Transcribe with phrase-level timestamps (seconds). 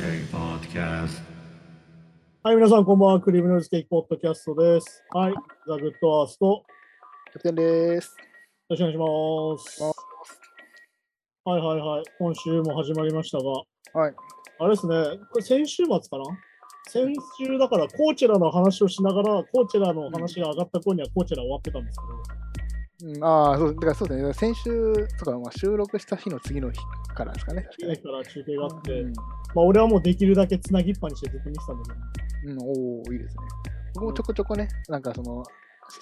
[0.00, 0.04] は
[2.52, 3.20] い、皆さん、こんばんは。
[3.20, 5.02] クリームノイズケーキポッドキャストです。
[5.10, 5.34] はい、
[5.66, 6.62] ザ・グッドアースト、よ
[7.32, 8.16] キャプテンです。
[8.68, 9.82] ろしくお願いします。
[11.46, 12.04] はいはいはい。
[12.16, 13.44] 今週も始まりましたが、
[14.00, 14.14] はい。
[14.60, 14.94] あれですね、
[15.32, 16.24] これ先週末かな？
[16.88, 17.12] 先
[17.44, 21.98] 週だから、コーチェラの話をしながら、コーチェラの話が上がった頃にはコーチェラ終わってたんです
[23.04, 24.32] うん、ああ、そう、だからそうですね。
[24.32, 26.80] 先週、そうか、まあ、収録した日の次の日
[27.14, 27.62] からですかね。
[27.62, 29.22] 確けど、から中継があって、うん、ま
[29.56, 31.94] あ俺はもうできるだけつなぎっぱにしてずっと見てたんだ
[32.42, 33.42] けど、うん、おおいいですね。
[33.94, 35.44] 僕もちょこちょこね、なんかその、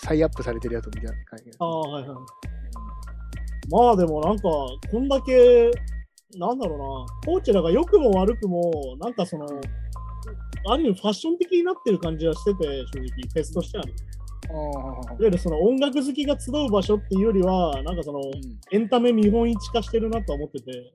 [0.02, 2.18] 再アップされてるやつを見た感じですああ、はいはい。
[3.70, 4.42] まあでもなんか、
[4.90, 5.70] こんだけ、
[6.38, 9.46] なんだろうな、コーチェラが良くも悪くも、なんかその、
[10.68, 13.92] ある意味ファッション的になってる感じはしてて、正直、フェスとしてはね。
[14.50, 18.32] ああ、いわゆるその音楽好きが集う場所っていうよりは、なんかその、うん。
[18.70, 20.92] エンタメ見本市化してるなと思ってて、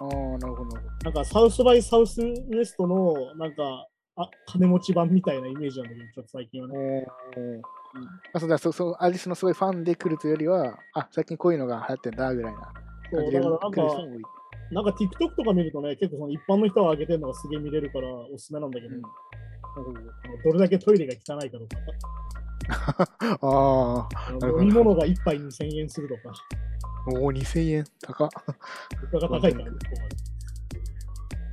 [0.00, 7.06] ああ、なるほど、なんかサウスバイサウスウエストの、なんか、あ金持ち版みたいなイメージなんだけど、ちょっと最近はね。
[7.36, 7.62] おお。
[8.32, 14.22] あそうだそうそうアリスのすごいファンで来るというよりは、あ最近こういうのが流行ってんだぐらいな感じで来る人、も多い。
[14.72, 19.02] なんか TikTok とか見るとね、結構その一般の人が上げてるのがすげえ見れるからおすすめなんだけど、うん
[20.44, 21.76] どれだけトイレが汚いかとか、
[22.70, 26.32] ああ、飲み物が1杯2000円するとか、
[27.06, 28.28] おお、2000円、高っ。
[29.12, 30.16] 物価が高いからね、ここまで。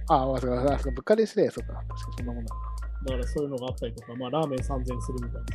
[0.07, 0.91] ああ、そうか、そうか。
[0.91, 2.55] 物価ですね、そうか、確かにそんなもんだ。
[3.05, 5.45] だからそういうのがあったりとか、まあラーメン3000円するみたいな、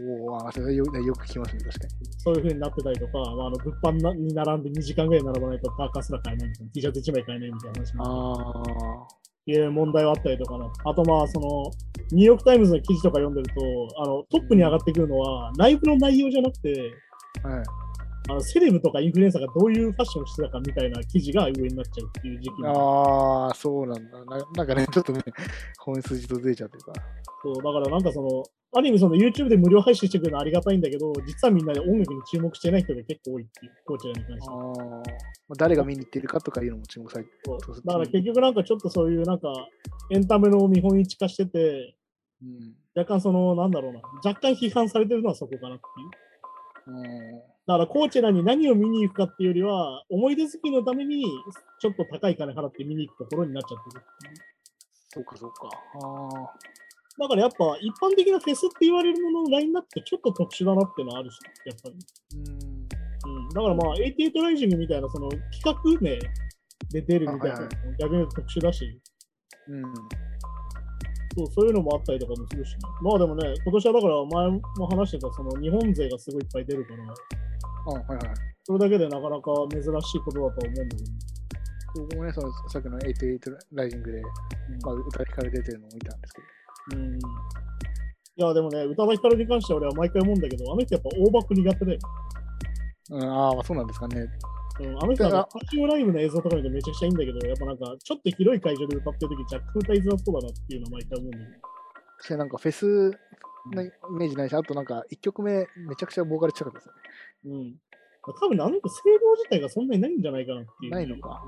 [0.00, 1.92] おお、あそれよよく聞きますね、確かに。
[2.18, 9.06] そういう風になってたりとか、まあ、あの物販なに並んで2時間ぐらい並ばないとパーカーすら買えないみたいな、T シャツ1枚買えないみたいな話もああ、
[9.52, 10.70] いう問題はあったりとかな。
[10.84, 11.70] あとまあ、その、
[12.10, 16.70] ニューヨークタイムズの記事とか読んでると、あの、トップに上がってくるのは、ライブの内容じゃなくて、
[17.42, 17.62] はい。
[18.30, 24.38] あのセレブとかインフルエンサーがどういうファッションしてたかみたいな記事が上になっちゃうっていう時期もああ、そうなんだな。
[24.54, 25.22] なんかね、ちょっとね、
[25.80, 26.92] 本筋とずれちゃってるか。
[27.42, 28.42] そうだからなんかその、
[28.72, 34.72] ある意味その YouTube で無料配信してくれるのはありがたいんだけど、実はみんなで音楽に注目してない人が結構多いっていう、コーチェラに関してあは。
[34.72, 35.04] あ、まあ
[35.56, 39.48] 誰が見に行ってるかとかいうのも注目されてそうそうそうだから結局なんかちょっとそういうなんか
[40.10, 41.94] エンタメの見本市化してて、
[42.42, 42.74] うん。
[42.94, 46.98] 若干その、なんだろうな、若干批判されてるのはそこかなっていう。
[46.98, 51.22] うんだからコーチェラに何を見に行くかっていうよりは、思い出好きのために
[51.78, 54.04] ちょっと高い金払って見に行くところになっちゃってる。
[55.10, 55.68] そうか、そうか。
[56.02, 56.52] ああ、
[57.18, 61.96] だからやっぱ一般的なフェスって言われるもののラインナップってちょっと特殊だなっていうのはあるし、やっぱり。
[63.26, 63.36] うん。
[63.36, 66.18] うん、だからまあ、88ライジングみたいなその企画名
[66.90, 67.68] で出るみたいなあはい
[67.98, 68.98] 逆に特殊だし、
[69.68, 69.82] うん。
[71.36, 77.04] そうそういうのもあったりとかもするし、ね、まあでもね、今年はだから前も話してたその日本勢がすごいいっぱい出るから、
[77.88, 78.36] あはいはい。
[78.64, 84.22] それだけでなかなか珍しいことだとは思うんだけど、僕もね、そのさっきの88ライジングで、
[84.82, 87.02] まあ、歌い聞かれててるのを見たんですけど。
[87.02, 87.18] うん。
[87.18, 87.20] い
[88.36, 91.98] や、でもね、宇多田ヒカルに関しては俺は毎回思うんだけど、あの人やっぱ大バック苦手で、
[93.10, 94.26] うん、ああ、まあそうなんですかね。
[94.80, 102.36] うん、あの人はだパチオライブの映像とか見てめちゃくちゃいいんだけど、やっぱなんかちょっと広い会場で歌ってる時ジャック歌いづらそうだなっていうのは毎回思うんだけど。
[102.36, 103.10] なんかフェス
[103.74, 107.60] のイメージないし、あとなんか1曲目めちゃくちゃボーカル近かったですよね。
[107.60, 107.76] うん。
[108.22, 110.92] 多分あの人、声量自体がそんなにないんじゃないかなっていう。
[110.92, 111.42] ないのか。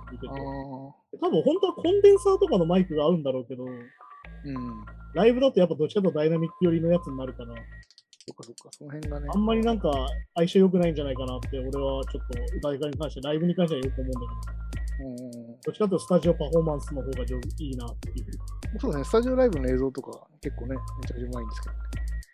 [1.21, 3.77] 多分本当はコンデンサーとかのマイクが合うんだろうけど、うん。
[5.15, 9.29] ライブだとやっぱどっちかというとダイナミック寄りのやつになるから、そっかそっか、その辺がね。
[9.35, 9.91] あんまりなんか
[10.35, 15.61] 相性良くないんじゃないかなって、俺はちょっと歌い方に関して、ライブに関してはよく思うんだけど、うん。
[15.61, 18.27] どっちかというとスタジオパフォーマンスの方がいいなっていう。
[18.79, 21.81] そうですね、スタジオライブの映像とか結構ね、めちゃくちゃうまいんですけどね。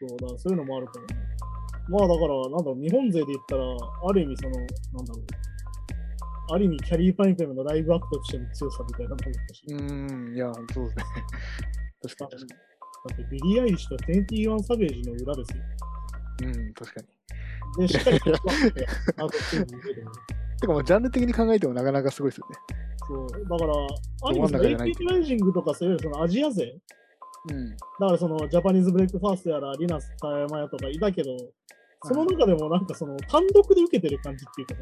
[0.00, 1.26] そうだからそういうのもあるからね。
[1.88, 3.64] まあだから、なんだろう、日本勢で言ったら、
[4.08, 11.04] ある意味その、なんだろう、ある意味キャリーパインペムのライブアクトとしての強さみたいなのもあったし、うーん、いや、そうですね。
[12.02, 12.54] 確かに確か
[13.08, 15.62] だってビリー・アイリッシュと21サベージの裏ですよ。
[16.40, 16.58] に。
[16.58, 17.86] うん、確かに。
[17.86, 18.86] で、しっかりとって、
[20.66, 22.56] かも うジャンル的に考えてもなかなかすごいですよね。
[23.06, 23.74] そう、だから、
[24.22, 26.76] ある意味その、ど真ん中じゃない88rising とかそういうそのアジア勢、
[27.50, 27.70] うん。
[27.70, 31.36] だからそのジャパニーズブレイクファーストやら、リナ・サワヤマとかいたけど、
[32.02, 34.80] その中でもなんかその単独で受けてる感じっていうかさ、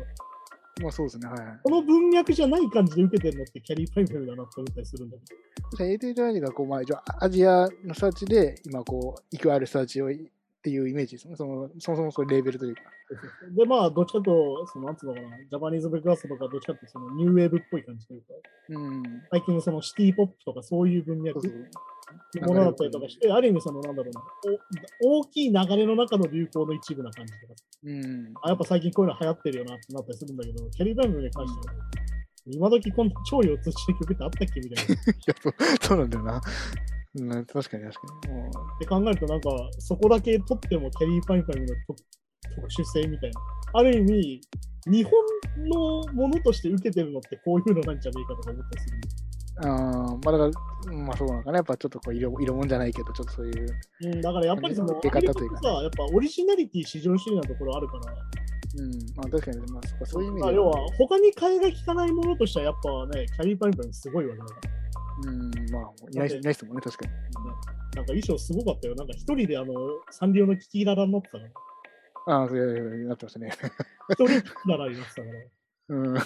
[0.83, 1.59] まあそうですね、はいはい。
[1.63, 5.65] この文脈じゃない感じで受けてるのってきゃりーぱみゅぱみゅだなって思ったりするんだけど。
[5.71, 10.11] 確かに AT ジャーニーがこう、まあ、アジアの人たちで、今こう、勢いある人たちをっ
[10.63, 11.37] ていうイメージですね。
[11.37, 12.83] そのそもそもそういうレーベルというか。
[13.55, 18.27] で、まあ、どっちかとその、なんつうのかな、ジャパニーズブレイクファーストとか、どっちかとその、ニューウェーブっぽい感じというか、
[18.71, 19.03] うん。
[19.31, 21.67] 最近そのシティポップとかそういう文脈そうそうの
[22.43, 24.23] ものだったりとかして、ある意味その、なんだろうな、
[25.05, 27.55] お大きい流れの中の流行の一部な感じとか、
[27.85, 28.35] うん。
[28.43, 31.75] あ、やっぱ最近こういうの流行ってるよなってなったりするんだけど、きゃりーぱみゅに関しては、
[32.47, 34.95] 今時こんな超四つ打ちの曲ってあったっけみたいな。
[35.27, 36.41] やそうそうなんだよな。
[37.17, 38.35] うん、確かに確かに。
[38.35, 42.03] もて考えると、なんか、そこだけ取ってもキャリーパイパイの特
[42.57, 43.41] 特殊性みたいな。
[43.75, 44.41] ある意味、
[44.87, 45.13] 日本
[45.69, 48.97] のものとして受けてるのってこういうのなんじゃねえかとか思ったりする。
[49.63, 50.51] まあだから、う
[50.93, 51.57] んまあそうなのかな。
[51.59, 53.67] やっぱちょっとこう色色もんじゃないけど、ちょっとそういう。
[54.03, 58.15] うん、だからやっぱりその、受けアメリカ方というかやっぱオリジナリティ至上主義なところあるから、
[58.77, 65.31] うん、まあ確かに、まあそっかそういう意味でまあ要は他に替えが利かないものとしてはやっぱね、キャリーパイパイすごいわけだから。
[65.31, 67.13] うん、まあいないいないですもんね、確かに。
[67.13, 67.19] ね
[67.95, 68.95] なんか衣装すごかったよ。
[68.97, 69.73] なんか一人であの、
[70.11, 71.45] サンリオのキキララになってたか
[72.27, 72.37] ら。
[72.37, 73.53] ああ、そういやなってましたね。
[74.11, 75.35] 一人キキララになってたから。
[75.89, 76.21] うん、 ま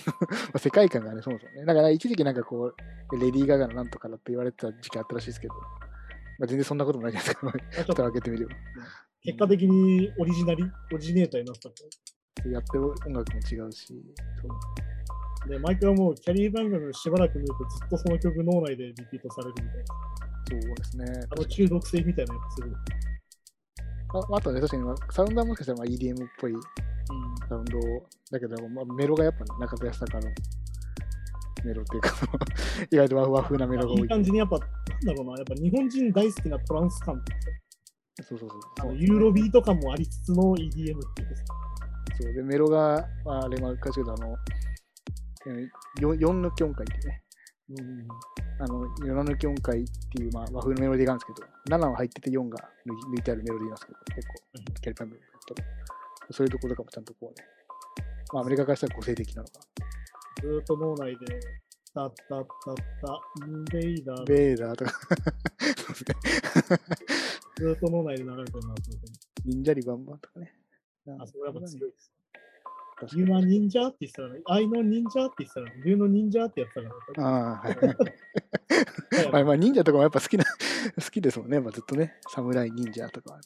[0.55, 1.65] あ世界観がね、そもそもね。
[1.65, 2.73] だから一時期なんかこ
[3.11, 7.47] う、レディー・ガガのなんとかだって言われてた時期あったらしいですけど、まあ、全然そんなこともないじゃないですか。
[7.47, 8.53] まあちょっ蓋をと開けてみれば。
[9.23, 11.75] 結果的にオリジナリ、オリジネーターになってたか
[12.45, 12.51] ら。
[12.53, 13.95] やってる音楽も違うし、そ
[14.47, 19.85] うで、毎回もうキャリーバンガムしばらく見るとずっとその曲脳内でリピートされるみたいな。
[20.51, 21.27] そうですね。
[21.31, 22.73] あの中毒性みたいなやつする。
[24.15, 26.55] ああとね、確かにサウンドはもしかしたらまあ EDM っぽい
[27.49, 27.79] サウンド
[28.31, 30.33] だけど、まあ、メロがやっぱ、ね、中田康隆の
[31.65, 32.11] メロっていうか、
[32.91, 34.01] 意外と和和風なメロが多い。
[34.01, 34.69] いい感じにやっぱ、なん
[35.01, 37.33] だろうな、やっぱ日本人大好きなトランス感って
[38.23, 38.61] そうそうそう。
[38.81, 41.05] あのユーロビート感もありつつの EDM っていうか
[42.21, 44.37] そうで、メロが、まあ、あれもかけど、あの、
[46.01, 47.23] 4抜き音階ってね、
[47.71, 48.09] うん
[48.61, 52.59] あの、4抜き音階っていう、まあ、和風のメロディーがあるんですけど、7は入ってて4が
[53.13, 54.35] 抜いてあるメロディーなんですけど、結構、
[54.81, 55.23] キャリパンメロ
[55.55, 55.55] と
[56.33, 57.47] そういうところとかもちゃんとこうね、
[58.33, 59.61] まあ、アメリカからしたら個性的なのか
[60.43, 61.41] ずーっと脳内で、
[61.95, 64.23] タッタッタッタ、インベイダな。
[64.23, 64.93] ー、ベーダーとか。
[67.57, 68.75] ずーっと脳内で流れてるな。
[69.45, 70.53] 忍者リバンバンとかね。
[71.19, 72.13] あ、そこやっぱ強いです。
[73.01, 77.27] 確か You に are ninja って言ってたら、I know ninja って言ってたら、You know ninja ってやってたから。
[77.27, 77.77] ああ、はい。
[77.77, 77.93] は
[79.29, 80.45] いまあ、まあ、忍者とかもやっぱ好きな、
[81.01, 81.61] 好きですもんね。
[81.61, 83.41] まあ、ずっとね、侍忍者とかは。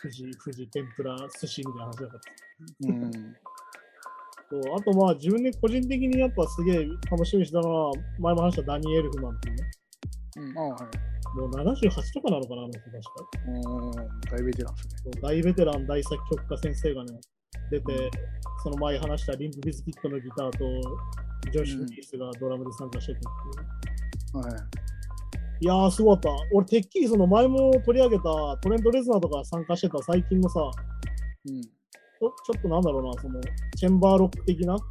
[0.00, 2.20] 富士、富士、天ぷら、寿司みたいな話だから。
[2.88, 3.36] うん。
[4.50, 9.70] そうあとまあ自分で個人的にやっぱすげえ楽しみにしたのは、前も話したダニエルフマンっていうね。
[10.36, 11.36] うん、ああ、はい。
[11.36, 13.00] もう78とかなのかな、あの人確か。
[13.46, 13.92] うん、
[14.30, 15.20] 大ベテランですね。
[15.20, 17.20] 大ベテラン大作曲家先生がね、
[17.70, 18.10] 出て、
[18.62, 20.58] その前話したリンプビズキットのギターと、
[21.52, 24.44] ジョシュ・リースがドラムで参加しててっていう。
[24.44, 24.62] はい。
[25.60, 26.30] いやー、すごかった。
[26.52, 28.22] 俺、てっきりその前も取り上げた
[28.62, 30.60] トレント・レズナーとか参加してた最近のさ、
[31.46, 31.62] うん。
[31.62, 33.40] ちょちょっとなんだろうな、その、
[33.76, 34.84] チェンバーロック的な、ちょ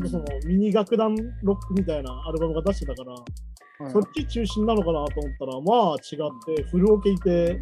[0.00, 3.22] っとその、ミニ楽団ロックみたいなアルバムが出してたから、はい
[3.90, 7.58] そっち中心なのかなと思ったら、まあ違って、フルオケいて、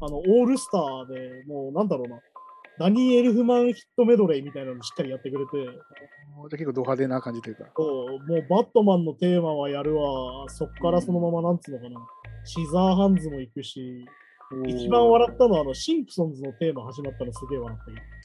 [0.00, 2.20] あの、オールスターでもうなんだろうな、
[2.78, 5.56] ダニエル・フマンヒットメドレーみたいなのしっかりやってくれて、
[6.36, 7.64] もう結構ド派手な感じというか。
[7.76, 12.00] そうもうバットマンのテーマはやるわ、そっからそのままなんつうのかな、
[12.44, 14.06] シザーハンズも行くし、
[14.66, 18.18] 一番笑ったのはあの、シンプソンズのテーマ始まったのすげえ笑った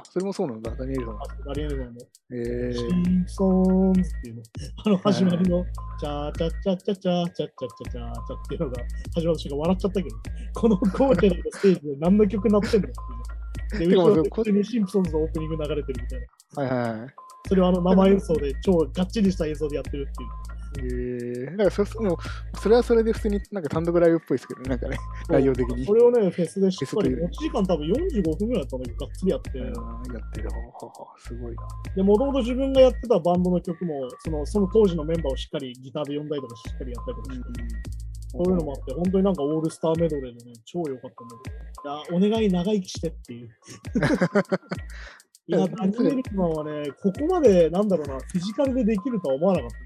[0.00, 1.22] あ、それもそうなんだ、ダニエルさんは。
[1.22, 2.00] あダニエル・フマンの。
[2.32, 4.42] えシー、ンプソンズっていうの、
[4.84, 5.64] あの始まりの、
[5.98, 8.82] チャーチャチャチャチャチャチャチャチャチャっていうのが
[9.14, 10.16] 始まった瞬間笑っちゃったけど、
[10.54, 12.92] このコーチェラのステージで何の曲鳴ってんのってい
[13.36, 13.39] う。
[13.78, 16.76] で、てかもう後ろで普通にシンプソンズのオープニング流れてるみたいな。
[16.76, 17.10] はいはいはい。
[17.48, 20.50] それをあの生演奏で超がっちりした映像でやってるっていう。
[20.78, 22.16] えー、なんかそもう
[22.58, 24.96] それはそれで普通になんか単独ライブっぽいですけど、なんかね、
[25.28, 25.84] 内容的に。
[25.84, 29.58] それをね、フェスでしっかり、持ち時間多分45分ぐらいだったんだけど、がっつりやって。
[29.58, 31.62] うんやってる、はははすごいな。
[31.96, 38.09] で、もともと自分がやってたバンドの曲も、そのその当時のメンバーをしっかりギターで呼んだりとかしっかりやったりとかして。
[38.32, 42.20] そういうのもあって、本当になんかオールスターメドレーでね、超良かったんだけど。
[42.20, 43.48] いや、お願い長生きしてっていう。
[45.48, 49.76] いや、ダニエルマンはね、ここまで、なんだろうな、フィジカルでできるとは思わなかった。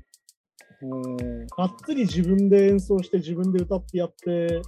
[0.86, 1.46] うん。
[1.46, 4.60] がっつり自分で演奏して、自分で歌ってやって、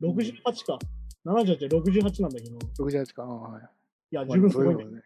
[0.00, 0.78] 68か。
[1.24, 3.62] 78、68なんだけど、い68か、あはい。
[4.16, 4.84] や、自分すごいね。
[4.84, 5.02] ね。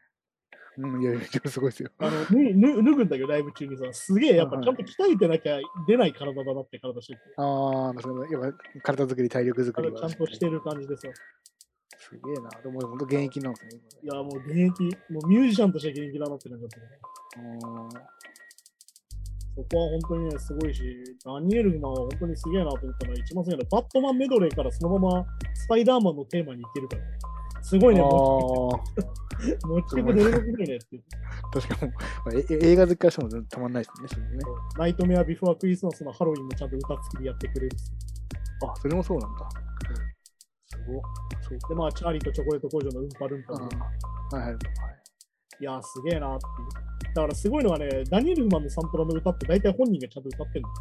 [0.83, 1.91] うん、いやいや、すごいですよ。
[1.99, 10.01] あの脱い脱脱ぐんだけど、ライブ中にさ、すげえ、やっぱちゃんと鍛えてなきゃ出ない体だなって体してて、ああ、そのやっぱ体作り、体力作りは。
[10.01, 11.03] ちゃんとしてる感じでさ、
[11.99, 12.51] すげえな。
[12.63, 13.83] でも本当現役なんですね。
[14.03, 18.07] いや、もう現役、もうミュージシャンとして現役だなって感じだったね。
[19.57, 20.83] そこは本当にね、すごいし、
[21.25, 27.03] ダニエル・フマンは本当にすげえなと思ったのは、一番すげえのはバットマンメドレーからそのままスパイダーマンのテーマにいけるから、
[27.63, 31.03] すごいね、あ持ーち曲出るのくらいねって。
[31.53, 34.39] 確かに映画好きからしてもたまんないですね、ね。
[34.79, 37.85] ナイトメア・ビフォー・クリスマスのハロウィンもちゃんと歌付きでやってくれるし。
[38.67, 39.49] あ、それもそうなんだ。
[40.67, 41.03] すごっ。
[41.43, 44.53] そうで、まあ、チャーリーとチョコレート工場のウンパルンパあもーはいはい。
[44.53, 44.59] はい
[45.61, 46.47] いやー、すげえなって。
[47.15, 50.69] だからすごいのはね、ダニエル・フマンのサントラの歌って大体本人がちゃんと歌ってるの。
[50.69, 50.73] あ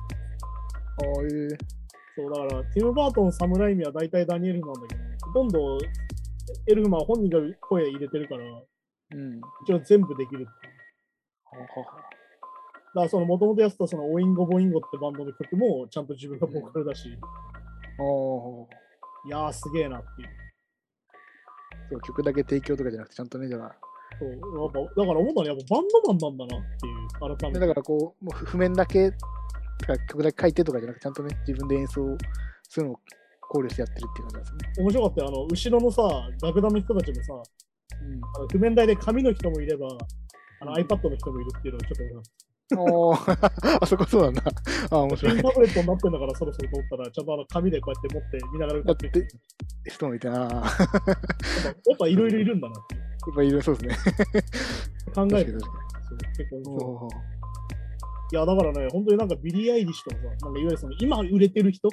[1.19, 1.57] あ、ええ
[2.15, 5.77] そう、だから、ティム・バートン、サムライミは大体ダニエル・フマンだけど、ほとんど
[6.67, 9.41] エルフマンは本人が声入れてるから、うん。
[9.63, 10.73] 一応全部できるっていう。
[11.51, 12.09] ははは
[12.91, 18.05] だからその元々やってたそのオインゴボインゴってバンドの曲もちゃんと自分がボーカルだし、ああ、
[19.27, 20.29] いやーすげえなっていう。
[21.91, 23.75] そう曲だけ提供とかじゃなくて、ちゃんとね、じゃあ、
[24.19, 27.59] そうやっぱだから思ったやっぱバンドマンなんだなっていう、改めて。
[27.59, 29.11] だからこう、もう譜面だけ、
[30.07, 32.17] 曲だけ書いてとかじゃなくて、ちゃんとね、自分で演奏
[32.67, 32.99] するのを
[33.49, 34.83] 考慮してやってるっていう感じですね。
[34.83, 35.27] 面白かったよ。
[35.27, 36.01] あの、後ろのさ、
[36.41, 37.33] 楽団の人たちもさ、
[38.01, 39.87] うんあの譜面台で紙の人もいれば、
[40.61, 42.39] あのうん iPad の人もいるっていうのをちょっと
[42.77, 43.49] おー
[43.81, 44.43] あそこそうなんだ。
[44.91, 45.17] ああ、面た。
[45.17, 45.41] 白い。
[45.41, 49.27] タブレットになってんだからそろそろと思ったら、ちゃんとあの紙でこうやって持って見ながら歌ってる
[49.87, 50.37] 人もいてな。
[50.39, 54.15] やっぱいろいろいるんだなっていうぱいるそうですね。
[55.15, 55.53] 考える
[56.37, 57.09] 結構
[58.31, 61.89] いや、だからね、本当になんかビリー・アイリッシュとかさ、なんかいわゆるその今売れてる人、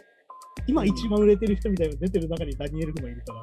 [0.67, 3.41] 今一番売れてる人みたいなの出てる中にダニー・エルフマンいるから、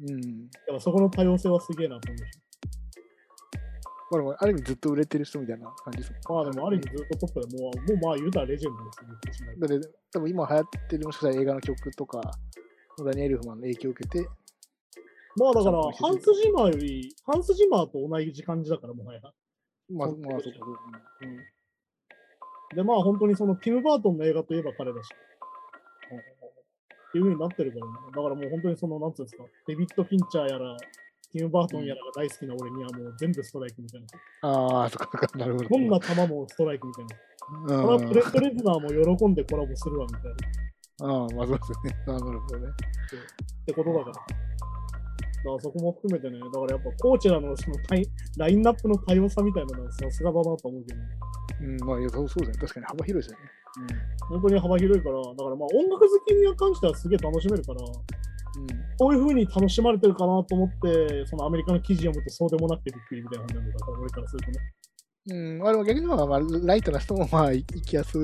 [0.00, 0.48] うん。
[0.74, 2.38] ぱそこの多様性はすげえなと思うし。
[4.10, 9.80] まあでも、ある意味ずっと売れてる人みたいな感じですまあでもある意味ずっとトップでもう、もうまあ言うたらレジェンドですよ、言ってしまえばもん。
[9.80, 12.20] だって、多分今流行ってるもしかしたら映画の曲とか、
[13.04, 14.28] ダニー・エルフマンの影響を受けて、
[15.36, 19.20] まあだから、ハンス・ジマーより、ハンス・ジマーと同じ感じだから、もはや。
[19.88, 20.76] まあ、まあ、そうか、そう
[21.22, 21.36] うん。
[22.76, 25.08] で、まあ本当にそのティム・バートンの映画といえば彼だし、
[27.12, 27.92] っていう風になってるからね。
[28.08, 30.76] だからもう本当にその、なんつうんですか、デビッド・フィンチャーやら、
[31.30, 34.06] ティム・バートンやらが大好きな俺にはもう全部ストライクみたいな。
[34.48, 35.68] ああ、そっか、なるほど。
[35.68, 37.16] どんな球もストライクみたいな。
[37.16, 37.22] うん
[37.66, 41.14] これはプレット・レズナーも喜んでコラボするわみたいな。
[41.14, 41.96] ああ、まあそうですよね。
[42.06, 42.68] なるほどね。
[42.68, 44.12] ってことだから。
[44.12, 44.24] だか
[45.44, 47.76] らそこも含めてね、だからやっぱコーチェラのその
[48.38, 51.00] ラインナップの多様さみたいなのはさすがだなと思うけど、
[51.62, 52.60] うん、まあ、いやそうそうですね。
[52.60, 53.50] 確かに幅広いですよね。
[54.28, 57.80] 本当に幅広いから、だからまあ音楽好きに関してはすげえ楽しめるから、
[58.98, 64.58] こういう風に楽しまれてるかなと思って、そのアメリカの記事読むとそうでもなくてびっくりみたいな感じなんだから、俺からするとね。
[65.30, 65.66] うん。
[65.66, 68.20] あでも逆にまあ、まあ、ライトな人もまあ、行きやすい。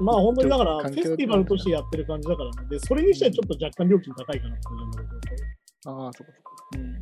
[0.00, 2.68] まあ本当にだから、フェスティバルとしてやってる感じだからね。
[2.68, 5.92] で、それにしてはちょっと若干料金高いかなって感じなんだけど。
[6.04, 6.52] ああ、そこそこ。
[6.76, 7.00] うん。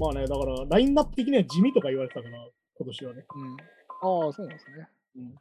[0.00, 2.36] まあね、だから、ラインナップ的には地味とか言われてたから、
[2.74, 3.24] 今年はね。
[3.34, 3.56] うん。
[4.24, 4.88] ああ、そうなんですね。
[5.16, 5.34] うん。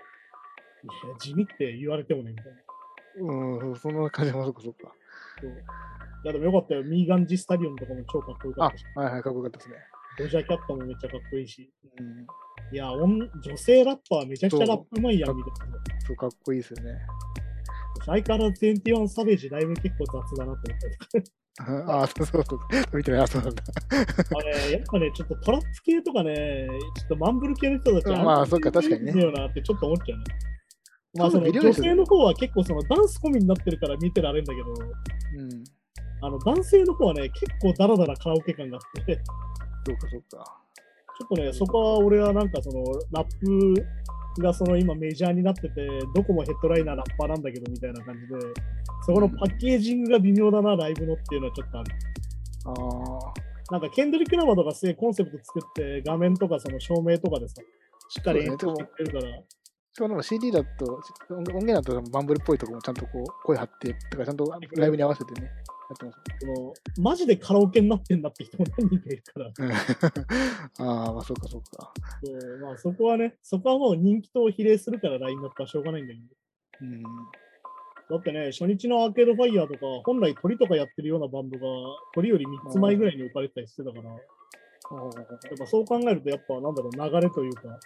[1.20, 2.60] 地味って言われてもね、みたいな。
[3.22, 4.94] うん、その感じもそっかそっか。
[5.42, 6.84] そういや、でもよかったよ。
[6.84, 9.76] ミーガンジスタリオンとかも超かっこよかあったし、、はいはい、かっこよかったですね。
[10.18, 11.72] ドジャーキャットもめっちゃかっこいいし。
[11.98, 12.28] うん。
[12.76, 15.78] いや、女女性ラッパーめちゃくちゃラップうまいやん、みたいな。
[16.06, 17.00] そう、かっこいいですよね。
[18.06, 21.24] 相変わらず21サベージだいぶ結構雑だなって思ったり
[21.92, 22.98] あ あ、そうそうそう。
[22.98, 23.64] 見てない、あ、そうなんだ。
[24.38, 26.68] あれ、やっぱね、ちょっとトラップ系とかね、
[26.98, 30.24] ちょっとマンブル系の人たちうんまあそっか確かにねだよなってちょっと思っちゃうね。
[31.18, 35.64] まあ、その女性の方は結構そのダンス込みになってるから見てられるんだけど、うん。
[36.22, 39.20] あの男性の方はね、結構ダラダラカラオケ感があって、ち
[39.88, 40.60] そうか、そうか。
[41.22, 43.76] ょっとね、そこは俺はなんかそのラッ
[44.36, 48.40] プがその今メジャーになってて、どこもヘッドライナーラッパーなんだけどみたいな感じで、
[49.06, 51.92] そこのパッケージングが微妙だな、ライブのっていうのはちょっとある。
[52.66, 53.50] ああ。
[53.72, 57.62] なんかケンドリック・ラマーとかすげえコンセプト作って画面とかその照明とかでさ、
[58.10, 59.44] しっかり演出してくれるから、
[60.00, 64.46] しかもなんか CD だと、音音源だとバンブルっぽいとこもちゃんとこう声張って、とかちゃんと
[64.78, 65.50] ライブに合わせてね、や
[65.94, 67.02] ってます。
[67.02, 71.92] マジでカラオケになってんだって人も何人かいるから、う んああ、まあそうかそうか。
[72.24, 76.26] そうまあ、そこはね、そこはもう人気と比例するからラインナップはしょうがないんだけど。
[76.80, 77.02] うん。
[77.02, 77.08] だ
[78.20, 81.66] ってね、初日のアーケードファイヤーとか、本来鳥とかやってるようなバンドが、
[82.14, 84.16] 鳥より3つ前ぐらいに置かれてたりしてたから、
[84.96, 85.02] や
[85.56, 87.80] っぱそう考えると、やっぱなんだろう、流れというか、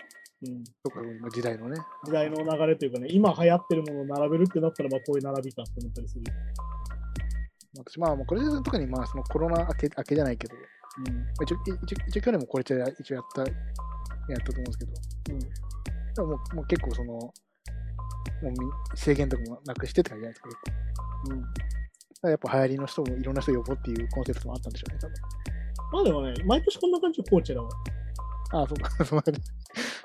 [0.46, 1.78] うん、そっか、まあ時代のね。
[2.06, 6.24] 時代の流れというかね、今流行ってるものを並べるってなったら、まあこういう並びかって思ったりする。
[7.78, 12.92] 私、まあ、もうこれ特にまあそのコロナ明け明けじゃないけど、うん一応一応一応去年もこれ一応やっ
[13.34, 14.92] た、やったと思うんですけど、
[15.32, 15.40] うん
[16.14, 17.32] でももうもう結構その、も
[18.44, 18.58] うみ
[18.96, 20.62] 制限とかもなくしてって感じじゃないですか、結
[21.28, 21.34] 構。
[21.34, 21.54] うんだか
[22.22, 25.16] らやっぱ流行りの人もいろんな人呼ぼうっていうコンセプトもあったんでしょうね、多分。
[25.92, 27.70] まあでもね、毎年こんな感じよ、 コーチェラは。
[28.52, 29.42] ああ、そうか、その感じ。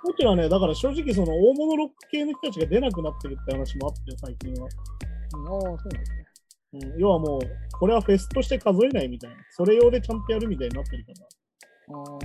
[0.03, 4.69] コーチェラはね、だから正直その大物ロック系の人たちが出なくなってるって話もあって、最近は。
[4.69, 6.25] ああ、そうなんですね。
[6.71, 7.41] うん、要はもう、
[7.79, 9.37] これはフェスとして数えないみたいな。
[9.51, 11.99] それ用でちゃんとやるみたいになってるから。
[11.99, 12.19] ああ、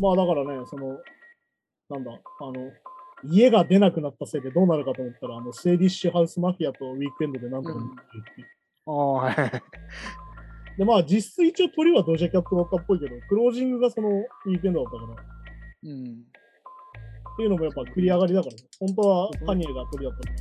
[0.00, 0.98] まあだからね、その、
[1.88, 2.72] なんだ、あの、
[3.24, 8.46] イェが出なくなったせいでどうなるかと思ったら、あの、スウェディッシュ・ハウス・マフィアとウィークエンドでなんとかなってるっていう
[8.86, 9.34] ああ、はい。
[10.80, 15.28] で、まあ実質一応トリはドジャキャットだったっぽいけど、クロージングがそのウィークエンドだったから、
[15.84, 16.04] うん。
[16.04, 18.62] っていうのもやっぱ繰り上がりだからね。
[18.78, 20.34] 本当はカニエがトリだったか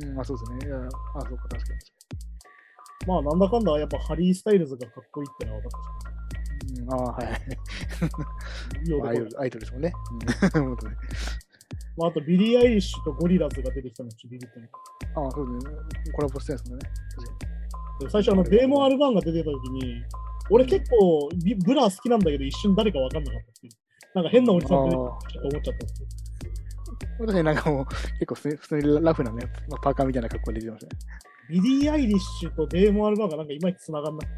[0.00, 0.08] ら。
[0.08, 0.68] うん、まあそうですね。
[0.68, 1.78] いやあ、そうか、確かに。
[3.06, 5.82] まあなんだかんだやっぱハリー・スタイルズがかっこいいってのは分かっ
[6.64, 6.80] たし。
[6.80, 8.88] うん、ああ、はい。
[8.88, 9.92] いい男アイドルアイドルですもんね。
[10.54, 10.96] うん 本当ね
[11.98, 14.70] まあ、あとビリー・アイリッシュとゴリラズが出てきたのちビビったね。
[15.14, 16.12] ああ、そうですね。
[16.14, 16.90] コラボしてるんですもんね。
[17.50, 17.57] で
[18.08, 20.02] 最初あのデーモン・アルバーンが出てた時に、
[20.50, 23.72] 俺結構ブラー好きなんだけど一瞬誰か分かんなかったっていう。
[24.14, 27.26] なんか変なおじさん出てきたちょっと思っちゃったっていう。
[27.26, 30.90] 私ね、なんかもう、結構普通にラフなね、まあ、パーカーみたいな格好で出てますね。
[31.50, 34.28] ビリー・アイリッシュとデーモン・アルバーンがなんかいまいち繋がんない。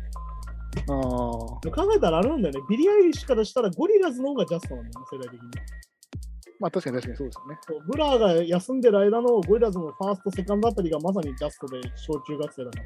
[0.88, 2.60] ああ、考えたらあれなんだよね。
[2.68, 5.48] ビリー・アイリッシュからしたらゴリラズの方がジャストなんだよね、世代的に。
[6.60, 7.82] まあ確かに確かにそうですよね。
[7.86, 12.84] ブラーが休んでる間のゴリラズのファースト、セカンドあたりがまさにジャストで小中学生だから。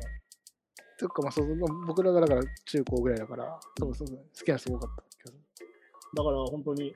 [0.96, 5.04] そっか、まあそう僕らがだから中高ぐらいだから、そうそうそう、好きな人多かった。
[6.14, 6.94] だから本当に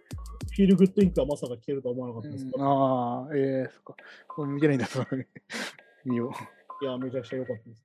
[0.55, 3.97] フィールグッドインクはまさか聞けるとは思わなかったですけど、ああ、ええそっか。
[4.37, 5.07] もう見てないんだ、その
[6.05, 6.33] 見よ
[6.81, 6.85] う。
[6.85, 7.85] いや、めちゃくちゃ良かったです。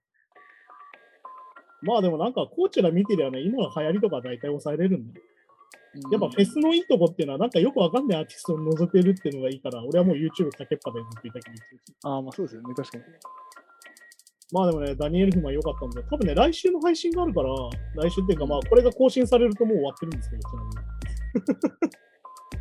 [1.82, 5.22] まあでもなんかコーチら見てりゃね、今の流行りとか大体抑えれるんで、
[6.12, 11.94] やっぱフェスのいいとこっていうのはなんかよくわかんないアーティストを覗けるっていうのがいいから、俺はもう YouTube かけっぱでずっといた気にしてるし。
[12.04, 13.04] ああ、まあそうですよね、確かに。
[14.54, 17.50] まあでもね、ダニエル・フマン良かったんで、多分ね、来週の配信があるから、
[17.96, 20.62] 来週っていうかまあこれが更新されるともう終わってるんですけど、ちな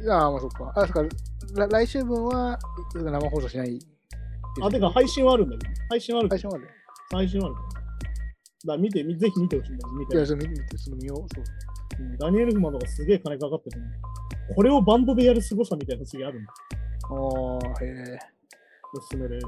[0.00, 0.08] みに。
[0.10, 0.72] ああ、まあそっか。
[0.74, 1.02] あ、そっか。
[1.54, 2.58] ら来週分は
[2.94, 3.78] 生放送しない。
[4.62, 6.64] あ、てか配信はあるんだけど、配信はある配信まで。
[7.10, 7.54] 配信はある。
[8.66, 11.34] だ見て、みぜひ見てほしいんだよ、見ていや、ちょっと見て、ちょっと見よう。
[11.34, 11.44] そう。
[12.00, 13.84] うんダニエル・フマンとかすげえ金かかってて、ね、
[14.56, 16.52] これをバンドでやる凄さみたいな次あるんだ。
[17.10, 17.14] あ
[17.80, 18.18] あ、へえ。
[18.96, 19.46] おすすめです。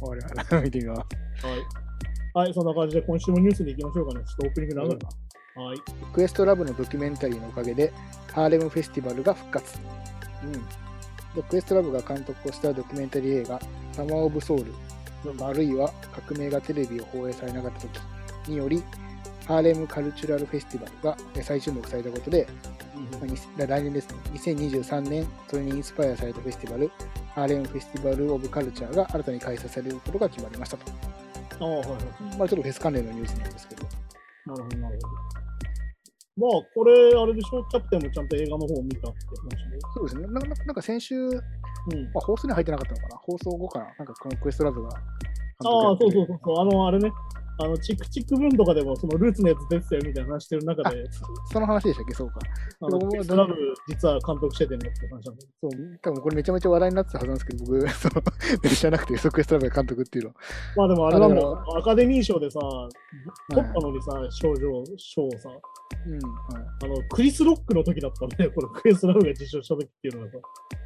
[0.00, 1.46] わかりました見てみます。
[1.46, 1.58] はい。
[2.34, 4.24] はい、そんな感じで今週もニュースに行きましょうかね。
[4.24, 4.98] ちょっとオープニング長い
[5.56, 5.62] な。
[5.62, 5.78] はい。
[6.14, 7.92] クエストラブのドキュメンタリーのおかげで、
[8.32, 9.78] ハーレムフェスティバルが復活。
[10.44, 10.52] うん。
[11.34, 13.60] でクエストラブが監督をしたドキュメンタリー映画、
[13.92, 14.72] サマー・オブ・ソウル、
[15.44, 15.92] あるいは
[16.26, 18.00] 革命がテレビを放映されなかった時
[18.48, 18.82] により、
[19.46, 22.46] ハーレムカルチュラルフェスティバルがえ再注目されたことで、
[23.12, 26.90] まあに来年ですね、2023年、それにインスパイアされたフェスティバル、
[27.34, 30.92] ハーレムフェスティバル・オブ・カルチャーが新たに開催されることが決まりましたと。
[31.60, 31.88] ああ、はいはい。
[32.38, 33.82] まあ、ちょっとフェス関連のニュースなんですけど。
[34.46, 36.48] なるほど、なるほど。
[36.48, 39.78] まあ、これ、あれでしょ、キャプテンもちゃんと映画の方を見たって話で。
[39.94, 40.26] そうですね。
[40.28, 41.32] なんかなんか先週、うん。
[41.32, 41.38] ま
[42.16, 43.16] あ、放送には入ってなかったのかな？
[43.18, 43.84] 放送後かな？
[43.98, 44.88] なんかこのクエストラブが。
[44.88, 46.60] ああ、そうそうそうそう。
[46.60, 47.10] あの、あれね。
[47.58, 51.20] あの、チクチク分とかでも、そのルーツのやつ出てたよみたいな話してる中で、そ
[51.52, 52.14] その話でしたっけ？
[52.14, 52.40] そうか。
[52.80, 53.54] あの、でもクエストラブ
[53.88, 58.22] 実は監督しててねって話なんだけそう、多分これめちゃめちゃ話題になってたはずなんですけど、僕、その、
[58.74, 60.30] 知らなくて、そうクエストラブが監督っていうの。
[60.30, 60.36] ど。
[60.76, 61.76] まあでもあれなんだあよ。
[61.78, 62.60] アカデミー賞でさ、
[63.50, 65.50] 取ったのにさ、賞状、賞をさ、
[66.06, 66.12] うん。
[66.14, 70.38] はい、あの、クリス・ロックの時だったんだよ、このクエストラブが受賞した時っていうのがさ、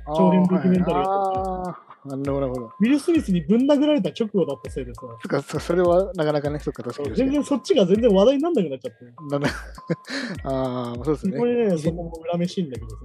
[0.09, 2.66] あー長編ドキュメンタリーはいああ、なるほど、なるほど。
[2.66, 7.16] ウィル・スミスにぶん殴られた直後だったせいでさ、そっか、そそれはなかなかね、そっか、確かに。
[7.16, 9.05] 全然そっちが全然話題になんなくなっちゃって。
[9.31, 9.49] なな
[10.45, 11.38] ああ、そうですね。
[11.38, 12.97] これね、そこも恨めしいんだけどさ。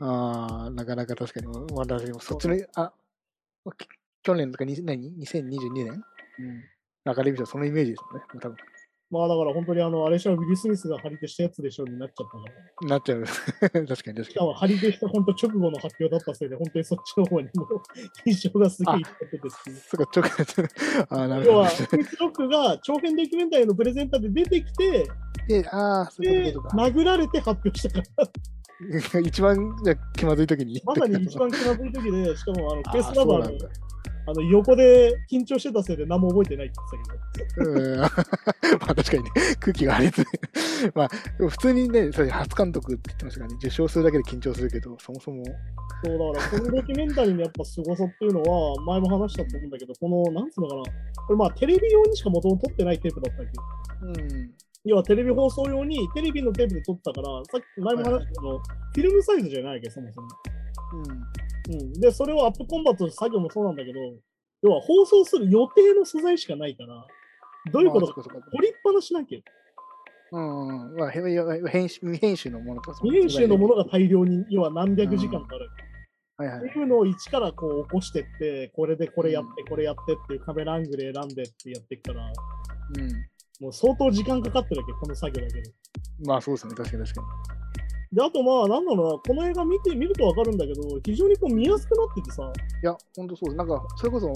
[0.00, 1.46] ああ、なかなか確かに。
[1.74, 2.92] まだでもそっちの、あ、
[3.76, 3.88] き
[4.22, 6.04] 去年とかに何 ?2022 年？
[6.38, 6.64] うん
[7.04, 8.40] アカデミー賞そのイメージですよね。
[8.40, 8.56] 多分。
[9.10, 12.44] まあだから本当にあの、あれしはウィル・スミスが張り手したやつでしょになっちゃったか
[12.82, 12.88] ら。
[12.88, 13.24] なっちゃう。
[13.26, 17.66] 確かに確かしかも張り手した本当直後の発表だったせいで、本当にそっちの方にも
[18.24, 19.50] 印象 がすげえいってて。
[19.50, 20.68] そっか、ちょっ
[21.08, 21.70] と、あ あ、なるほど要は、。
[21.88, 25.08] クリス・ロックが長編ドキュメンタリーのプレゼンターで出てきて、
[25.48, 26.76] で、ああ、そういうで、ことか。
[26.76, 28.08] 殴られて発表したか
[29.14, 30.80] ら、一番じゃあ気まずい時に。
[30.84, 33.58] まさに一番気まずい時で、しかもあの、あーケースラバーの
[34.30, 37.70] あの横で緊張してたせいで何も覚えてないって言ってたけど。
[37.70, 37.98] うん。
[37.98, 38.06] ま
[38.90, 40.24] あ確かにね、空気が荒れて、
[40.94, 41.08] まあ、
[41.48, 45.42] 普通にね、それ初監督って言ってましたからね、受賞するだけで緊張するけど、そもそも、
[46.04, 54.20] そうだから、このドキュメンタリーのやっぱ凄さっていうのは、前も話したと思うんだけど、この、なんつうのかな、これまあテレビ用にしか元々撮ってないテープだったわけ。
[54.22, 54.50] ど、うん、
[54.84, 60.28] 要はテレビ放送用に、テレビのテープで撮ったから、さっき前も話したけど、フィルムサイズじゃないわけ、そもそも。
[60.94, 61.49] うん。
[62.00, 63.98] で、それをアップコンバットする作業もそうなんだけど、
[64.62, 67.06] 要は放送する予定の素材しかないから、
[67.72, 69.40] どういうことか、まあそっかそっか撮りっぱなしなきゃ。
[70.32, 71.20] うん、まあ、へ
[71.70, 73.00] 編集未編集のものとか。
[73.02, 75.68] 未編集のものが大量に、要は何百時間かある。
[76.36, 83.12] はいはいっていうのを一からこう起こしてって、これでこれやって、これやってっていうカメラアングル選んでってやっていくから、うん。
[83.60, 85.70] もう相当時間かかってるわけ、この作業だけで。
[86.24, 87.22] まあそうですね、確かに確か
[88.12, 92.48] で、あとまあ、なんだろうな、この映画見てみるとわかるんだけど、非常にこう見やすくなっててさ、に。
[92.48, 92.52] い
[92.86, 93.56] や、ほんとそうです。
[93.56, 94.32] なんか、それこそ、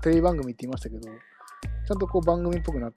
[0.00, 2.92] テレビ番組って言いましたけど、ちゃんとこう番組っぽくなっ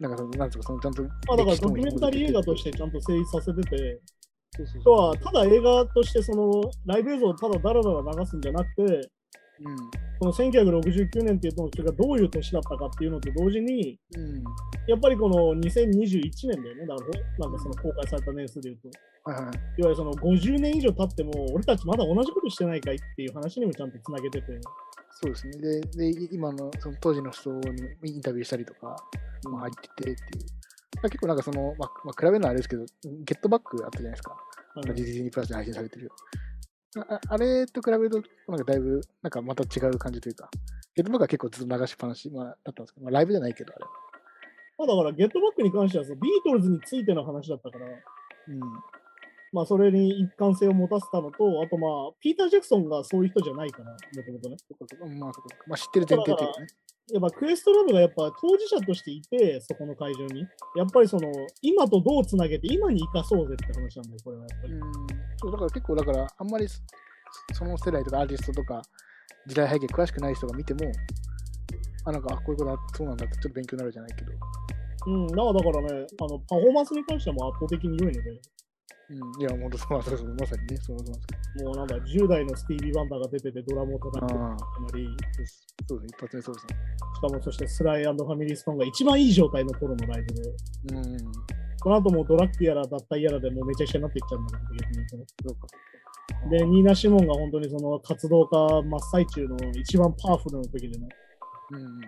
[0.00, 1.02] なんかその、なんですか、そのちゃんと。
[1.02, 2.58] まあだからドキュメンタリー映画とて。
[2.58, 4.00] してちゃんと成立させてて、
[4.56, 9.10] そうそう要は、ただ映画としてそのライブ映像をただダラダラ流すんじゃなくて、
[9.60, 9.76] うん。
[10.18, 14.44] この1969年っていうのがどういう年だったかっていうのと同時に、うん。
[14.86, 17.04] やっぱりこの2021年だよね、だか
[17.38, 18.90] らなんかその公開された年数でいうと、い
[19.24, 19.44] はいはい。
[19.44, 24.46] わゆるその50年以上経っても、俺たちまだ同じことしてないかいっていう話にもちゃんとつなげてて、
[25.20, 25.58] そうですね。
[25.58, 27.62] で、で今のその当時の人に
[28.04, 28.96] インタビューしたりとか、
[29.50, 30.58] まあ、入っててっていう。
[31.02, 32.84] 結構なんかその、まあ、まあ、比べるのはあれですけど、
[33.24, 34.36] ゲットバックあったじゃないですか。
[34.74, 36.10] あのディズニープラスで配信されてる。
[36.96, 40.50] あああれと比べると、なんかだいぶ、なんかまた違う感じというか、
[40.94, 43.84] ゲットバックは結構ずっと流しっぱなし、まあ、だったんですけど、まあ、ライブじゃないけど、あれ。
[44.78, 47.90] まあだから、ゲットバックに関してはさ、ビートルズについての話だったから、う
[48.52, 48.60] ん。
[49.52, 54.56] まあそれに一貫性を持たせたのと、あとまあ、ピーター・ジャクソンがそういう人じゃないから、もともとね。
[55.66, 56.66] まあ、知ってる前提というかね。
[57.10, 60.40] やっぱクエストラブがやっぱ当事者としていて、そこの会場に。
[60.76, 61.32] やっぱりその、
[61.62, 64.74] 今とどうつなげて、今に生かそうぜって話なんだよ、これはやっぱり。
[64.74, 64.80] うん。
[65.38, 66.82] そう、だから結構、だから、あんまりそ
[67.54, 68.82] その世代とかアーティストとか、
[69.46, 70.80] 時代背景詳しくない人が見ても、
[72.04, 74.32] あ、なんか、あこういうことあそうなんだってちょっと勉強になるじゃないけど。
[75.06, 78.40] うん、だからだからね、あの、パフォーマンスに関してはもう圧倒的に良いので、
[79.10, 79.40] うん。
[79.40, 80.02] いや、本当そう、ま
[80.46, 84.40] さにね、そうなんですけもうなんだ、10代のスティービー・ワンダーが出ててドラムを叩くど。
[84.40, 84.56] あま
[84.94, 85.08] り、
[85.86, 86.76] そうですね、一発目そうですね。
[87.16, 90.42] しかもそしてスライファミリー・ストーンが一番いい状態の頃のライブで、
[90.94, 91.32] うん。
[91.80, 95.66] この後もうドラッグやら脱退やらでもうめちゃくちゃになっていっちゃうんだけど、逆にそうか。
[96.50, 101.08] で、ニーナ・シモンが本当にその活動家真っ最中の一番パワフルな時でね、
[101.70, 102.00] うん。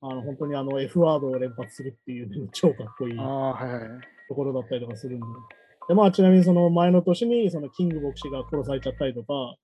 [0.00, 3.90] あの本当にあの F ワードを連発するっていう、ね、超かっこいいああ、はいはい。
[4.28, 5.26] ところだったりとかするんで。
[5.88, 9.56] で、まあちなみにその前の年にそのキング牧師が殺されちゃったりとか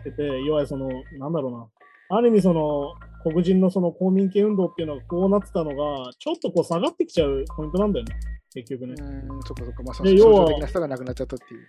[0.00, 0.88] してて、いわゆるその、
[1.18, 8.14] なんだろうな、ある意味その黒人のその公民権運動っていうのがこうなってたのが、ちょっとこう下がってきちゃうポイントなんだよね、
[8.54, 8.94] 結局ね。
[8.98, 9.82] うん、そっかそっか。
[9.82, 11.66] まあ、そ要は的な人が亡くなっちゃったっていう。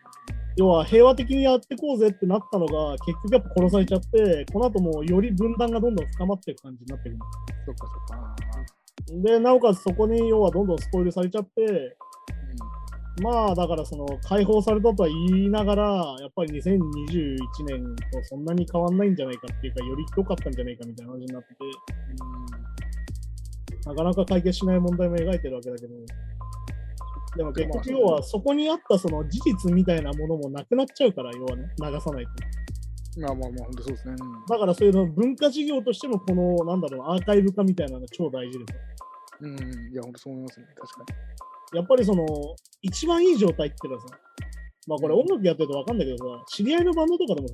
[0.58, 7.20] 要は平和的にやってこうぜってなったのが、結局やっぱ殺されちゃって、この後もより分断がどんどん深まっていく感じになってくる。
[7.66, 9.24] そっかそっか。
[9.24, 11.98] で、なおかつそこに要はどんどんスポイルされちゃって、う
[13.22, 21.56] まあだからその解放されたとは言いながら、やっぱり2021年とそんなに変わんないんじゃないかっていうか、よりひどかったんじゃないかみたいな話になってて、
[23.88, 25.94] なかなか解決しない問題も描いてるわけだけど、
[27.38, 33.20] でも結局要はそこにあったその事実みたいなものもなくなっちゃうから、要はね、流さないと。
[33.20, 33.24] ん。
[33.24, 34.16] まあまあまあ、本当そうですね。
[34.48, 38.82] だからそういうの文化事業としてもこの、なんだろう、アーカイブ化みたいなのが超大事ですよ。
[39.42, 39.52] うん。
[39.52, 40.68] うん、いや、本当そう思いますね。
[40.76, 41.14] 確か
[41.74, 42.26] やっぱりその、
[42.82, 44.20] 一番いい状態っていうのはさ、
[44.88, 47.54] まあこれ音楽やってるとわかんないけどさ、知り合いのバンドとかでもさ、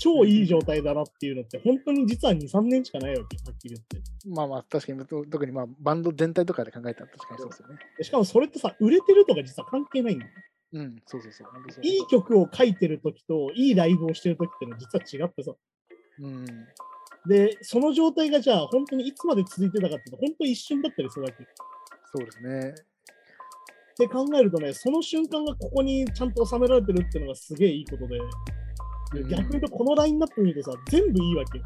[0.00, 3.96] 超いい状態だなっていうのって、本当に実は2、3年しかないわけ、はっきり言って。
[4.26, 4.34] に。
[4.34, 7.78] まあまあ、確かに、と特にまあ、バンド全体とかで考えたら確かにそうですよね。
[7.98, 10.30] でしかもそれってさ、売れてるとか実は関係ないんだよ。
[10.72, 11.48] うん、そうそうそう。
[11.82, 15.52] いい曲を書いてる時と、いいライブをしてる時ってのは実は違ってさ。
[16.20, 16.46] うん。
[17.26, 21.42] で、その状態がじゃあ本当にいつまで続いてたかっていうと、本当に一瞬だったりするわけ。
[21.42, 21.46] っ
[22.14, 22.74] そうですね。
[24.00, 28.18] て考えるとね、その瞬間がここにちゃんと収められてるっていうのがすげえいいことで、
[29.12, 31.64] でうん逆に言うとこのラインナップ見るとさ、全部いいわけよ。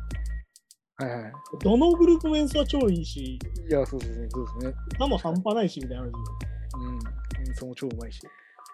[0.97, 1.33] はいはい。
[1.61, 4.75] どのグループの演奏は超いいし、いや、そうそうそう、そうですね。
[4.95, 6.17] 歌も半端ないしみたいな話で
[6.77, 7.49] うん。
[7.49, 8.21] 演奏も超うまいし。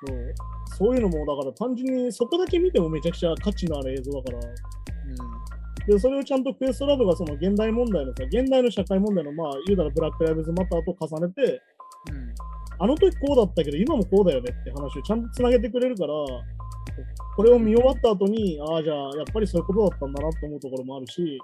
[0.06, 0.34] そう
[0.78, 4.42] そういうのも、だから単純にそこだけ見てもめちゃくちゃ価値のある映像だから、う
[5.86, 12.14] でそれをちゃんとクエストラブがその現代問題のさ、現代の社会問題の、まあ、言うたらブラック・ライブズ・マターと重ねて、ん。
[12.14, 12.34] うん。
[12.80, 16.14] あの時こうだったけど、今もこうだよねって話をちゃんとつなげてくれるから、
[17.36, 21.38] これを見終わった後に、ああ、じゃあ、やっぱりそういうことだったんだなと思うところもあるし、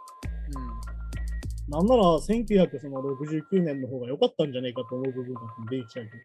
[1.68, 6.16] なんなら1969年の方が良かったんじゃないかと思う部分が出てきちゃうけど。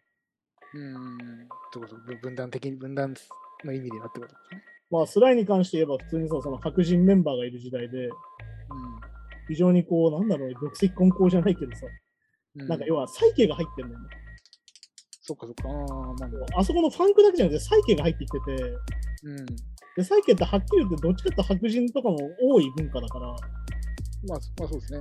[0.76, 0.96] うん。
[0.96, 1.50] うん。
[1.74, 3.14] そうそう、ぶ分断的に、分断
[3.66, 4.64] の意味ではってことですね。
[4.92, 8.10] まあ、スライに関して言えば、普通にさ、その白人メンバーがいる時代で、
[9.48, 11.88] 非常にこう、なんだろう、玉石混交じゃないけどさ、
[12.56, 12.68] うん。
[12.68, 14.21] なんか要は、サイケが入ってるんだよね。
[15.32, 15.70] そっかそっか。
[15.70, 16.60] ああ、まあまあ。
[16.60, 18.64] あそこのファンクだけじゃなくて、サイケが入ってきてて、
[19.24, 19.46] うん。
[19.96, 23.38] で、サイケってはっきり言って、どっちかって白人とかも多い文化だから、まあ、
[24.28, 25.00] まあそうですね。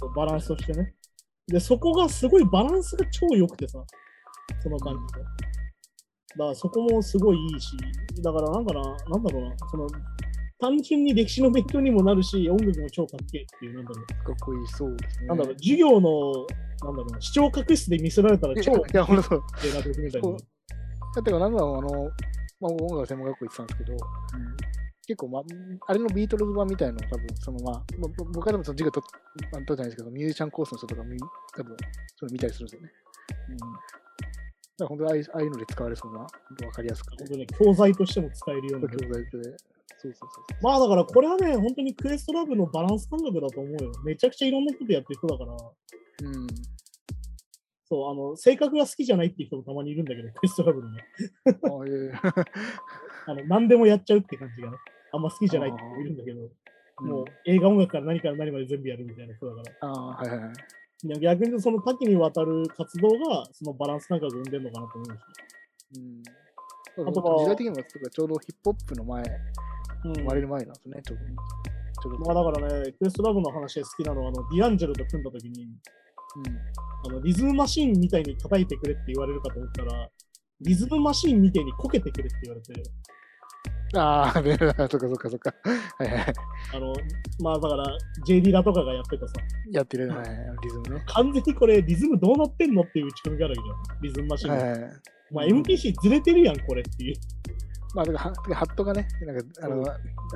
[0.00, 0.14] うん。
[0.14, 0.94] バランスとしてね。
[1.48, 3.84] で、そこがすごいバランスが超良くてさ、
[4.62, 5.22] その感じで。
[5.22, 5.26] だ
[6.38, 7.76] からそこもすごいいいし、
[8.22, 9.86] だからなんかな、なんだろうな、その、
[10.62, 15.26] 単純に歴史の勉強にもなるし、音楽も超かっけえっていう、なんだろう、かっこいいそうですね。
[15.26, 16.46] なんだろう、授業の、
[16.86, 19.42] なんだろうな、視聴覚室で見せられたら超いや、いやほんとそう。
[19.66, 20.28] 映画的みたいな。
[20.28, 20.36] そう
[21.16, 22.04] だってか、なんだろう、あの、
[22.60, 23.96] まあ、音楽専門学校行ってたんですけど、
[25.08, 25.42] 結構、まあ、
[25.88, 29.02] あれのビートルズ版みたいなの多分、そのまあ、まあぼ僕はでもその授業と
[29.52, 31.76] あの取ったじゃないですけど、ミュージシャンコースの人とかみ、多分、
[32.14, 32.92] そういうの見たりするんですよね。
[34.78, 36.28] ら本当にああいうので使われそうな、わ
[36.72, 37.24] かりやすくて。
[37.24, 38.88] 本当に教材としても使えるような。
[38.88, 39.56] 教材で。
[39.98, 43.92] そうそうそうまあだからこれはね、本当にクエストラブのバランス感覚だと思うよ。
[44.04, 45.74] めちゃくちゃいろんな人でやってる人だから、そ
[46.22, 46.28] う。
[46.28, 46.46] うん。
[47.84, 51.04] そう、あの、性格が好きじゃないっていう人もたまにいるんだけど、 クエストラブのね。
[53.26, 54.76] あの、何でもやっちゃうって感じがね。
[55.12, 56.48] あんま好きじゃないって人もいるんだけど、
[57.00, 59.88] もう映画音楽から何から何まで全部やるみたいな人だから。
[59.88, 60.52] ああ、はいはい
[61.20, 65.20] 逆にその多岐にわたる活動がそのバランス感覚を生んでるのかなと思うし。
[66.96, 67.08] うん。
[67.08, 69.71] あとは時代的にもちょうどヒップホップの前、うん
[70.02, 71.24] 生まれる前なんですね、ちょうど。
[72.02, 75.66] ちょうどまあだからね、クエストラブの話で好きなのは、あの、ディアンジェロと組んだ時に、
[77.06, 80.08] あの、リズムマシーンみたいに叩いてくれって言われるかと思ったら、
[80.60, 82.72] リズムマシーンみたいにこけてくれって言われて、
[83.94, 83.98] うん。
[83.98, 85.54] ああ、ね、そっかそっかそっか。
[85.98, 86.34] はいはい。
[86.74, 86.94] あの、
[87.40, 87.84] まあだから、
[88.26, 89.34] JD ラとかがやってたさ、
[89.70, 90.28] やってる、はい、
[90.62, 91.02] リズムね。
[91.06, 94.02] 完全にこれリズムどうなってんのっていう打ち込みがあるわけじゃん。
[94.02, 94.64] リズムマシーンが。
[94.64, 94.90] はいはい。
[95.32, 97.16] まあ MPC ずれてるやん、これっていう。
[97.94, 99.84] まあ、だからハハットがね、なんか、あの、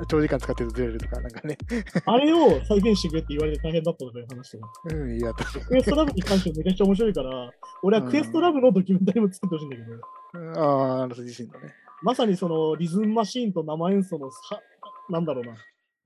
[0.07, 1.57] 長時間使ってるとずれるとか、なんかね。
[2.05, 4.57] あれを再現してくれって言われて大変だったとかいう話。
[4.91, 9.93] うん、いや、クエストラブに関してめちゃくちゃ面白いから、俺はクエストラブのドキュメンタリーも作ってほしいんだけど、
[10.33, 11.73] うんああ、あの人自身のね。
[12.03, 14.61] まさにそのリズムマシーンと生演奏のさ、
[15.09, 15.55] なんだろうな、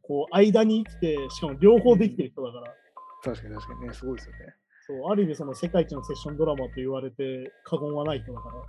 [0.01, 2.73] こう、間に生きて、しかも両方できてる人だから、
[3.23, 4.39] 確かに確かにね、すごいですよね。
[4.87, 8.61] そう、ある意味その世界一のセッションドラマと言われて過言はない人だから、な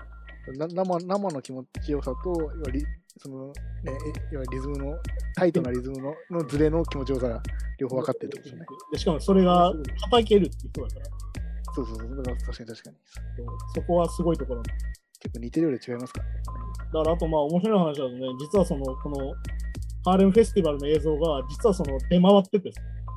[0.47, 2.85] 生生の気持ちよさと、要はリ
[3.19, 3.53] そのね、
[3.87, 3.93] え
[4.33, 4.99] 要はリズムの、
[5.37, 7.43] タイトなリズムののズレの気持ちよさが
[7.79, 8.67] 両方分かってるってことですよね。
[8.93, 9.73] でしかもそれが
[10.11, 11.07] 叩けるっていう人だから、
[11.75, 12.97] そうそうそう、だから確かに確かに。
[13.75, 14.63] そこはすごいところ
[15.21, 16.43] 結構似てるようで違いますからね。
[16.93, 19.35] だからあとまあ面白い話だとね、実はその、この
[20.05, 22.73] ハーレムフェスティバルの映像が、実はその出回ってて、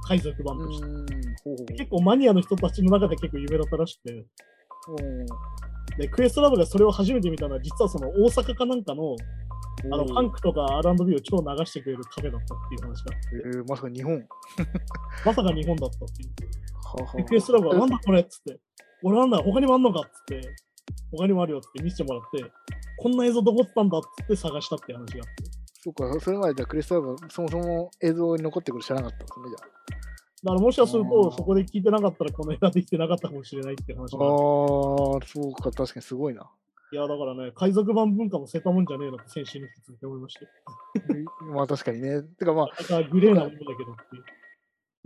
[0.08, 0.86] 海賊版として。
[1.44, 4.26] ほうほう結構マニアの人たちの中で結構有名だったらしくて。
[5.98, 9.16] で、クエストラブがそれを初めて見たのは、実はその大阪かなんかの、
[9.86, 14.14] あの、ファンクとか R&B を超流してくれるカフェだったっていう話があって、えー、まさか日本。
[14.16, 14.22] は
[15.26, 16.30] まさか日本だったっていう。
[16.86, 18.60] あはあでクエストラブが、なんだこれっつって、
[19.04, 20.42] 俺なんだ、他にもあんのかっつって、
[21.12, 22.52] 他にもあるよって見せてもらって、
[22.98, 25.66] こんな映像どこってたんだっつって探したって話があって。
[25.86, 29.95] そうか、それまでじゃあクリスタルはそもそも映像に残ってくる知らなかったんですね、じゃ
[30.44, 34.18] だからもしかするあと、ーそこで聞いてなかったらこの映画できてなかったかもしれないっていう話あ。
[34.18, 34.30] があ
[35.26, 36.50] そうか、確かにすごいな。
[36.92, 40.52] いや、だからね、海賊版文化も捨てたもんじゃねえなって先週に引き続き思いましたよ。
[41.54, 42.22] まあ確かにね。
[42.22, 44.24] てかまあ、グレーなものだけどっていう。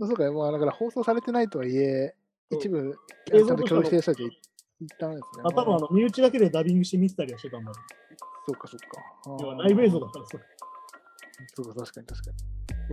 [0.06, 2.14] そうか、まあだから放送されてないとはいえ、
[2.50, 4.30] そう一部、ち映ゃんと共有してる人たちが
[4.80, 5.44] 言ったんですね。
[5.44, 7.74] あ多分あの身内だけでダビングして見てたりはしてたんだろ
[8.46, 9.32] そうか、そうか。
[9.32, 9.42] う。
[9.42, 10.38] 要はライブ映像だからさ。
[11.54, 12.36] そうか、確かに確かに。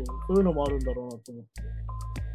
[0.05, 1.61] そうそういうのもあるんだろうなと思って。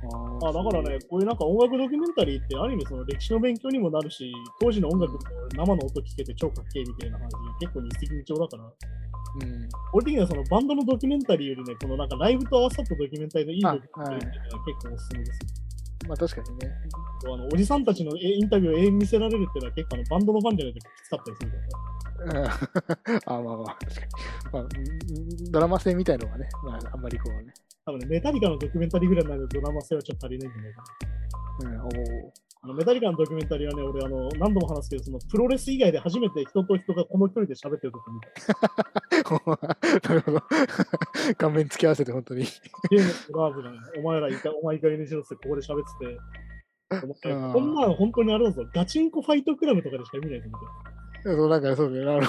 [0.03, 5.19] ああだからね、こういうなんか音楽ドキュメンタリーってある意味その歴史の勉強にもなるし、当時の音楽の
[5.55, 9.69] 生の音聞けて超かっけえみたいな話で結構日赤日調だから、うん。
[9.93, 15.62] 俺的にはそのバンドのドキュメンタリーよりね、このなんかライブと合わさったドキュメンタリーのいいドキュメンタリーっていうのは結構おすすめですよ。
[16.09, 16.73] まあ確かにね。
[17.25, 21.83] あのおじさんたちのえインタビューを永遠に見せられるっていうのは結構あのバンドのファンじゃないときつかったりするから。
[22.23, 24.09] う んあまあまあ、確かに。
[24.53, 27.53] まあ、うんドラマ性みたいのがね、まああんまりこうね。
[27.85, 30.83] 多分ね、メタリカのドキュメンタリーぐらいになるとドラマ性はちょっと足りないんじゃないか
[31.65, 31.71] な。
[31.71, 32.31] うん、おー
[32.65, 39.22] あのメタリカのドキュメンタリーはね、俺あの何度も話すけど、そのプロレス以外で初めて人と人がこの距離で喋ってるとこ見た。
[40.09, 40.43] なるほど。
[41.39, 42.45] 顔面突き合わせて本当に。
[42.91, 46.21] ゲームとラーズがね、お前らいか、お前いい加減にしろってここで喋ってて、
[47.01, 48.69] こんなの本当にあるんですよ。
[48.75, 51.03] ガチンコファイトクラブとかでしか見ないと思って。
[51.25, 52.27] そうなんかそうだよね。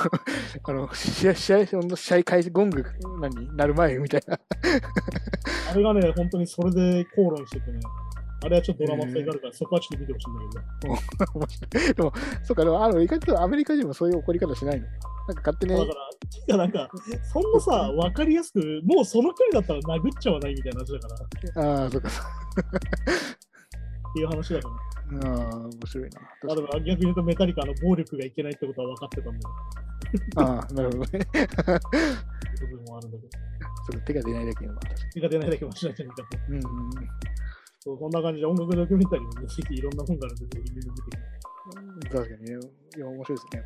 [0.64, 2.86] あの、 あの試合、試合、試合開始、ゴング、
[3.20, 4.40] 何、なる前みたいな。
[5.72, 7.80] あれがね、本当にそれで口論しててね、
[8.44, 10.94] あれはちょっとドラマ性があるから、そこはちょっと見てほしいんだけど。
[11.40, 14.88] 面白いでも、そうか、でも、あの、意外とアメリカ人もそういう怒り方しないの？
[15.26, 15.94] なんか勝手に、だか
[16.50, 16.90] ら、なんか、
[17.32, 22.10] そんなさ、わかりやすく、もうその距離だったら殴っちゃわないみたいな話だから、っああ、そうか。
[24.16, 26.22] ていう話だから、ああ、面白いな。
[26.52, 29.56] あでも逆に言うとメタリカの暴力がいけないってことは分かってたんだよ。
[30.36, 31.26] ああ、なるほどね。
[32.60, 33.30] 部分もあるんだけど。
[33.92, 34.68] そう手が出ないだけ
[35.14, 36.38] 手が出ないだけもしないじゃないかと。
[36.54, 36.60] に。
[36.60, 36.64] うん。
[37.84, 42.24] そうそんな感じで音楽ドキュメンタリーもね、ぜひいろんな本があるんで、ぜひ見てみてください。
[42.24, 42.56] 確かにね。
[42.96, 43.64] いや、面白いですね。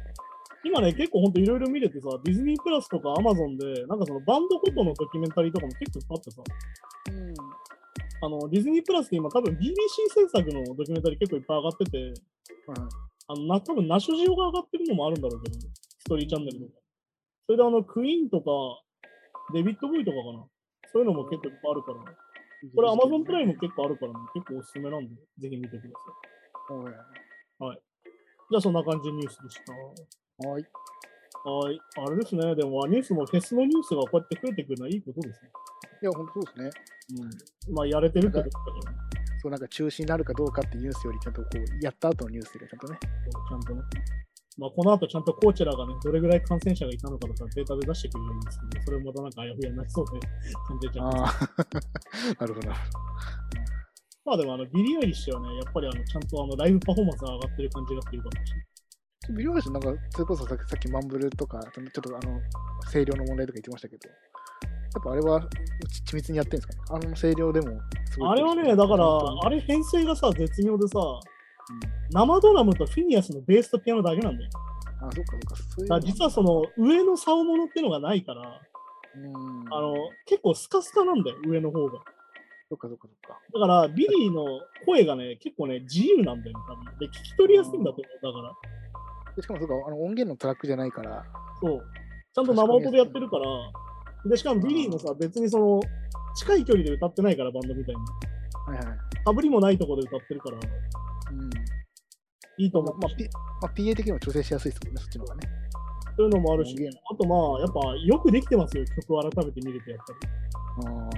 [0.66, 7.34] 今ね、結構ほんといろいろ見れてさ、ディズニープラスとかアマゾンで、なんかそのバンドごとのドキュメンタリーとかも結構あってさ、うん。
[8.26, 9.70] あの、ディズニープラスって今多分 BBC
[10.10, 12.14] 制作のドキュメンタリー結構いっぱい上がってて、
[13.28, 16.82] あの、な多分ナショジオが上がってるのもあるんだろうけど、ストーリーチャンネルとか。
[17.46, 18.50] それであの、クイーンとか、
[19.54, 20.48] デビッド・ボーイとかかな。
[20.92, 22.00] そういうのも結構いっぱいあるから、
[22.76, 25.94] これ Amazon プライム結構あるからね、結構おすすめなんで、ぜひ見てくだ
[26.68, 26.78] さい。
[26.78, 26.94] はい。
[27.60, 27.82] はい。
[28.50, 29.74] じゃあそんな感じのニュースでした。
[30.48, 30.66] はい。
[31.44, 31.80] はい。
[31.98, 32.56] あれですね。
[32.56, 35.50] でも、ニュースもフェスのニュースがこうやって増えてくるのはいいことですね。
[36.02, 36.70] いや、本当そうですね。
[37.70, 37.76] うん。
[37.76, 38.98] まあ、やれてるってことだからね。
[39.42, 43.00] そう、なんか中止になるかどうかってニュースより、ちゃんとこう、やった後のニュースでちゃんとね。
[43.02, 43.82] ちゃんとね。
[44.58, 50.20] まあ、この後ちゃんとコーチェラがね、どれぐらい感染者がいたのかとかデータで出してくれるんですけど、それもまたなんかあやふやになりそうで、
[50.68, 51.44] 感じちゃいます。
[51.46, 51.66] あ
[52.38, 52.80] あ、 なるほどなる
[54.26, 58.54] まあでも、あの、ビリー・アイリッシュはね、やっぱりあの、ちゃんとあの、ライブパフォーマンスが上がってる感じがあってよかったし。
[59.28, 59.38] ほど。
[59.38, 62.42] ビリー・アイリッシュなんか、それこそさっきマンブルとか、ちょっとあの、
[62.92, 64.16] 声量の問題とか言ってましたけど、や
[65.00, 65.48] っぱあれは
[66.08, 67.06] ち緻密にやってるんですかね？
[67.06, 69.06] あの声量でもすごいあれはね、だから、
[69.44, 71.00] あれ編成がさ、絶妙でさ、
[72.12, 74.50] 生ドラムとフィニアスのベースとピアノだけなんだよ。
[75.02, 75.56] あ、そっかそっか。
[75.56, 78.62] そういうだから実はその上の竿物ってのがないから、
[79.16, 79.74] うん。
[79.74, 79.94] あの
[80.26, 82.00] 結構スカスカなんだよ、上の方が。
[82.70, 83.40] そっかそっかそっか。
[83.54, 84.44] だから、ビリーの
[84.86, 86.86] 声がね、結構ね、自由なんだよね、多分。
[87.00, 88.54] で、聞き取りやすいんだと思う、だから。
[89.36, 91.24] でしかもそうか、あの音源のトラックじゃないから、
[91.62, 91.82] そう。
[92.34, 93.46] ちゃんと生音でやってるから。
[94.30, 95.80] で、しかもビリーもさ、別にその、
[96.36, 98.02] 近い距離で歌ってないから、バンドみたいに。
[98.68, 98.98] はいはい。
[99.28, 101.50] かぶりもないところで歌ってるから、うん。
[102.64, 102.98] いいと思う。
[102.98, 103.26] まあ、P
[103.62, 105.50] まあ、PA 的にも調整しやすいですもんね、そっちの方がね。
[106.16, 106.76] そういうのもあるし
[107.12, 110.88] あとまあ、やっぱよくできてますよ、曲を改めて見ると、やっぱり。
[110.88, 111.10] ああ。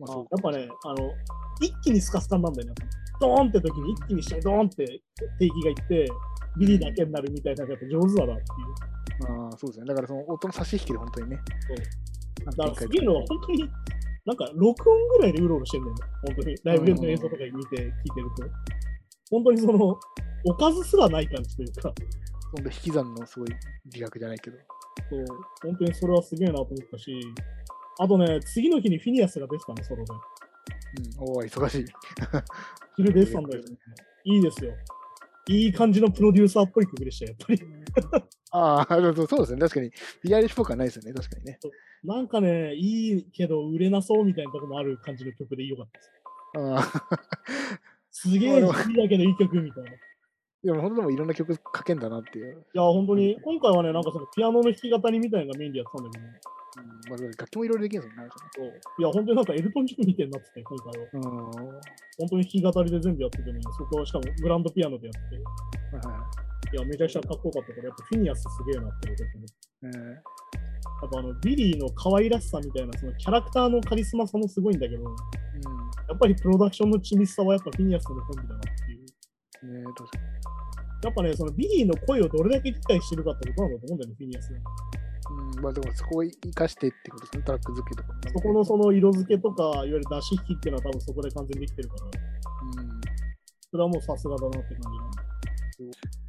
[0.00, 1.12] まあ、やっぱね、あの、
[1.60, 2.74] 一気にスカスカになんだよね。
[3.20, 4.84] ドーンって時に一気にして、ドーンって
[5.38, 6.08] 低域がいって、
[6.58, 9.44] ビリーだけになるみたいな、やっぱ上手だなっていう。
[9.44, 9.86] ああ、そうですね。
[9.86, 11.38] だからその音の差し引きで本当にね。
[12.44, 13.70] だからすげえのは本当に、
[14.24, 16.00] なんか録音ぐらいでうろうろしてんだよね。
[16.26, 16.56] 本当に。
[16.62, 18.44] ライブの映像とか見て、聞いてると。
[19.30, 19.98] 本当にその、
[20.44, 21.92] おかずすらない感じというか、
[22.54, 23.48] 本当引き算のすごい
[23.92, 24.56] 美学じゃないけど。
[25.08, 25.24] そう
[25.62, 27.20] 本当にそれはすげえなと思ったし、
[27.98, 30.12] あとね、次の日にフィニアスが出てたの、ソロで。
[31.20, 31.28] うん。
[31.28, 31.86] おお、忙しい。
[32.96, 33.76] 昼出てたんだよね。
[34.24, 34.72] いいですよ。
[35.48, 37.62] いい感じのプロデューサーっぽい曲でしたよ、やっぱり。
[38.52, 38.94] ああ、
[39.26, 39.60] そうですね。
[39.60, 39.90] 確かに。
[40.22, 41.12] ビアリッシュっぽくはないですよね。
[41.12, 41.58] 確かにね。
[42.04, 46.12] なんかね、いいけど売れなそうみたいなところもある感じの曲でよかったです。
[46.54, 47.42] ああ。
[48.10, 49.90] すげえ 地味だけどいい曲みたいな。
[49.90, 49.94] い
[50.64, 52.64] でも本当でもいろんな曲書けんだなっていう。
[52.72, 56.40] や、本当に、今回はね、なんかそのピアノの弾き語りみたいなのがメインでやってたんだけど、ね、
[56.78, 58.30] うんまあ、楽器もいろいろできるんですよね。
[58.56, 61.08] そういや、本当になんかエルトン・ジョンみたいになってて、今回は。
[61.12, 61.46] うん。
[61.46, 61.80] は
[62.18, 66.26] 本当に弾き語りで全部やっててね、そこはしかもグランドピアノでやってて、いいは
[66.72, 69.46] いや、めちゃくちゃかっこよかったから、やっぱフィニアスすげえなって思ってね。
[69.82, 70.52] えー
[71.02, 75.12] あとあの、ビリーの可愛らしさみたいな、そのキャラクターのカリスマさもすごいんだけど、うん。
[75.12, 79.82] やっぱりプロダクションの緻密さはやっぱフィニアスのコンビだなっていう。
[79.82, 80.24] ね確かに。
[81.02, 84.60] やっぱね、そのビリーの声をどれだけ理解してるかってことなんだと思うんだよね、フィニアスが。
[85.56, 85.62] うん。
[85.62, 87.42] まあでもそこを生かしてってことですね。
[87.44, 88.20] トラック付けとかも。
[88.32, 93.00] そこのその色付けとか、いわゆる出し引きっていうのは多分そこで完全にできてるから、うん。
[93.70, 95.22] それはもうさすがだなって感じなんで。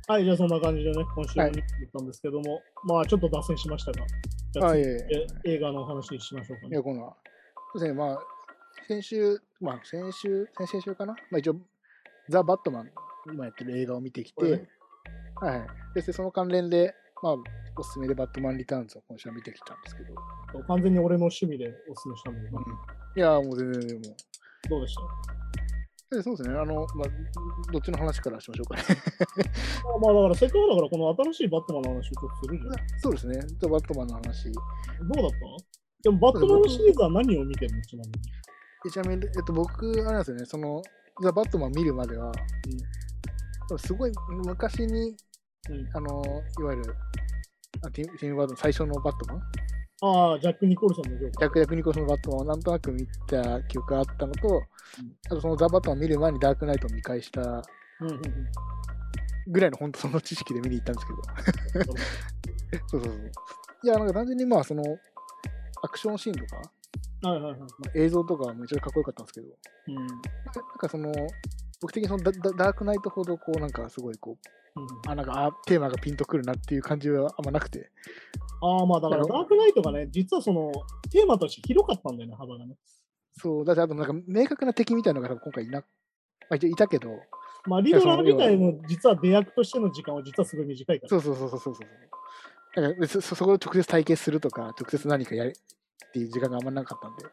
[0.08, 4.06] はい、じゃあそんな感じでね、今週のニュースだったんですけども、まあちょっと脱線しましたが、
[4.52, 5.28] じゃああ、い次えいえ。
[5.46, 6.82] え映画のお話しましょうかねいや、。
[6.82, 7.16] 今度は。
[7.74, 8.20] そうですね、まあ、
[8.88, 11.14] 先週、まあ、先週、先々週かな？
[11.32, 11.56] まあ一応、
[12.30, 12.92] ザ・バットマン、
[13.32, 15.68] 今やってる映画を見てきて、はいはい。
[15.96, 17.36] で、その関連で、まあ、
[17.78, 22.64] おすすめでバットマン・リターンズを今週は見てきたんですけど、完全に俺の趣味でお勧めしたんだけど、うん。
[22.64, 24.16] いや、もう全然、も
[24.66, 24.70] う。
[24.70, 26.16] どうでした？
[26.16, 28.84] でそうですね、あの、まあ、どっちの話からしましょうかね。
[30.02, 33.00] まあまあだからせっかくだからこの新しいバットマンの話をちょっとするじゃん。
[33.00, 34.52] そうですね、ザ・バットマンの話。
[34.52, 35.38] どうだった？
[36.04, 37.82] でもバットマンのシリーズは何を見てるの？
[37.82, 38.14] ちなみに。
[38.84, 40.82] でちなみに、えっと、僕、あれなんですよね、その、
[41.24, 42.32] ザ・バットマン見るまでは、
[43.78, 44.12] すごい
[44.46, 45.16] 昔に、
[45.70, 45.90] うん。
[45.96, 46.22] あの、
[46.60, 46.96] いわゆる、
[47.82, 49.42] あティムティム・バートン最初のバットマン？
[50.06, 54.62] ああ、ジャック・ニコルソンのジョーカジャック・ニコスのバットマンをなんとなく見た記憶があったのと、
[55.28, 57.62] あとそのザ・バットマン見る前にダークナイトを見返したー。
[58.02, 58.22] うんうんうん
[59.46, 61.06] ぐらいの本当その知識で見に行ったんです
[61.74, 61.94] けど。
[62.88, 63.32] そうそうそう。
[63.84, 64.82] いや、なんか単純にまあその、
[65.82, 66.62] アクションシーンとか、
[67.30, 67.60] はいはいはい。
[67.60, 69.48] まあ映像とかはめちゃくちゃかっこよかったんですけど、
[69.88, 70.08] うんなん
[70.80, 71.12] かその、
[71.82, 74.38] 僕的にそのダダダークナイトほどこうなんかすごいこ
[74.76, 77.92] う、うんあ、なんかあテーマがピンとくるなっていう感じはあんまなくて。
[78.62, 80.72] ああ、まあだからダークナイトがね、実はその
[81.12, 82.76] テーマとして広かったんだよね、幅がね。
[83.38, 85.86] そう、だってあとなんか明確な敵みたいなのが今回いな、ま
[86.52, 87.10] あ、いたけど、
[87.66, 91.10] まあリドラーみたいの実は出役としての時間は実はすごい短いから。
[91.10, 91.88] そうそうそうそうそうそう。
[92.76, 95.54] だからそそそこを直接体験するとか、直接何かやる
[96.08, 97.26] っていう時間があんまなかったんで、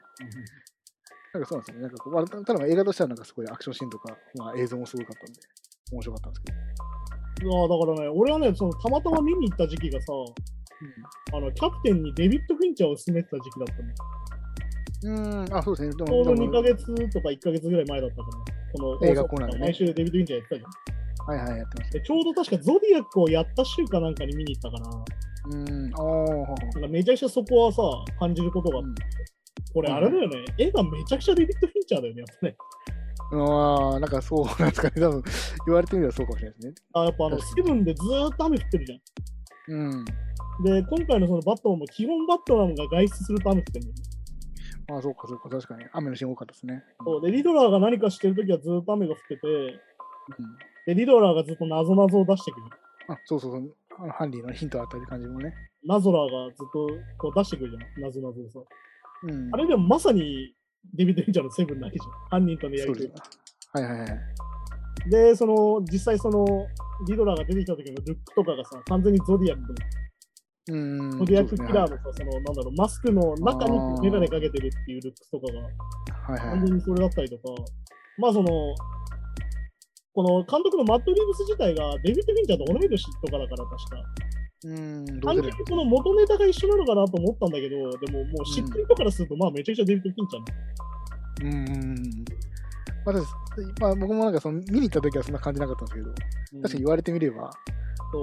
[1.33, 1.83] なんかそうなんですよね。
[1.83, 5.41] なんかこうまあただ映画としてはなんかすごいアクションシーンとか、まあ、映像もすごかったんで、
[5.93, 7.51] 面白かったんですけど。
[7.51, 10.13] いやだからね、俺はね、そのたまたま見に行った時期がさ、
[11.33, 15.17] あのキャプテンにデビッド・フィンチャーを勧めてた時期だったの。
[15.17, 16.05] うん、うんあ、そうですね。
[16.05, 18.29] でちょうどで2ヶ月とか1ヶ月ぐらい前だったかな。
[18.73, 21.31] この映画コーナーでね毎週デビッド・フィンチャーやってたじゃん。
[21.31, 21.99] はいはい、やってました。
[21.99, 25.05] でちょうど確かゾディアックをやった週かなんかに見に行ったかな。
[25.53, 27.83] うん、おー、なんかめちゃくちゃそこはさ、
[28.19, 29.05] 感じることがあって、
[29.73, 32.57] これあれだよね、絵がめちゃくちゃデビッド・フィンチャーだよね、やっぱね。
[33.33, 35.23] ああ、なんかそうなんですかね、多分
[35.67, 36.75] 言われてみればそうかもしれないですね。
[36.95, 39.01] あやっぱあの、確かセブンでずーっと雨降ってるじゃん。
[39.73, 40.05] うん。
[40.05, 44.03] で、今回のそのバットマンも基本バットマンが外出すると雨降ってるんだよね。
[44.93, 45.85] ああ、そうかそうか、確かに。
[45.93, 46.83] 雨のシーン多かったですね。
[47.05, 49.81] そうで、リドラーが何かしてるときはずーっと雨が降ってて、うん。
[50.87, 52.67] で、リドラーがずっと謎々を出してくる。
[53.09, 53.75] あ、そうそうそう。
[53.99, 55.55] あのハンディのヒントあったり感じもね。
[55.85, 56.89] ナゾラーがずっと
[57.19, 58.61] こう出してくるじゃん、謎々をさ。
[59.25, 59.51] うん。
[59.53, 60.55] あれでもまさに
[60.95, 62.41] デビッド・フィンチャーのセブンなわけじゃん。
[62.41, 63.41] 犯人とのやりとりそうです。
[63.73, 65.11] はいはいはい。
[65.11, 66.45] で、その、実際その、
[67.07, 69.75] リドラーが出てきた時のルックとかがさ、完全にゾディアック
[70.73, 71.19] の、うん。
[71.19, 75.77] ゾディアックキラーのさ、その、なんだろう、マスクの中にメガネかけてるっていうルックスとかが、ですね
[76.23, 77.43] はいはい完全にそれだったりとか、
[78.19, 78.75] まあその、
[80.13, 84.05] この監督のマット・リーブス自体がデビッド・フィンチャーと同い年とかだから、確か。
[84.65, 85.21] うん。
[85.21, 90.51] 単純にこの元ネタが一緒なのかなと思ったんだけど、でももう知ってる人からすると、まあめちゃくちゃデビッド・フィンチャーな
[91.43, 92.25] うん。
[93.05, 93.27] まあ、私
[93.81, 96.15] まあ、僕もなんかその見に行った時はそんな感じなかったんですけど、の。
[96.15, 97.51] 確かに言われてみれば、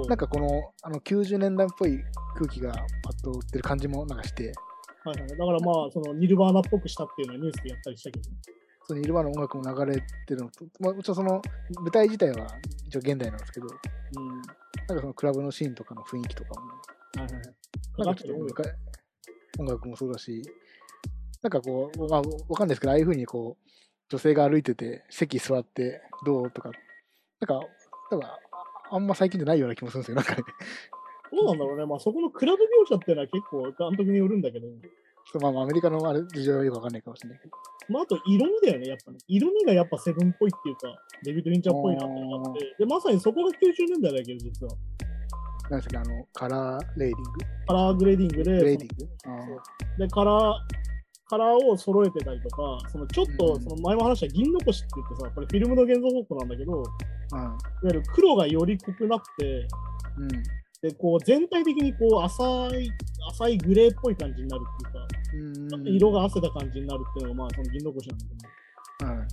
[0.08, 2.00] なんかこのあの90年代っぽい
[2.36, 2.74] 空気が
[3.04, 4.52] パッと売ってる感じもなんかして、
[5.04, 8.30] はいはい、だからまあ、そのニルバーナっぽくしたっていうのはニュースでやったりしたけど、
[8.88, 11.42] そのニルバーナの音楽も流れてるのと、まあ、もちろんその
[11.82, 12.48] 舞台自体は
[12.88, 14.28] 一応現代なんですけど、うん。
[14.38, 16.74] なんかそのクラブのシーンとかの雰囲気とかも、は
[17.18, 17.44] いはいはい。
[18.06, 18.70] なんかちょっと昔
[19.60, 20.42] 音楽もそうだし、
[21.42, 22.24] なんかこう、まあ、わ
[22.56, 23.72] かんないですけど、ああいう風にこう、
[24.10, 26.72] 女性が歩いてて、席座って、どうとか、
[27.42, 27.68] なんか、
[28.10, 28.40] 多分あ
[28.92, 30.44] あんま最近じゃないような気もするんですよ、なんかね。
[31.32, 31.86] どうなんだろうね。
[31.86, 34.68] まあそこのクラブ描写っていうのは結構監督によるんだけど、
[35.32, 37.52] そうまあまあ、アメリカのあれ事情はよくわかんないかもしれないけど。
[37.90, 39.18] まああと色味だよね、やっぱね。
[39.28, 43.56] 色味がやっぱセブンっぽいっていうか、デビッド・フィンチャーっぽいなってのがあって、で、まさにそこが90
[43.90, 44.74] 年代だけど、実は。
[45.70, 47.30] なんですか、あの、カラーレーディング
[47.68, 49.08] カラーグレーディングで、グレーディング
[49.98, 50.54] で、カラー、
[51.30, 56.86] カラーを揃えてたりとか、そのちょっと、うんその前も話した銀残しって言ってさ、これフィルムの現像方法なんだけど、いわ
[57.34, 59.68] あゆる黒がより濃くなって、
[60.18, 60.24] うん。
[60.24, 60.30] うん。
[60.82, 62.44] で、こう全体的にこう浅
[62.80, 62.92] い、
[63.32, 65.17] 浅いグレーっぽい感じになるっていうか、うん
[65.70, 69.28] ちょっと色が汗た感じになるっていうのが、まあ、その銀残しなんだけど、はい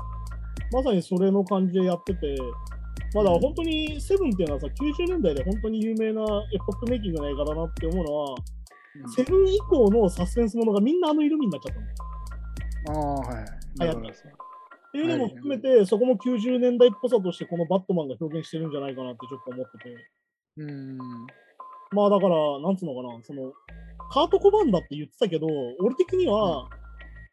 [0.73, 2.37] まさにそれの感じでやってて、
[3.15, 6.23] まあだ本当にセブンっていうのはさ、90年代で本当に有名な
[6.53, 8.37] エポックメイキングな映画だなって思うのは、
[9.15, 11.77] セブン以降のサスペンスものがみんなあの色味になっちゃっ
[12.85, 13.01] たの。
[13.01, 13.45] ああ、はい。
[13.79, 19.97] なるほどですねっていうのも含めて、そこも90年代っぽさとしてこのバットマンが表現してるんじゃないかなってちょっと思ってて。
[20.59, 20.99] うん。
[21.91, 23.53] まあだから、なんつうのかな、その、
[24.11, 25.47] カート・コバンだって言ってたけど、
[25.81, 26.69] 俺的には、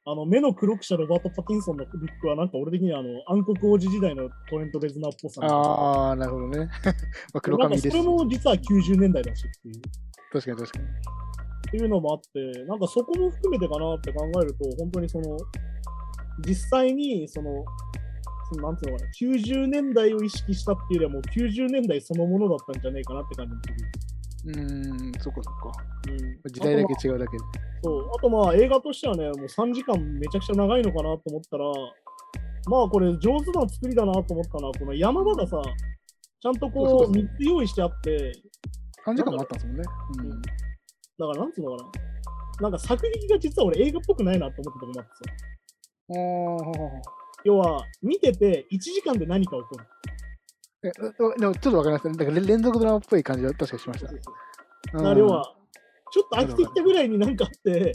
[0.03, 5.41] あの、目の黒くしたロバート・パティンソンのルックは、なんか俺的にはあの、暗黒王子時代のトレント・レズナーっぽさ。
[5.45, 6.69] ああ、なるほどね。
[7.34, 7.97] まあ黒なんか髪です。
[7.97, 9.82] それも実は90年代だしっていう。
[10.32, 10.86] 確かに確かに。
[10.86, 10.89] っ
[11.72, 15.38] ていうのもあって、なんかそこも含めてかなって考えると、本当にその、
[16.45, 17.63] 実際にその、
[18.51, 24.11] そのなんつうのかな、90年代を意識したっていうよりはもう90年代そのものだったんじゃねえかなって感じもする。
[24.44, 25.84] うん、そっかそっか。
[26.10, 27.44] うん、時代だけ違うだけで。
[27.44, 28.10] まあそう。
[28.10, 31.66] あとまあ映画としてはね、もう3時間めちゃくちゃ長いのかなと思ったら、
[32.68, 35.62] まあこれ上手な作りだなと思ったのは、この山場がさ、
[36.42, 38.32] ちゃんとこそうそうそうう3つ用意してあって、
[39.06, 39.84] 3時間もあったんですもんね。
[40.18, 40.42] うん。
[40.42, 41.92] だからなんつうのかな。
[42.62, 47.12] なんか作劇が実は俺映画っぽくないなと思ったとこもあってさ。
[47.44, 49.86] 要は、見てて1時間で何か起こる。
[50.84, 52.17] えうでもちょっとわかりますね。
[52.17, 54.07] だから連連続ドラマっぽい感じは確かにしました。
[54.07, 54.13] だ
[54.93, 55.55] うんから要は、
[56.11, 57.93] ちょっと飽きてきたぐらいになんかあって、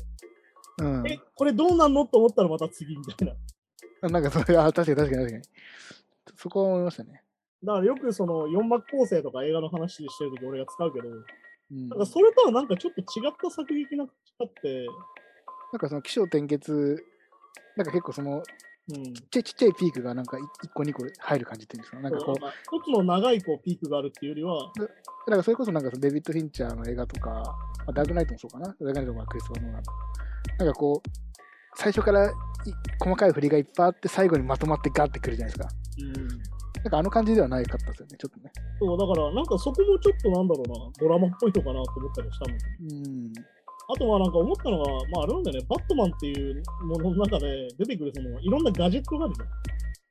[0.79, 4.09] うん、え、これどうなんのと思ったらまた次みたいな。
[4.09, 5.43] なんかそれ、あ、確かに確かに確かに。
[6.37, 7.23] そこは思いましたね。
[7.65, 14.87] だからよくその4幕構成とか映画の話してるとき俺が使うけど、うん、なんかそれとはなんかちょっと違った作劇な感じがあって、
[15.73, 17.05] なんかその起承転結、
[17.77, 18.43] なんか結構その
[18.89, 19.15] うん。
[19.15, 20.41] ちっちゃいちっちゃいピークがなんか1
[20.75, 22.01] 個2個入る感じっていうんですか？
[22.01, 22.37] なんかこう、
[22.79, 28.69] 一つの長いこうピークがあるっていうよりは、だからそれこそなんかそのデビッド・フィンチャーの映画とか、まあ、ダークナイトもそうかな？
[28.69, 29.83] ダークナイトもクリストファー・ノーラン
[30.59, 31.09] なんかこう、
[31.77, 32.33] 最初からい
[33.01, 35.75] 細かい振りがいっぱいあって、最後にまとまってガッてくるじゃないですか。
[35.99, 36.13] うん。
[36.83, 38.53] なんかあの感じではないかったですよね、ちょっとね。
[38.79, 42.55] そう、だからなんかそこもちょっとなんだろうな、ドラマっぽいのかなと思ったりしたの。
[42.55, 43.33] うん。
[43.89, 49.49] あとはなんか思ったのが、まああれなんだよね、バットマンっていうものの中で出てくるそのいろんなガジェットがあるじゃん。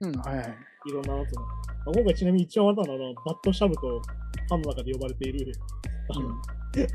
[0.01, 0.57] うん、はいはい。
[0.87, 1.41] いろんなやつの。
[1.41, 1.47] ま
[1.87, 5.53] あ今回ちなみに一番笑ったのは、あのバットシャブとファンの中で呼ばれている、
[6.09, 6.29] あの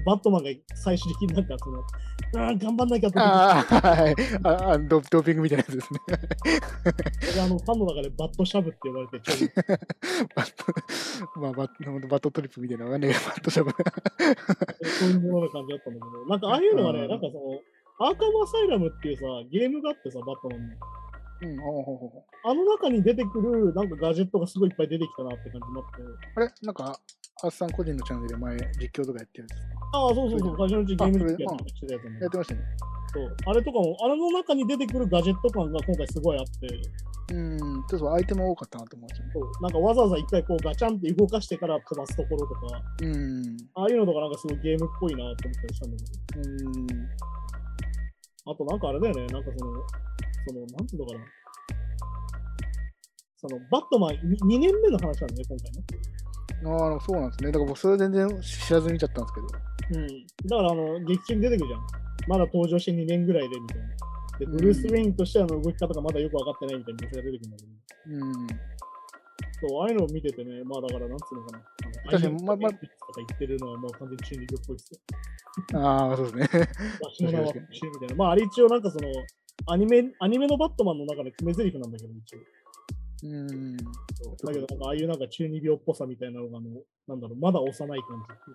[0.04, 1.82] バットマンが最終的になんかその
[2.36, 4.14] あ頑張んなきゃって時ああ、はい。
[4.44, 6.00] ああドドーピングみたいなやつですね。
[7.32, 9.50] 俺あのファンの中でバットシャブって呼ばれて ちょい
[10.36, 13.70] バット、 まあ、バットバットトリップみたいなのがね、 バットシャブ。
[14.84, 20.74] そういうものな感じだったんだけど、なんかああいうのがね、うんなんかその、アーカムアサイラムっていうさ、ゲームがあってさ、バットマンの。
[21.42, 26.02] うん、ほうほうほうほうあの中に出てくるなんかガジェットがすごいいっぱい出てきたなって感じになって。
[26.36, 26.52] あれ？
[26.62, 27.00] なんか、
[27.42, 29.68] アースさん個人のチャンネルで前、実況とかやってるんですか？
[29.92, 32.60] ああ、そうそうそう、ガジェットゲーム実況あやってたやつなんだやってましたね。
[33.12, 39.32] そうあれとかも、あれの中に出てくるガジェット感が今回すごいあって、うん、ちょっとアイテム多かったなと思いましたね。
[39.34, 43.56] そうなんかわざわざ一回こうガチャンって動かしてから飛ばすところとか、うん。
[43.74, 46.04] ああいうのとかなんかすごいゲームっぽいなって思ったりしたんだけ
[46.38, 46.86] ど、うん。
[48.52, 49.72] あとなんかあれだよね、なんかその、
[50.46, 51.24] その、なんていうのかな。
[53.36, 55.84] その、バットマン 2, 年目の話なんだね、今回ね。
[56.66, 57.52] ああ、そうなんですね。
[57.52, 60.00] だから僕、それ全然知らずに見ちゃったんですけど。
[60.00, 60.26] うん。
[60.48, 61.80] だから、あの、劇中に出てくるじゃん。
[62.28, 63.88] まだ登場して2年ぐらいで、みたいな。
[64.38, 68.26] で、ブルース・ウェインとしてはの動き方がまだよく分かってないみたいな話が出てくるんだけど。
[68.26, 68.46] うん。
[69.60, 71.64] そう、ああいうのを見ててね、まあだから、なんつうのかな。
[72.10, 75.80] 確かにままアイデンティティとか言ってるのはもう完全に中二病っぽいっすよ。
[75.80, 76.60] ああ、そうですね。
[77.00, 78.14] わしの名は復讐みたいな。
[78.16, 79.08] まあ、あれ一応なんかその、
[79.66, 82.38] アニメ、アニメのバットマンの中で決め台詞なんだけど、一応。
[83.22, 83.76] うん。
[83.76, 83.84] だ
[84.52, 86.70] けど、なんかああいうなんか中二病っぽさみたいなのが、あの、
[87.08, 88.52] なんだろう、まだ幼い感じ。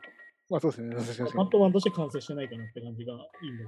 [0.49, 0.95] まあそうですね。
[0.95, 3.66] 確かにバットマンとして完成してないかなって感じがいいんだ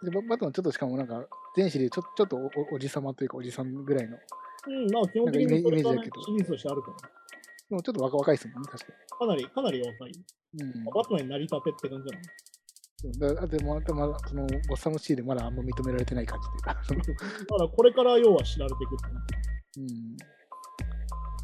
[0.00, 1.26] けでババットマンちょっとしかもなんか、
[1.56, 2.40] 前シリーズちょちょっとお
[2.72, 4.22] おおじさまというかおじさんぐらいの、ど。
[4.68, 6.96] うん、まあ基本的にイメージだけどシリーズとしてあるから。
[7.70, 10.12] でもちょっと若若いですもんね、確かかなり、かなり若い。
[10.12, 10.24] に。
[10.60, 10.84] うん。
[10.84, 12.22] バットマンになりたてって感じだな。
[12.22, 12.53] そう
[13.18, 19.12] だあとまだそのゴッサムシーでまだあんま認められてない感じというか、だからこれから要は知られていくって感
[19.74, 19.80] じ。
[19.80, 19.88] うん。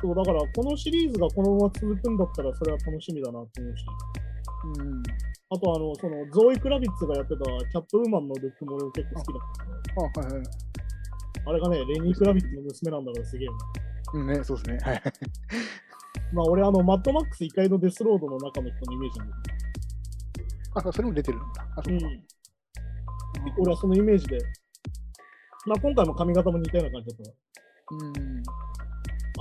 [0.00, 3.84] そう、だからこのシリーズがこのまま続くんだったらそれは楽しみだなって思うし。
[4.78, 5.02] うん。
[5.52, 10.20] あとあの、そのゾーイ・クラビッツがやってたキャットウーマンのルックも俺結構好きだった。
[10.20, 10.46] あ、はいはい。
[11.46, 13.54] あれがね、レニー・クラビッツの娘なんだからすげえな。
[14.12, 14.78] うんね、そうですね。
[14.82, 15.02] はい。
[16.32, 19.36] まあ俺あの、マッドマックス1階のデスロードの中の人のイメージなんだ
[20.75, 21.66] あ、それも出てるんだ。
[21.97, 22.23] う。
[23.59, 24.39] 俺はそのイメージで。
[25.66, 27.37] まあ今回も髪型も似たような感じだったわ
[27.93, 28.43] うん。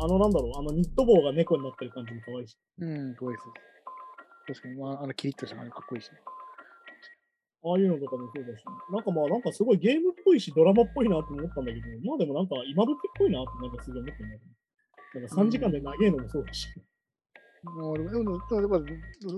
[0.01, 2.57] あのなんだろう、あのニット帽が猫になってる感じも可愛いし。
[2.79, 3.45] うん、すごいです。
[4.47, 6.09] 確かに、まあ、あの、キリッとした感じかっこいいし。
[7.61, 14.29] ああいうのとかもそうだし、なんかまあなんかすごいゲームっぽいし、ドラマっぽいなと思ったんだけど、まあでもなんか今時っぽいなってなんかすごい思ってる
[15.19, 16.67] なんか3時間で長いのもそうだし。
[17.63, 18.79] もうでも、でも、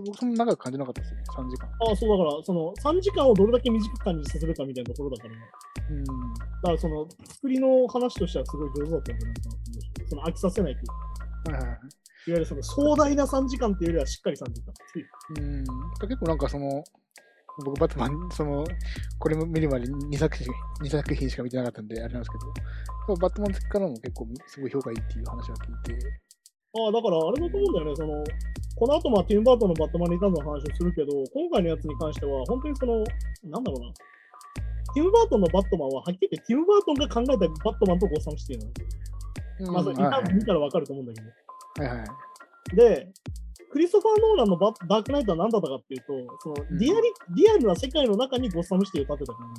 [0.06, 1.68] 僕そんな長く感じなかったですよね、3時間。
[1.68, 5.42] ああ、そうだから、その3時間をどれだけ短く感じさせるかみたいなところだから、だ
[5.90, 6.04] うん。
[6.04, 6.12] だ
[6.64, 10.94] からその作りの話としてはすごい上手だったんじゃないかなと思うし、その飽きさせないというか、
[11.52, 11.72] はいはいい。
[11.72, 11.80] わ
[12.28, 14.74] ゆるその壮大な3時間っていうよりはしっかり3時間
[15.40, 15.42] う。
[15.42, 15.64] うん。
[16.08, 16.84] 結構なんかその、
[17.66, 18.64] 僕、バットマン、その、
[19.20, 20.48] これも見るまで2作品
[20.82, 22.38] 二作品しか見てなかったんで、あれなんですけ
[23.08, 26.22] ど、バットマン好きからも結構すごい評価いいっていう話は聞いて、
[26.74, 28.24] ああ、だからあれだと思うんだよね、その、
[28.76, 33.04] この後まあティム・バートンのバットマンリターンズの話をするけど、今回のやつに関しては、本当にその、
[33.44, 33.94] なんだろうな、
[34.94, 38.72] ティム・バートンのバットマンははっきり言って、ティム・バートンが考えたバットマンとゴッサムシティなの。
[39.60, 41.86] うんまあ、それリターンズ見たらわかると思うんだけど。
[41.86, 42.76] はいはい。
[42.76, 43.14] で、
[43.72, 49.54] クリストファー・ノーランのバダークナイトは何だったかっていうと、そのうんリアリリアルな世界の中にゴッサムシティを建てた感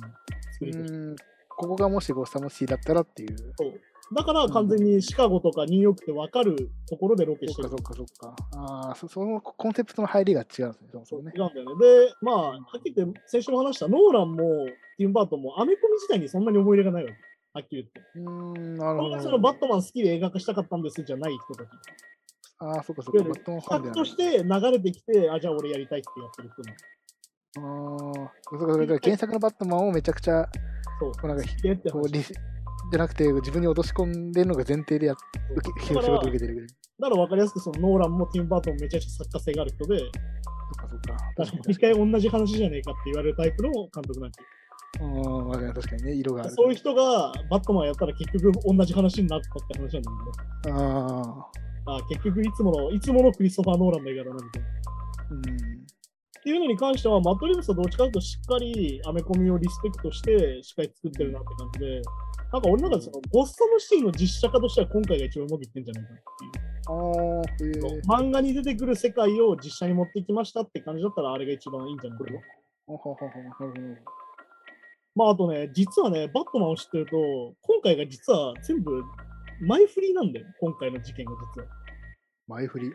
[0.61, 1.15] じの作り。
[1.49, 3.37] ここがもしゴッサムシティだったらっていう。
[3.57, 3.73] そう
[4.13, 8.35] だから完全にシカゴとかニューヨークって分かるところでロケしてるそっかそっかそっか。
[8.57, 11.41] ああ、そそのコンセプトの入りが違うんですね、そうもね違。
[11.41, 12.07] うんだよね。
[12.07, 14.65] で、まあ、はっきり言って、先週も話したノーランも
[14.97, 17.17] ティム・バートンもアメコミ自体にそんなに思い入れがないわけ。
[17.53, 18.01] はっきり言って。
[18.15, 19.19] うーん、なるほど。
[19.21, 21.67] そのバットマン好きで映画化したかったんですじゃない人たち。
[22.59, 23.23] ああ、そっかそっか。
[23.23, 28.23] バットマンファンとして流れてきて、あ、じゃあ俺やりたいってやってる人なの。
[28.25, 28.99] ああ、そうかそうか。
[29.03, 30.47] 原作のバットマンをめちゃくちゃ、
[30.99, 31.27] そう。
[31.27, 31.43] なんか
[31.91, 32.33] こうリス
[32.93, 35.15] じゃなくて、自分に落とし込んでるのが前提でやっ
[35.55, 36.69] 受け仕事受けてるぐらい。
[36.99, 41.07] だから分かりやすく、そのノーランもティム・バートンもめちゃくちゃ作家性がある人で、そっかそっか。
[41.07, 44.37] だから確かに毎回同じ話じゃねえかって言われるタイプの監督なんで
[45.01, 46.51] あ確かにね、色がある。
[46.51, 50.11] そういう人がバットマンやったら結局同じ話になったって話なんだ
[50.63, 51.49] けど、あ
[51.87, 54.69] あ、あ結局いつもの、いつものクリストファー・ノーランの映画だなみたいな。
[55.31, 55.39] うん。
[55.41, 62.01] っていうのに関しては、マットリブスはどっちかというとしっかりアメコミをリスペクトして、しっかり作ってるなって感じで、
[62.53, 67.85] なんか俺の中でそのゴッサムシティの実写化としては今回が一番うまくいってんじゃないかなっていう。
[67.85, 68.01] ああ、へえ。
[68.07, 72.39] 漫画に出てくる世界を実写に持ってきましたって感じだったら、あれが一番いいんじゃないかな。
[72.85, 73.71] ほほほほなるほど
[75.15, 77.17] まあ、あとね、実はね、バットマンを知ってると、
[77.61, 79.01] 今回が実は全部
[79.61, 81.67] 前振りなんだよ、今回の事件が実は。
[82.49, 82.91] 前振り？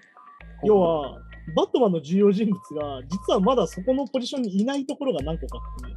[0.62, 1.20] 要は、
[1.56, 5.96] バットマンの重要人物が、実はまだそこのポジションにいないところが何個かあってね、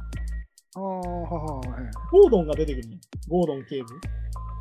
[0.74, 1.90] ああ、はははい。
[2.10, 2.96] ゴードンが出てくるの。
[3.28, 3.86] ゴードン警部。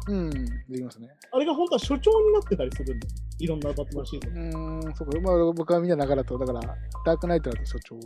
[0.07, 1.07] うん、できますね。
[1.31, 3.13] あれが本当は所長になってたりするんだよ。
[3.39, 4.33] いろんなバットマンシーズン。
[4.33, 5.19] うーん、そうか。
[5.21, 6.59] まあ、僕は見た中だと、だから、
[7.05, 7.99] ダークナイトだと所長。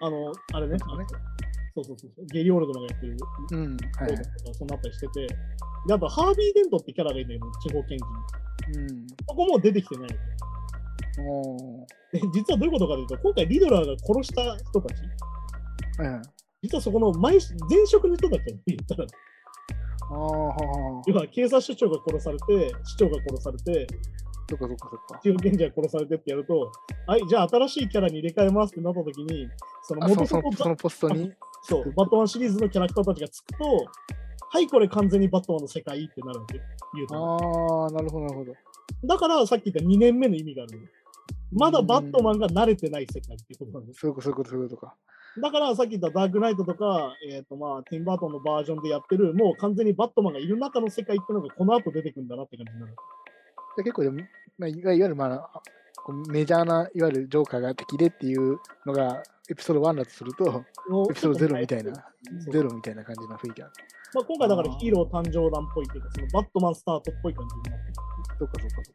[0.00, 0.76] あの、あれね。
[0.78, 1.06] そうね
[1.74, 2.26] そうそうそう。
[2.26, 3.16] ゲリオールドのがやってる
[3.52, 4.22] うん、ゴはいードン。
[4.22, 5.26] とか、そんなあったりしてて。
[5.86, 8.86] であと、ハービー・デントってキャラがいるんだよ、地方検事に。
[8.86, 9.06] うん。
[9.08, 10.16] そこも出てきてないの。
[11.20, 16.22] おで実はどういうことかというと、今回リドラーが殺した人たち、ーはいはい。
[16.68, 20.14] 実はそこの前前職の人たちだよ言ったら、あ
[21.06, 23.86] 要は警察署長が殺されて、市長が殺されて、
[24.50, 25.20] そっかそっかそっか。
[25.22, 26.70] 地方検事が殺されてってやると、
[27.06, 29.48] はい、じゃあ新しいキャラに入れ替えますってなった時に、
[29.82, 31.32] その元々のそのポストに、
[31.64, 33.86] そう、バットマンシリーズのキャラクターたちがつくと、
[34.50, 36.62] はい、これ完全にバットマンの世界ってなるわけよ。
[36.94, 38.52] 言うとああ、なるほど、なるほど。
[39.04, 40.80] だからさっき言った2年目の意味がある。
[41.50, 44.00] まだバットマンが慣れてない世界っていうことなんです。
[44.00, 44.94] そういうこと、そういうことか。
[45.40, 52.94] だからさっき言ったダークナイトとか、えっ、とまあ、ティンバートンのバージョンでやってる、もう完全にバットマンがいる中の世界っていうのがこの後出てくるんだなって感じになる。
[53.76, 54.20] で結構でも、
[54.58, 55.62] まあ、いわゆる、まあ、
[56.28, 60.64] メジャーな、いわゆるジョーカーが敵でっていうのが、エピソード1だとすると、
[61.10, 61.92] エピソード0みたいな、
[62.50, 63.72] ゼロみたいな感じの雰囲気ある。
[64.14, 67.94] まあ、今回だからヒーロー誕生弾っぽいっていうか、そのバットマンスタートっぽい感じになってる。
[68.38, 68.92] そっかそっかそ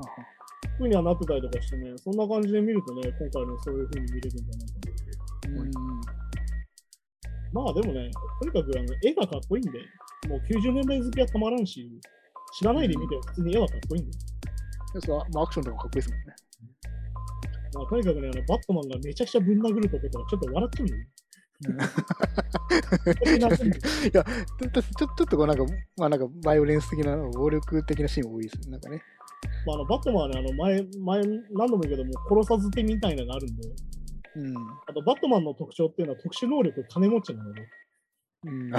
[0.00, 0.36] っか。
[0.78, 4.85] ふうにはなってたりとかしてね、そんな感じで見るとね、今回のそういう風に見れるんじゃないかな
[5.62, 5.70] って。
[5.76, 6.00] あうん。
[7.64, 9.78] まあでもね、とにかくあの絵がかっこいいんで、
[10.28, 11.88] もう90年代好きはたまらんし、
[12.58, 14.18] 知らないで見ても普通に絵はかっこいいんで。
[14.94, 16.24] でそうまあ、アクションとかかっこいいですもんね。
[17.74, 21.08] まあ、とにかくねあの、バットマンがめちゃくちゃぶん殴るとことかちょっと笑っちゃうんだよね。
[24.12, 24.24] いや、
[24.60, 25.64] ちょちょちょっとこうなんか、
[25.96, 28.72] まあなんか、バイオレンス的な、暴力的なシーン多いですね。
[28.72, 29.00] なんかね。
[29.66, 33.62] まあ、あのバットマンはね、あの前、前、何度も言うけども、殺さず手みたいなのがあるんで、
[34.36, 34.56] うん。
[34.86, 37.68] あとバットマンの特徴っていうのは特殊能力金持ちなので、
[38.44, 38.70] うん、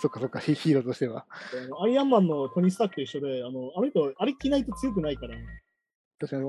[0.00, 1.26] そっかそっか、ヒヒーローとしては。
[1.82, 5.34] アイアンマンのトニー・スタークと一緒で、あのあの人、あれ着ないと強くないから、
[6.22, 6.42] 確かに、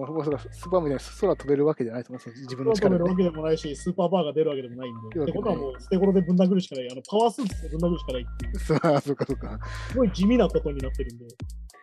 [0.52, 2.44] スーパーみたいに空飛べるわけじゃないと思うんですよ。
[2.44, 3.30] 自分の空飛べるわ力で、ね。
[3.30, 8.80] けでもないし、スーパーバーが出るわけでもないんで、ってことはもう捨て頃でぶん殴るしかない、あのパワースーツでぶん殴るしかないっていう、 そう
[9.16, 9.48] かそっか。
[9.50, 11.26] ますごい地味なことになってるんで、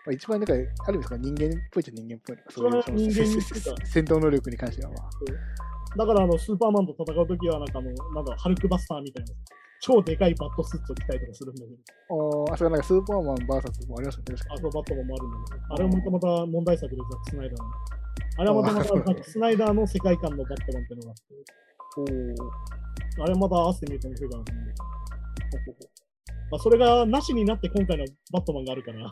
[0.09, 2.37] あ、一番なんか、ある意味ですか、人間っぽいっちゃ人間っぽい。
[2.49, 2.83] そういう
[3.85, 5.11] 戦闘能力に関しては、まあ。
[5.97, 9.31] だからあのスーパーマンと戦うときは、なんかあの、なんだ、ハルクバスターみたいな、
[9.81, 14.35] 超でかいバットスーツを着たりとかするんだけど、ああ、それなんかスーパーマン VS もありますよね。
[14.51, 17.71] あとバットマンもあるんだけど、あれもまたまた問題作でザック・スナイダーの。
[18.39, 24.65] あれはまたまたザック・スナイダーの世界観のバットマンっていうのがあって、あれまた合わせてみると面白いかなと思う。
[26.51, 29.11] まあ、それがなしになって今回のバットマンがあるから、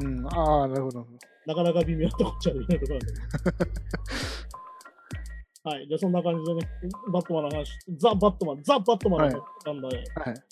[0.00, 1.06] うん、ああ、なるほど。
[1.46, 3.74] なかなか微妙なとこっちゃできないところなんだけど。
[5.70, 6.68] はい、じゃあそんな感じでね、
[7.10, 9.98] バットマンの話、ザ・バットマン、ザ・バットマンのなんだ、はい。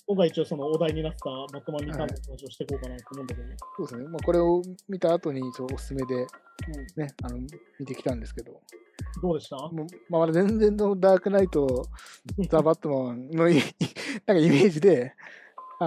[0.07, 4.09] 今回一応そのお題になったバットマンリターンの話をしていこうかなと思うんだけど、そうですね。
[4.09, 6.27] まあ、これを見た後に一応おすすめで、
[6.97, 7.37] ね、あの、
[7.79, 8.59] 見てきたんですけど、
[9.21, 9.57] どうでした？
[9.57, 11.87] もうまあ、まだ全然のダークナイト、
[12.49, 13.57] ザ・バットマンのい
[14.27, 15.15] なんかイメージで、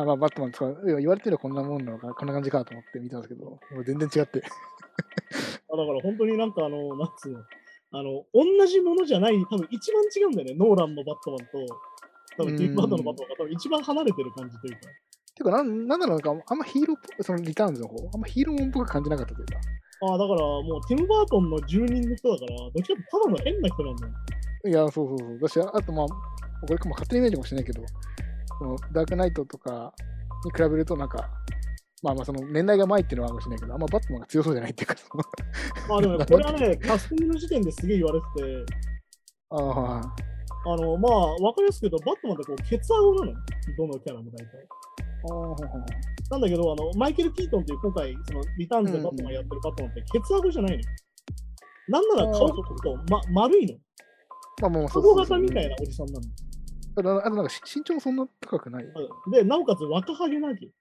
[0.02, 4.42] あまあ、バットマンとか、いや言われてるこんなもんなのか、こんな感じかと思って見たんですけど、全然違って。
[5.72, 7.40] あだから本当になんかあの、なんつうの、
[7.92, 11.76] あの、同じものじゃない、多分一番違うんだよね、ノーランのバットマンと、
[12.38, 14.80] 多分ティームバートのバットマンが多分一番離れてる感じというか。
[15.36, 19.60] てか、なんなんだろう、か、あんまヒーローっぽ、そのリターンズの方、あんまヒーローもんっぽく感じなかったというか、
[20.02, 24.14] ああ、だからもうティム・バートンの住人の人だから、どっちかってただの変な人なんだよ。
[24.68, 25.40] いや、そうそうそう。
[25.40, 26.16] だし、あと、まあ、こ
[26.70, 27.82] れかも勝手にイメージかもしれないけど、
[28.60, 29.94] このダークナイトとか
[30.44, 31.30] に比べると、なんか、
[32.04, 34.96] まあまあ、その年代が前っていうのはあるかもしれないけど、あんまバットマンが強そうじゃないっていうか、
[35.90, 38.74] まあでもね、これはね、キャスティングの時点ですげえ言われてて、
[39.50, 40.16] ああ、
[40.68, 43.34] あの、まあ、わかりやすく言うと、バットマンってこう、ケツアゴなの。
[43.78, 44.68] どのキャラも大体。
[45.28, 50.84] あなんだけど、あの、マイケル・キートンっていう今回、その、リターンズでバットマンやってるバットマンって、ケツアゴじゃないの。
[51.88, 53.76] なんなら顔がちょっと、ま、丸いの。
[54.62, 56.20] まあもう、カゴ型みたいなおじさんなの。
[56.98, 58.84] あと、あとなんかし身長もそんな高くない？
[58.84, 60.72] うんで、なおかつ若ハゲなわけよ。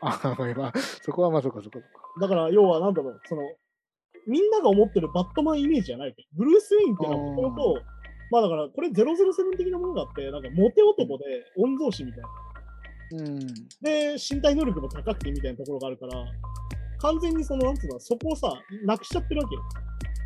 [0.00, 1.80] ああ、まあ、まあ、そこはまあ、そこそこ。
[2.20, 3.42] だから、要は、なんだろう、その、
[4.26, 6.14] みんなが思ってるバットマンイメージじゃない。
[6.34, 7.82] ブルース・ウェインっていうのは、もともと、
[8.30, 11.24] まあだから、これ007的なものがあって、なんか、モテ男で
[11.56, 12.28] 御曹司みたいな。
[13.10, 13.38] うん。
[13.80, 16.24] で、身体能力も高くてみたいなところがあるから、
[17.00, 18.52] 完全にその、なんつうの、そこをさ、
[18.84, 19.62] なくしちゃってるわけよ。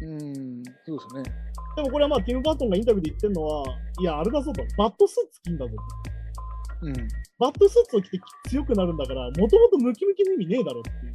[0.03, 1.35] うん、そうですね。
[1.77, 3.65] でもこれはまあ、ティム・バートンがインタビューで言ってるのは、
[4.01, 6.87] いや、あれだぞと、バットスーツ着んだぞと。
[6.87, 6.93] うん。
[7.39, 11.13] バットスーツを着て強くなるんだから、もともとムキムキの意味ねえだろっていう。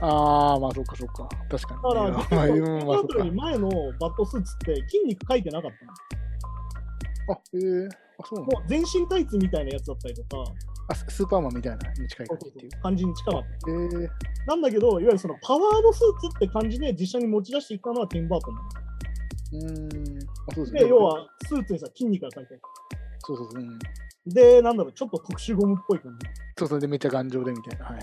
[0.00, 1.28] ああ、まあ、そっかそっか。
[1.50, 1.82] 確かに。
[1.82, 3.32] だから、テ まあ、 ィム・バートンより。
[3.32, 3.68] 前の
[4.00, 7.34] バットスーツって筋肉書いてなかったの。
[7.34, 7.88] あ、ええ
[8.20, 10.52] あ、そうなもう全身タイツみたいなやつだったりとか、
[10.88, 12.70] あススーパーマンみたいなに近い感じっていう。
[12.82, 13.70] 感じに近かった。
[13.70, 14.08] えー、
[14.46, 18.54] なんだけど、いわゆるそのパワードスーツって感じで実写に持ち出していったのはティンバートン。
[19.52, 20.18] うーん。
[20.50, 20.80] あ、そうですね。
[20.80, 22.62] で、要はスーツにさ、筋肉が書いてある。
[23.20, 23.62] そうそうそう。
[23.62, 23.78] うん、
[24.26, 26.26] で、なんだろう、ちょっと特殊ゴムっぽい感じ。
[26.58, 27.84] そうそうで、めっちゃ頑丈でみたいな。
[27.84, 28.00] はい。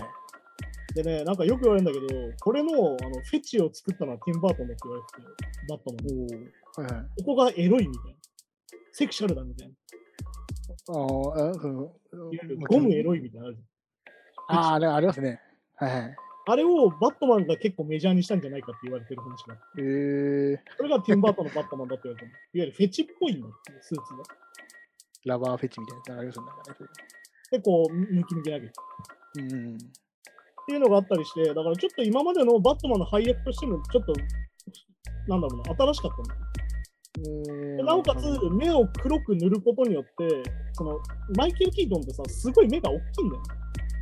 [0.94, 6.22] でね、なんかよく言われるんだけど、これのあのフェチを作ったのはティンバートンだって言われてて、バットマンの。
[6.22, 6.82] おお。
[6.82, 7.06] はいはい。
[7.18, 8.18] ここがエロいみたいな。
[8.92, 9.74] セクシャルだみたいな。
[10.88, 11.52] あーあ、
[12.68, 13.58] ゴムエロいみたいなのある。
[14.48, 15.40] ああ、あれありますね。
[15.76, 16.16] はいはい。
[16.48, 19.82] あれをバットマンが結構メジャーにしたんじゃないかって言われてる話があって。
[19.82, 22.38] えー、それがティンバートンのバットマンだって言われてる。
[22.54, 24.22] いわゆるフェチっぽいんだっていうスーツが。
[25.24, 26.48] ラバーフェチみたいなありますよね。
[26.66, 26.88] なんかね
[27.50, 28.72] で、こう、ムキムキ投げて。
[28.74, 29.74] そうん。
[29.74, 29.78] っ
[30.68, 34.12] ていうのがあったりして、だからちょっと今までのバットマンの配役としても、ちょっと、
[35.26, 36.45] なんだろうな、新しかったんだ
[37.84, 40.42] なおかつ、目を黒く塗ることによって、
[40.72, 40.98] その
[41.36, 43.48] マイケル・キートンってさ、すごい目が大きいんだよね。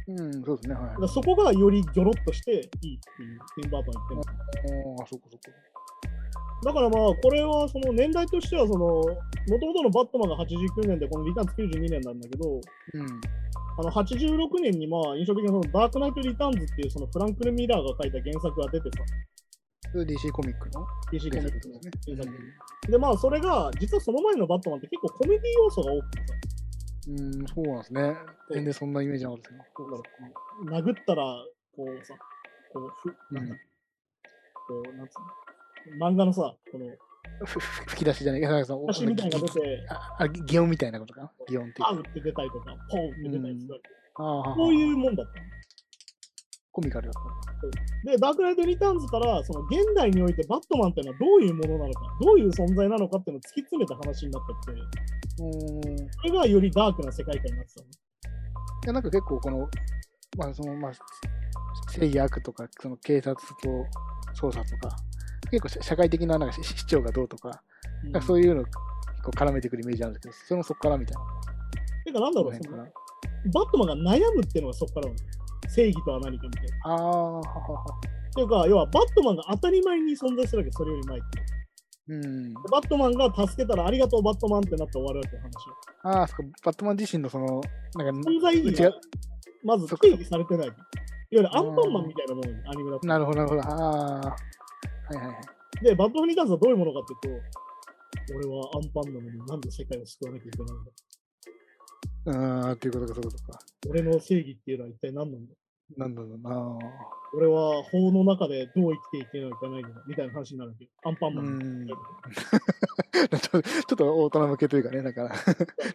[0.07, 0.77] うん、そうですね。
[1.09, 2.99] そこがよりギョロッとしていいっていう、
[3.63, 4.93] ティンバートン言ってるの。
[4.93, 5.43] おーあ、そこそこ。
[6.65, 12.61] だからまあ、これはその年代としては、その、もともとのバットマンが89年で、このリターンズ92年なんだけど、うん。
[13.77, 19.05] あの86年にまあ印象的なそのダークナイト・リターンズっていうそのフランクル・ミラーが書いた原作が出てさ、
[20.03, 21.91] DC コミックの DC コミックのね。
[22.89, 26.35] でまあそれが実はその前のバットマンって結構コメディ要素が多くてさ、
[27.09, 28.17] うん、そうなんですね。
[28.53, 29.65] 全然そんなイメージなかったですね。
[29.77, 30.03] どうだろ
[30.81, 31.23] う殴ったら
[31.77, 32.15] こうさ、
[32.73, 33.59] こうふ、なんだ、うん
[34.67, 35.13] こう、なんつ
[35.91, 36.87] うの、漫画のさ、この、
[37.87, 39.39] 吹き出しじゃないけど、その写真みたいな
[39.91, 41.33] あ、あ擬音みたいなことかな。
[41.49, 43.83] 擬音ってって出たりとか、ポンって出たりする
[44.15, 45.47] こういうもんだったの。
[46.75, 47.23] コミカルだっ
[48.05, 48.11] た。
[48.11, 54.81] で、ダークナイト・リターンズから、その現代においてバットマンっていうのはどういうものなのか、どういう存在なのかっていうのを突き詰めた話になってって、
[55.41, 55.95] うん。
[55.95, 57.87] いそれがよりダークな世界観になってたの。
[58.87, 59.69] や、なんか結構この、
[60.37, 60.93] まあその、まあ、
[61.93, 64.97] 正義悪とか、その警察と捜査とか、
[65.51, 67.63] 結構社社会的ななんか市市長がどうとか、
[68.03, 68.77] なんかそういうの結
[69.25, 71.23] 構絡めてくるイメージあるんですけど、それもそこからみたいな。
[72.05, 72.61] てか、なんだろう、そ。
[72.71, 75.19] バットマンが悩むっていうのがそこからなの。
[75.69, 76.95] 正義とは何かみたいな。
[76.95, 77.41] ああ。
[77.41, 77.43] っ
[78.35, 81.27] ていうか、要はバットマンが当たり前に存在するわけ、それより前って。
[82.09, 82.55] うん。
[82.55, 87.61] バットマンが助けたらありがとう、バットマンってなって終わるわけ、話ああ、そっか、バットマン自身のその、
[87.95, 88.93] なんか、存在意義が
[89.63, 90.67] まず定義されてない。
[90.67, 90.77] いわ
[91.31, 93.07] ゆるアンパンマンみたいなものにアニメだと。
[93.07, 93.63] なるほど、なるほど。
[93.63, 94.37] ああ、は
[95.13, 95.85] いはいはい。
[95.85, 100.91] で、バットマンに関してはどういうものかっていうと、俺はアンパンなのになんで世界を救わなきゃいけないんだ
[102.27, 103.59] うーん、っていうことか、そういうことか。
[103.89, 105.55] 俺の正義っていうのは一体何なんだ？
[105.97, 106.79] なんだろうな。
[107.37, 110.89] 俺は法の中でどう生きていけないといけないみたいな話になるわけ。
[111.05, 111.87] アンパンうマン。
[111.87, 115.35] ちょ ちょっと大人向けというかね、だから、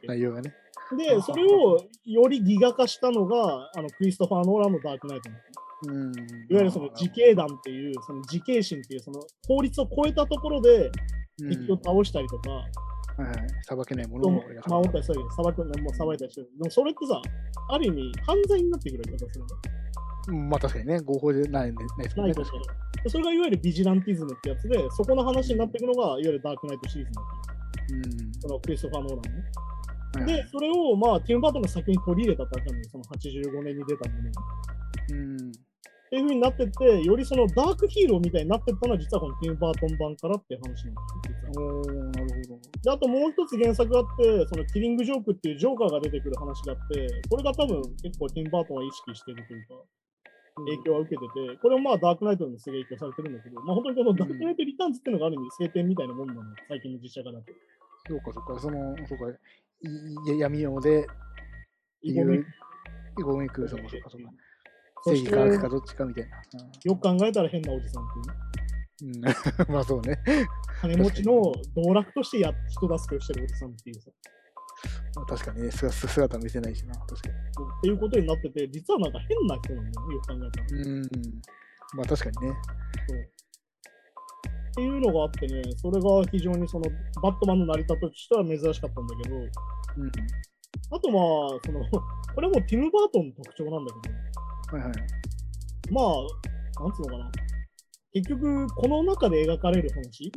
[0.05, 0.53] 内容がね。
[0.97, 5.29] で、それをよりギガ化したのが、あのクリストファー・ノーランのダークナイト
[5.87, 6.11] うん。
[6.11, 10.91] いわゆるその自警団っていう、その自警心っていう、その法律を超えたところで
[11.41, 12.49] うん敵を倒したりとか。
[13.63, 16.49] さばけないもの人をを俺が守ったりするわけで、裁くもう裁いたりしてる。
[16.57, 17.21] でもそれってさ、
[17.69, 19.17] ある意味犯罪になってくるよ。
[20.29, 22.33] うんまあ確かにね、合法でないんでないですもんね。
[22.33, 22.57] ないとして
[23.03, 27.21] でそれがいわゆるビジランティズムってやつで、そこの話になっていくのが、いわゆるダークナイトシリーズな
[27.91, 29.21] うんそのクリストファー・ノー
[30.15, 30.35] ランね。
[30.37, 34.29] で、それを、まあ、ティム・バートンが先に取り入れたってわけなんだよその85年に出たもの。
[34.29, 34.33] っ
[35.11, 35.51] うん。
[36.09, 41.01] ていう風になってって、よりそのダークヒーローみたいになってったのは、実はこのティム・バートン版からっていう話なんで
[41.37, 41.63] すよ。
[41.63, 42.61] おー、なるほど。
[42.81, 49.75] で、あともう一つ原作があって、そのキリング・ジョークっていうジョーカーが出てくる話があって、これが多分結構ティム・バートンは意識してるというか、
[50.65, 51.21] 影響は受けて
[51.53, 57.53] て、これもまあダークナイトにもすげえ影響されてるんだけど、まあ本当にこのダークナイト・リターンズっていうのがある意味晴天みたいなもんなの、最近の実写化だと。
[58.09, 59.29] そうか、そうか、その、そうか、
[59.81, 61.07] いい闇夜で、
[62.01, 62.45] イゴメいう
[63.19, 64.31] イゴメイク、そうか、そうか、そうか。
[65.05, 66.37] 正義か悪かどっちかみたいな。
[66.83, 68.07] よく考えたら変なおじさんっ
[68.97, 69.33] ていうね。
[69.67, 70.19] うん、 まあそうね。
[70.81, 71.41] 金持ちの
[71.75, 74.11] 道楽としてや人助けをしてるおじさんっていうさ。
[75.15, 77.29] まあ確かにね、姿姿見せないしな、確か
[77.79, 80.83] っていうことになってて、実はなんか変な人なんだよね、よく考えたら。
[80.83, 80.89] に。
[80.89, 81.09] うん。
[81.95, 82.55] まあ確かにね。
[83.07, 83.39] そう
[84.69, 86.89] っていうのがあってね、それが非常にその
[87.21, 89.47] バットマンの成り立ちとしては珍しかったんだけど、うん。
[90.91, 91.83] あとまあ、その
[92.35, 94.15] これもティム・バートンの特徴なんだけど、
[94.71, 94.91] はいはい。
[95.91, 97.31] まあ、なんつうのかな。
[98.13, 100.31] 結局、この中で描かれる話、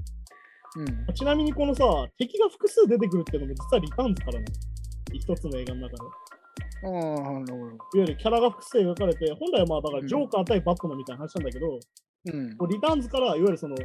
[0.76, 1.14] うん。
[1.14, 1.84] ちなみにこのさ、
[2.18, 4.46] 敵が複数出てくるっていうのも実はリターンズからなの。
[5.12, 6.02] 一つの映画の中で。
[6.84, 7.56] ああ、なるほど。
[7.56, 11.78] いわゆるキャラが複数描かれて、本来はまあだからうんジョーカー対バットマンみたいな話なんだけど、
[12.24, 12.56] うん。
[12.56, 13.76] こうリターンズからいわゆるその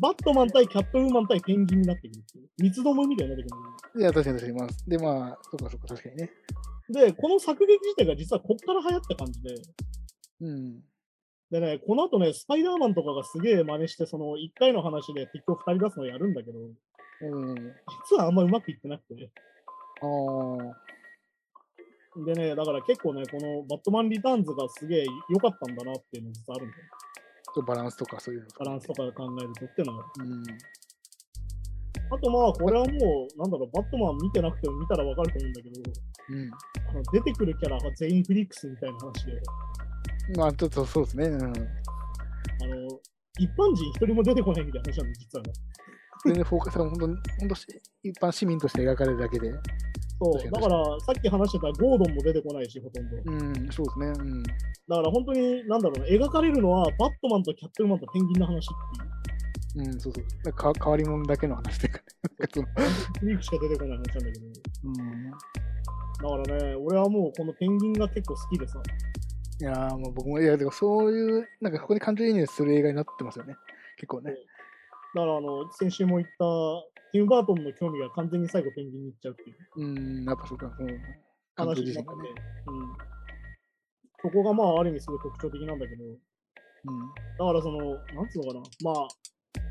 [0.00, 2.48] バットマン対キャットウーマン対ペンギンになってくるっていう。
[2.58, 4.00] 三つどもみたいになってくる。
[4.00, 4.58] いや、確かに確かに。
[4.58, 6.30] まあ、で、まあ、そっかそっか、確かにね。
[6.88, 9.54] で、この作劇自体が実はこっから流行った感じで、
[10.40, 10.80] うん。
[11.50, 16.58] でね、この後ね、スパイダーマンとかがすげえ真似して、その1回の話で敵を2人出すのやるんだけど、
[17.22, 17.54] うん。
[18.10, 19.30] 実はあんまうまくいってなくて。
[20.02, 20.84] ああ。
[22.24, 26.82] でね、だから結構ね、このバットマンリターンズがすげえ良かったんだなっていうのが実はあるんだよ。
[27.54, 28.46] とバランスとかそういうの。
[28.58, 30.04] バランスとかで考えるとっていうのは。
[30.18, 30.42] うん。
[32.10, 35.74] あとまあ、これはもう、なんだろう、バットマン見てなくても見たらわかると思うんだけど、
[36.30, 36.50] うん。
[37.12, 39.40] 出てくるキャラが全員フリックスみたいな話で、
[40.36, 41.26] まあ、ちょっとそうですね。
[41.26, 41.42] うん。
[41.42, 41.52] あの、
[43.38, 45.52] 一般人一人も出てこないみたいな話なんで、実はね。
[46.24, 47.66] 全然フォーカスが本当に、本当し
[48.02, 49.52] 一般市民として描かれるだけで。
[50.18, 53.16] そう、だからさっき話してたゴードンも出てこないし、ほとんど。
[53.26, 54.06] うん、そうですね。
[54.06, 54.42] うん。
[54.42, 54.48] だ
[54.96, 58.68] から本当に、なんだろうな、描かれるのはバットマンとキャットマンとペンギンの話っ
[59.74, 59.86] ていう。
[59.86, 60.24] うん、そうそう。
[60.44, 62.04] だか変わり者だけの話というかね。
[62.38, 62.68] なんかその
[63.20, 64.46] フリークしか出てこない話なんだけど。
[64.84, 65.32] うん。
[66.22, 68.80] だからね、俺はもうこのペンギンが結構好きでさ。
[69.60, 73.56] いやーもう僕も、いや、でもそういう、なんかここに感情移入する映画になってますよね。
[73.96, 74.32] 結構ね。
[75.14, 76.44] だからあの、先週も言った、
[77.12, 81.00] ティム・バートンの興味が完全に最後ペンギンに行っちゃうっていううん、やっぱそうか、その、監
[81.56, 82.28] 話督になってね。
[82.66, 82.96] うん。
[84.22, 86.18] そこがまあ、ある意味すごい特徴的なんだけど、うん。
[87.38, 89.08] だからその、なんつうのかな、まあ、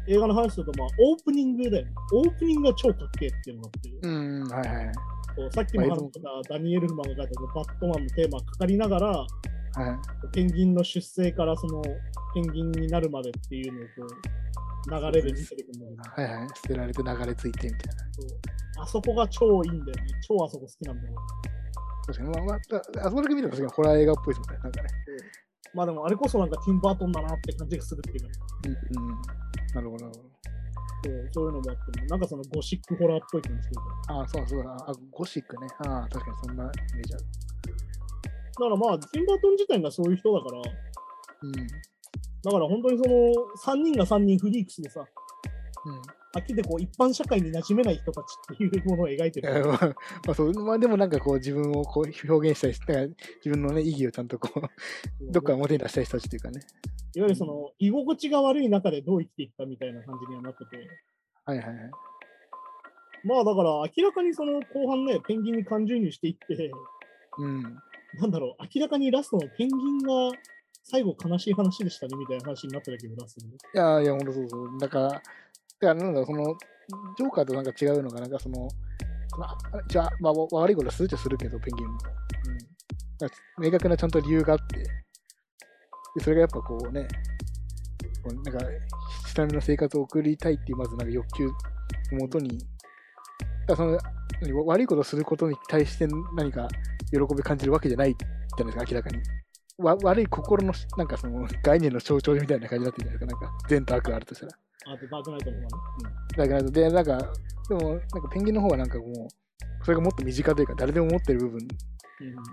[0.08, 4.92] 映画の話すると、まあ、オープニングで、オープニングが超かっけえっていうのがあって、うん、はいはい。
[5.36, 6.12] こうさっきも話し
[6.48, 9.28] たダニエル・フマンが書いたバットマンのテーマがかかりながら、はい。
[10.34, 11.82] ペンギンの出生からその
[12.34, 14.16] ペンギンになるまでっていうのをこ
[14.88, 16.48] う流れで見せてくるんだけど、はいはい。
[16.56, 18.14] 捨てられて流れ着いてみたいな。
[18.14, 20.14] そうあそこが超いいんだよね。
[20.28, 21.16] 超あそこ好きなんだよ。
[22.06, 24.60] 確かに、まあ、まあ、あそこだけ見ると確かにホラー映画っぽいですもんね。
[24.64, 24.90] なんかね。
[25.74, 28.30] まあでもあれこそなんかティンバートンだなって感じがするっていうか、
[28.66, 29.22] うん、うん。
[29.74, 30.30] なるほど、なるほど。
[31.04, 34.20] そうそういうのもあって、なんかそのゴシックホラーっぽい感じするから。
[34.20, 34.72] ああ、そうそうだ。
[34.72, 35.68] あ、ゴシックね。
[35.80, 37.24] ああ、確かにそんなイメージある。
[38.54, 40.62] だからまあ、ティンバートン自体がそういう人だから、
[41.42, 41.52] うん。
[41.52, 45.04] だから本当にその3人が3人フリークスでさ、
[45.86, 46.02] うん。
[46.42, 49.66] きりでこう一般社会に馴染めない人たちっていうものを描いてる。
[49.68, 49.96] まあ、ま
[50.30, 53.10] あ、そう、まあでもなんかこう自分をこう表現したりして、
[53.46, 56.62] 自分のね、意義をちゃんとこう、どっか表に出したい人たちっていうかね。
[57.16, 60.78] いわゆるその居心地が悪い中でどう生きていくかみたいな感じにはなってて、
[61.46, 61.92] はいはいはい。
[63.24, 66.72] まあだから明らかにその後半ね、ペンギンに感情移入していって、
[67.38, 67.62] うん。
[68.20, 70.32] なんだろう、明らかにラストのペンギンが
[70.84, 73.54] 最後悲しい話でしたねみたいな話になってたけど、ラストに。
[73.54, 74.78] いやいや、ほんとそうそう。
[74.80, 75.22] だから、
[75.84, 76.56] だからなんだ、その、
[77.18, 78.68] ジョーカーとなんか違うのが、なんかその、
[79.38, 79.58] まあ、
[79.88, 81.98] じゃあ、まあ、悪いことするっちゃするけど、ペンギンも。
[83.20, 87.08] だか明確なちゃんと理由があって、でそれがやっぱこうね、
[88.24, 88.66] こうなんか、
[89.28, 91.48] 下見の生活を送りたいっていう、まずなんか欲求
[92.12, 92.58] のもとに、
[93.68, 94.00] だその、
[94.66, 96.68] 悪いことすることに対して何か
[97.12, 99.22] 喜び感じるわけじゃないじゃないですか、明らかに。
[99.80, 104.54] わ悪い心の、なんかその概念の象徴みたいな感じになってるじゃないですか、なんか善と悪があるとしたら。
[104.86, 105.70] あとダークナイトの方がね。
[106.38, 107.34] だから、で、なんか、
[107.70, 111.68] でも、なんかペンギンの方はなんかもう、それがもっと身近というか、誰でも持ってる部分
[112.22, 112.44] うんうん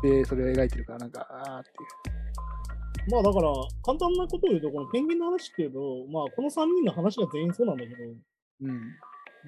[0.00, 3.10] で、それを描いてるから、なんか、あーっていう。
[3.10, 7.96] まあだから、簡単なことを言うと、このペンギンの話っていうと、まあこの3人の話が全員そうなんだけど、
[8.62, 8.80] うん。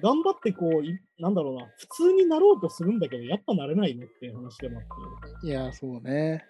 [0.01, 5.47] 頑張ってこう、いなんだろうな、普通になろうとするんだけど、やっぱなれないねっていう話でもあって。
[5.47, 6.45] いや、そうね。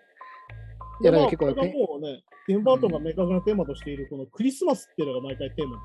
[1.08, 5.82] やだから結構これがもうね、ティム・バートンが明確なテーマとしている、このクリスマスっていうのが毎回テーマで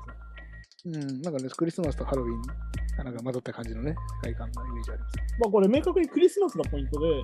[0.83, 1.01] すよ。
[1.01, 1.21] うん。
[1.21, 2.41] なんかね、クリスマスとハロウィン
[2.97, 5.15] がなんか混ざった感じのね、世界観のイメージあります。
[5.39, 7.17] まあこれ明確にクリスマスがポイントで、いわ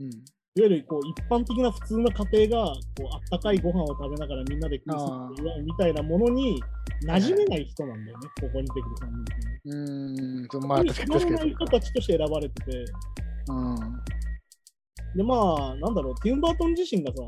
[0.00, 0.10] うん。
[0.56, 6.60] ゆるこう一般的な普通の家庭がこうあったかいご飯を食べながらみんなでクリスマスを祝うみたいなものに
[7.06, 9.10] 馴染めない人なんだよね、ここに出てくる3
[9.64, 12.84] 人うん、まあ、に確かに確かに染まらない人たちとして選ばれてて、
[13.48, 13.76] うん。
[15.14, 17.22] で、まあ、なんだろう、ティム・バートン自身がさ、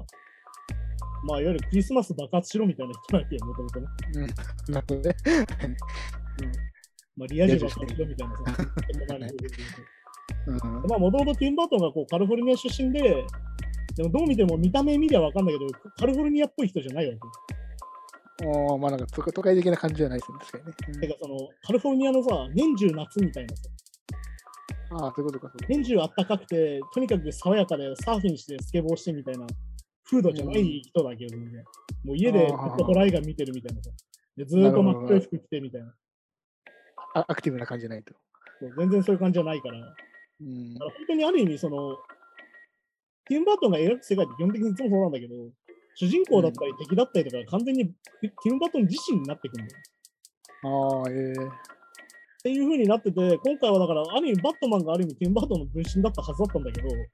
[1.24, 3.86] まあ、いわゆるクリスマス爆発しろみたいな人なわけよ、もともとね。
[4.68, 5.16] なるほどね。
[7.16, 8.44] まあ、リア充爆発しろみたいなさ。
[10.60, 10.82] そん。
[10.88, 13.24] まあ、もともとティム・バートンがこうカリフォルニア出身で、
[13.96, 17.18] でもどう見ても見た目見りゃわかんないけど、カリフォルニアっぽい人じゃないわけ。
[18.44, 21.06] おーまあなんか都会的な感じじゃないですね、確かにね。
[21.06, 23.71] てか、その、カリフォルニアのさ、年中夏みたいなさ、うん、
[24.90, 29.46] ああ、そういうことか、年中あったかくて、とにかく爽やかでサーフィンしてスケボーしてみたいな、
[30.04, 31.64] フードじゃない人だけど、全然。
[32.04, 33.90] もう家でずっとホラー映画見てるみたいなさ。
[34.36, 35.88] でずーっと真っ黒い服着てみたいな。
[35.88, 35.94] と
[37.14, 38.14] あアクティブな感じじゃないと。
[38.78, 39.80] 全然そういう感じじゃないから。
[39.80, 39.94] だか
[40.40, 40.74] うん。
[40.74, 41.96] ら本当にある意味、その、
[43.26, 45.34] ティム・バートンが描く世界って基本的にいつもそうなんだけど、
[45.94, 49.82] 主人公だったり敵だったりとか、完全にティム・バートン自身になってくるんだよ。
[50.64, 51.71] ああ、ええ
[52.42, 57.06] っていう風になってて、今回はだから、ある意味バットマンがある意味ティム・バートンの分身だったはずだったんだけど、うん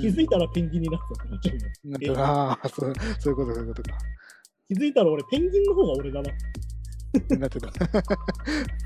[0.00, 3.98] 気づいたらペンギンになってたってなっちゃうあーそうそういうこと、そういうことか。
[4.68, 6.30] 気づいたら俺、ペンギンの方が俺だな。
[7.38, 7.66] なってた。
[7.66, 8.18] だか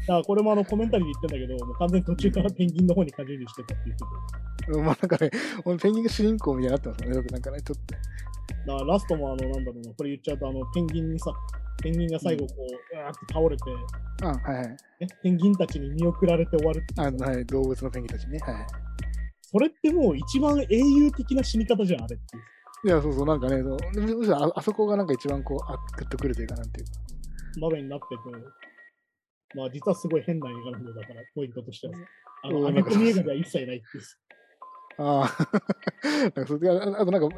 [0.08, 4.78] らこれもあのコメンタリーで言ってんだけど、もう完全に途中からペンギンの方に感情移入してたって言ってて。
[4.78, 5.30] まあなんかね、
[5.64, 7.28] 俺ペンギンが主人公みたいになってますよね。
[7.30, 7.94] なんかね、ちょっと。
[8.66, 11.32] だラストもあの、なんだろうな、これ言っちゃうと、あの、ペンギンにさ、
[11.82, 13.62] ペンギンが最後こう、うわーって倒れて、
[14.22, 14.68] あはいはい。
[14.68, 14.76] ね、
[15.22, 18.38] ペンギンたちに見送られて終わるあの、はい、動物のペンギンたちね。
[18.40, 18.66] はい。
[19.40, 22.42] それってもう一番英雄的な死に方じゃん、あれっていう。
[22.84, 26.92] いや、そうそう、なんかね、そうむむしろああそこがなんか一番こう、あグッとくるというか、なんていうか。
[27.60, 31.94] 場面になってて、まあ実はすごい変な映画なんだから、ポイントとしては。
[32.44, 34.04] あの、うんアメコミ映画では一切ないっていう。
[34.98, 35.48] ああ、
[36.22, 37.36] なんかそうああとなんか、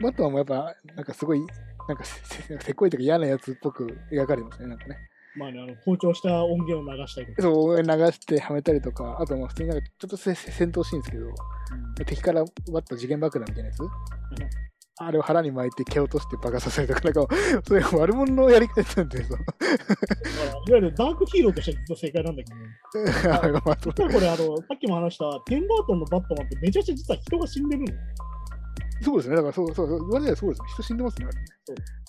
[0.00, 1.40] バットマンもやっぱ、なんかすごい、
[1.88, 4.96] なんかせせせっこいというか嫌なやつっぽく描かれてますね、なんかね。
[5.36, 7.42] まあね、あの、盗聴した音源を流したりとか。
[7.42, 11.26] そう、流してはめたりとか、あとまあ普通になんかちょっとせせ戦闘シーンですけど、
[12.06, 13.78] 敵から割った次元爆弾みたいなやつ
[14.98, 17.26] あれを腹に巻いて蹴落として爆発させるとか、なんか、
[17.66, 19.08] そういう悪者のやり方なん。
[19.08, 19.40] だからいわ
[20.66, 22.52] ゆるダークヒーローとしては実は正解なんだけ？
[22.52, 22.58] ど、
[23.92, 27.92] 実はこれ、あの、さっきも話した、ティンバートンのバットマンってめちゃくちゃ実は人が死んでるの。
[29.02, 31.26] そうですね、だからそうそうそう、言われたらそうですね、人死んでますね。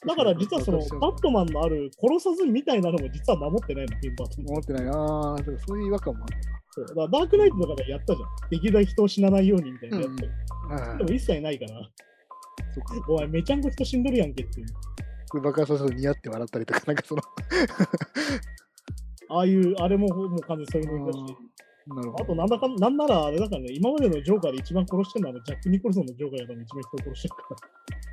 [0.07, 4.45] だから実はその、バットマンのある殺さずみたいなのも実は守ってないの、ティンバートン。
[4.45, 6.37] 思ってないなぁ、そういう違和感もある
[6.69, 8.49] そうだからダークナイトとかでやったじゃん。
[8.51, 10.07] できるだけ人を死なないようにみたいなやつ。
[10.07, 10.75] な。
[10.75, 11.71] はいでも一切ないから。
[13.07, 14.67] お前めちゃんこ人死んどるやんけっていう。
[15.41, 17.21] 爆発させると似合って笑ったりとか、なんかその、
[19.29, 21.19] ああいう、あれももう完全にそういうのだし。
[21.87, 22.23] なるほど。
[22.23, 27.43] あとなんだかん、なんならあれだからね、今までのジョーカーで一番殺してるのはジャック・ニコルソンのジョーカーが多分一番人を殺してるか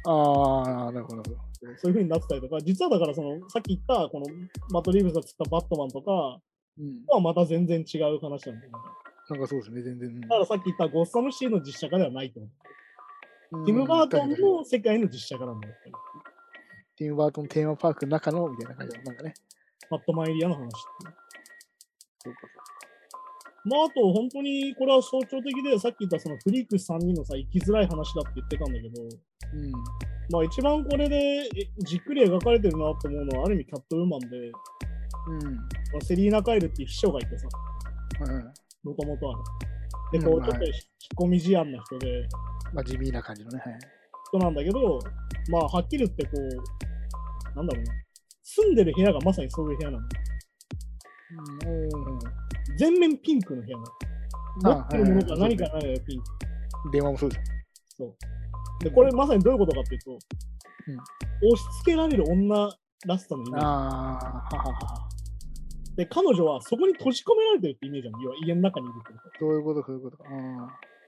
[0.04, 0.12] ら。
[0.12, 1.16] ああ、なるほど。
[1.16, 4.26] なるほどそういう風になってたりとか、実はだからその、さっき言った、この
[4.70, 6.40] マット・リーブスが釣ったバットマンとか
[6.78, 8.78] うん、はまた全然違う話なんだよね。
[9.30, 10.08] なんかそうですね、全然。
[10.08, 12.50] うんだからさっき言ったゴッサムシーの実写化ではないと思う。
[13.52, 15.74] うんティム・バートンの世界の実写化なんだよ。
[15.74, 15.94] やっぱり
[16.96, 19.34] ティム・バートンテーマパークの中のみたいな感じのなんかね。
[19.90, 20.70] バットマンエリアの話。
[22.18, 22.40] そうか
[23.64, 29.72] まあ、あと、本当にこれは象徴的で、さっき言ったそのフリークス3人のさ、生きづらい話だって言ってたんだけど、うん。
[30.30, 31.48] まあ、一番これでえ
[31.78, 34.26] じっくり描かれてるなと思うのは、ある意味キャットウーマンで、
[35.28, 35.54] うん。
[35.54, 35.62] ま
[36.00, 37.46] あセリーナ・カイルっていう秘書がいてさ、
[38.20, 38.90] うん。
[38.90, 39.42] もともとはね。
[40.12, 40.74] で、こう、うんちょっと引っ
[41.16, 42.28] 込み思案な人で、
[42.72, 43.58] まあ地味な感じのね。
[43.64, 43.78] はい。
[44.30, 44.98] 人なんだけど、
[45.50, 47.92] まあ、はっきり言って、こう、なんだろうな、
[48.42, 50.04] 住んでる部屋がまさにそういう部屋なの。
[51.66, 52.16] う
[52.76, 52.76] ん。
[52.78, 53.88] 全面ピンクの部屋なの。
[54.62, 56.90] 持あってるものが何か何かがピンク。
[56.92, 57.42] 電話もそうです。
[57.96, 58.84] そう。
[58.84, 62.68] で、これまさにどういうことかっていうと、押し付けられる女
[63.06, 63.66] らしさのイメージ。
[63.66, 65.08] ああ、ははは。
[65.96, 68.22] で、彼女はそこに閉じ込められてるってイメージなの。
[68.22, 70.24] 要は家の中にいるってこそういうこと、そういうことか。
[70.30, 70.56] うん。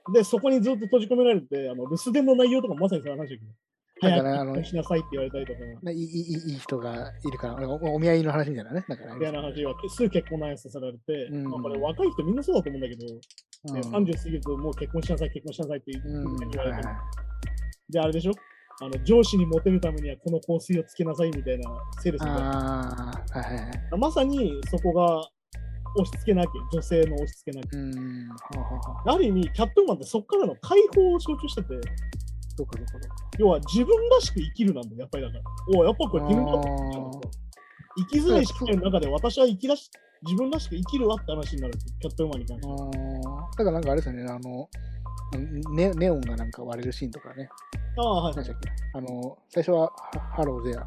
[0.06, 0.12] と。
[0.12, 3.50] で、そこにずっと閉じ込められて、あの留守電の内容とかもまさにそういう話だけど、
[4.00, 8.84] 早なんかねあのしなさいって言われたりとか、ねいいいいいい人がいるから、おお見合いの話みたいなね。
[8.88, 16.84] なんかねみたいな話はすぐ結婚の話させられて、うんまあ、これ若い人みんなそうだと思うんだけど、うんね30過ぎるともう結婚しなさい、結婚しなさいって言われて、はいはい
[17.88, 18.32] で、あれでしょ？
[18.80, 21.70] あの上司にモテるためにはこの香水をつけなさいみたいな
[22.00, 23.12] セールスがは
[23.92, 23.98] い。
[23.98, 25.28] まさにそこが
[25.96, 27.78] 押し付けなきゃ、女性の押し付けなきゃ。
[27.78, 28.28] うん。
[28.28, 31.68] はある意味、キャットウーマンってそこからの解放を象徴してて、
[32.56, 33.08] そうかそうか。
[33.38, 35.44] 要は自分らしく生きるなんだよ、やっぱりだから。
[35.76, 36.52] おうやっぱこれ自分だ
[37.96, 39.88] 生きづらい社会の中で私は生きらし
[40.22, 43.28] 自分らしく生きるわって話になる、キャットウーマンに関して。
[43.58, 44.68] だからなんかあれですよね、あの、
[45.74, 47.48] ネネオンがなんか割れるシーンとかね。
[47.96, 48.70] ああ、はいはい何でしたっけ？
[48.94, 50.80] あの、最初はハハローゼア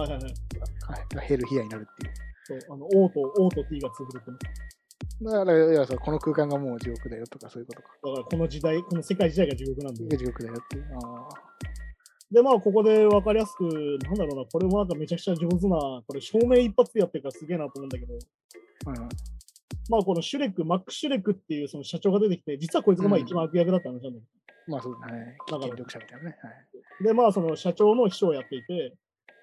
[0.00, 1.14] はいはいはい。
[1.14, 2.14] がヘルヒアになるっていう。
[2.44, 4.36] そうあの O と O と T が潰れてね。
[5.22, 7.88] だから、いやそうこの空間がもう地獄だよとかそういうことか。
[8.04, 10.16] だからこの時代、この世界自体が地獄なんで。
[10.16, 10.84] 地獄だよっていう。
[11.04, 11.28] あ
[12.32, 13.64] で、まあ、ここで分かりやすく、
[14.04, 15.76] なんだろうな、これもなんかめちゃくちゃ上手な、
[16.06, 18.14] これ照明一発でやってるからすげえなと思うんだけど、
[18.86, 19.08] あ、はいはい。
[19.92, 25.36] まあ、このシュレック、マック・シュレックっていうその社長が出てきて、実はこいつがまあうん一番悪役だった話なんだけまあそうですね。
[25.50, 26.38] だから者みたいなね。
[26.42, 26.54] はい。
[27.02, 28.94] ど、で、まあ、その社長の秘書をやっていて、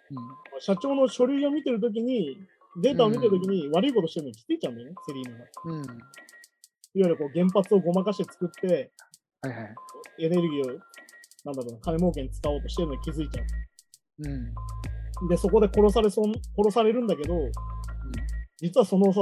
[0.10, 0.18] うん
[0.60, 2.36] 社長の書類を見てるときに、
[2.82, 5.44] データを見てるときに悪いことしてるのに気づいちゃうんだよね、セリーナが。
[5.44, 5.84] いわうん。
[6.96, 8.92] ゆるこう原発をごまかして作って、
[9.42, 9.76] はいはい。
[10.26, 10.80] エネルギーを、
[11.46, 13.44] なんだろうな、金儲けに使おうとしてるのに気づいちゃ
[14.20, 15.26] うん。
[15.28, 15.30] う。
[15.30, 16.26] で、そこで殺されそう、
[16.58, 17.36] 殺されるんだけど、
[18.58, 19.22] 実はそのさ、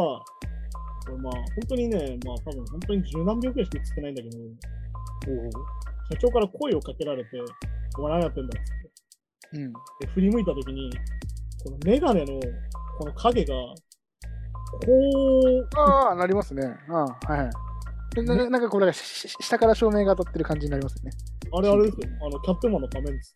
[1.17, 7.29] まあ、本当にね、まあ多分本当に十何秒くらいしか映ってないんだけど、お社長から声をかけられて、
[7.97, 8.73] お前何やってんだっつっ
[9.51, 9.59] て。
[9.59, 9.73] うん。
[9.73, 10.91] で、振り向いたときに、
[11.63, 12.39] このメガネの
[12.99, 13.75] この影が、こ
[15.77, 16.63] ああ、なりますね。
[16.89, 17.49] ああ、はいはい。
[18.15, 21.11] でなななんかこれ下から照明が当たってる感じになりますよね。
[21.53, 22.09] う、あれあれですよ。
[22.21, 23.35] あの、キャットマンの仮面です。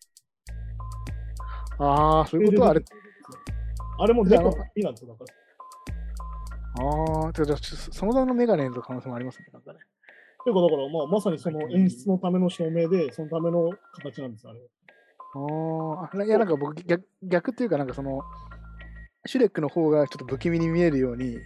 [1.78, 2.62] ああ、そういうこと？
[2.62, 2.84] はあれ？
[3.98, 5.41] あれも猫のいなんですよ、だから。
[6.80, 9.46] ああ、じゃあそのためのメガネの可能性もありますね。
[9.52, 9.80] なんかね。
[10.44, 14.66] というか、だから、まあ、まさにその演出のための照明で、そのための形なんです、あれは。
[15.34, 18.22] ああ、いや、なんか僕逆、逆っていうか、なんかその、
[19.26, 21.38] シュレックの方がちょっと不気味に見えるように、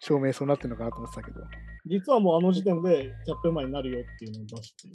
[0.00, 1.40] 照明そうなってるのかなと思ってたけど。
[1.86, 4.88] 実はもうあの時点でキャットマンになるよっていうのを出して、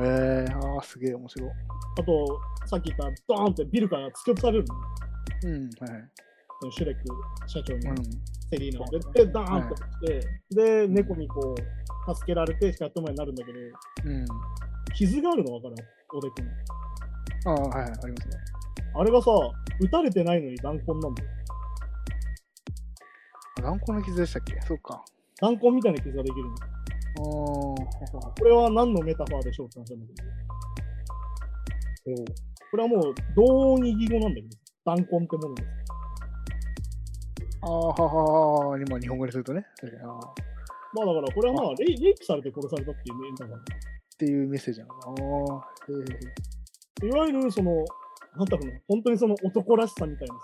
[0.00, 1.50] ええああ、すげえ面白い。
[1.98, 4.74] あと、さっき言ったドーンってビルから突き落とされるの。
[5.44, 6.10] うん、はい。
[6.62, 7.02] そのシュレック
[7.48, 7.96] 社長にうん、
[8.48, 10.20] セリーナで、で、ダーンと落ちて、
[10.54, 14.24] で、猫にこう、助けられてキャットマンになるんだけど、うん。
[14.94, 15.76] 傷があるのわからん、
[16.16, 16.46] おでくん。
[17.50, 18.36] ああ、はい、はい、ありますね。
[18.94, 19.32] あれがさ、
[19.80, 21.28] 撃たれてないのに弾痕なんだよ。
[23.58, 24.60] あ断固の傷でしたっけ？
[24.60, 25.04] そうか。
[25.40, 26.54] 弾痕みたいな傷ができるの。
[26.54, 30.14] ああ、ほほほこれは何のメタファーでしょうって話なんだ
[32.04, 32.20] けど。
[32.20, 32.24] おう
[32.70, 34.48] これはもう、同義語なんだけど、
[34.84, 35.68] 弾痕ってものです。
[37.62, 39.64] ああ、はは今日本語にするとね。
[39.80, 40.06] 確かにあ
[40.94, 43.58] まあだから、これはまあレイ、レイプされて殺されたっていうメタファー。
[44.18, 45.12] ていうメッセージなのかな。
[45.12, 47.06] ああ、へえ。
[47.06, 47.84] いわゆるその、
[48.36, 50.40] なんだろうな、本当にその男らしさみたいなさ、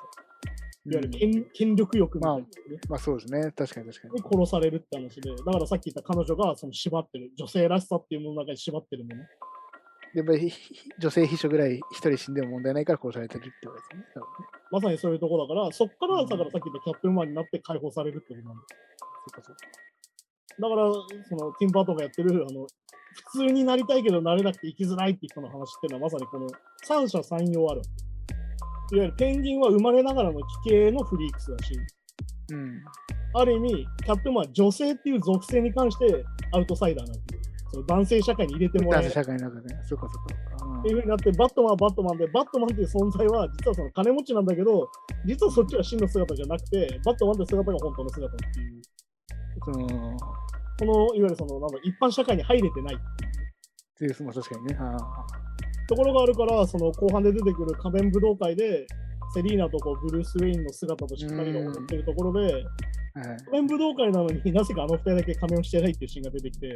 [0.86, 2.46] いわゆる権,、権力欲みたいな、ね
[2.88, 3.52] まあそうですね。
[3.52, 4.14] 確かに確かに。
[4.14, 9.22] に殺されるって話で、だからさっき言った彼女がその縛ってる、女性らしさっていうものの中に縛ってるもの。
[10.14, 10.52] やっぱり
[10.98, 14.04] 女性秘書ぐらい一人死んでも問題ないから殺されてるってことですね。
[14.14, 18.62] 多分ねまさにそういうところだから、そっから、からさっき言ったキャットウーマンになって解放されるってことなんだ。
[19.26, 19.52] そうかそ。
[20.60, 20.92] だから、
[21.28, 22.66] そのティンバートンがやってる、あの、
[23.32, 26.46] 普通になりたいけどなれなくて生きづらいっていう人の話っていうのはまさにこの
[26.84, 27.82] 三者三様ある。
[28.92, 31.74] いわゆるペンギンは生まれながらの奇形のフリークスだし、
[32.52, 32.82] うん。
[33.34, 37.37] ある意味、キャットウーマンは女性っていう属性に関してアウトサイダーなんていう。
[37.70, 39.80] その男性社会に入れてもらえ男性社会の中でね。
[39.86, 40.64] そうかそうか。
[40.64, 44.88] うんっていうふうになって、バットマンはバットマンで、バットマンっていう存在は実はその金持ちなんだけど、
[45.24, 48.82] 実はそっちが真の姿じゃなくて、バットマンって姿が本当の姿っていう、
[49.64, 50.16] その、
[50.78, 52.98] このいわゆるそのなんだ一般社会に入れてないっ
[53.98, 54.78] ていう、まあ確かにね。
[55.88, 58.86] ところがあるから、その後半で出てくる仮面武道会で、
[59.34, 62.64] セリーナとこうブルース・ウェインの姿としっかりが踊ってるところで、はい。
[63.44, 66.68] 仮面武道会なのになぜかあの二人だけ仮面をしてないっていうシーンが出てきて、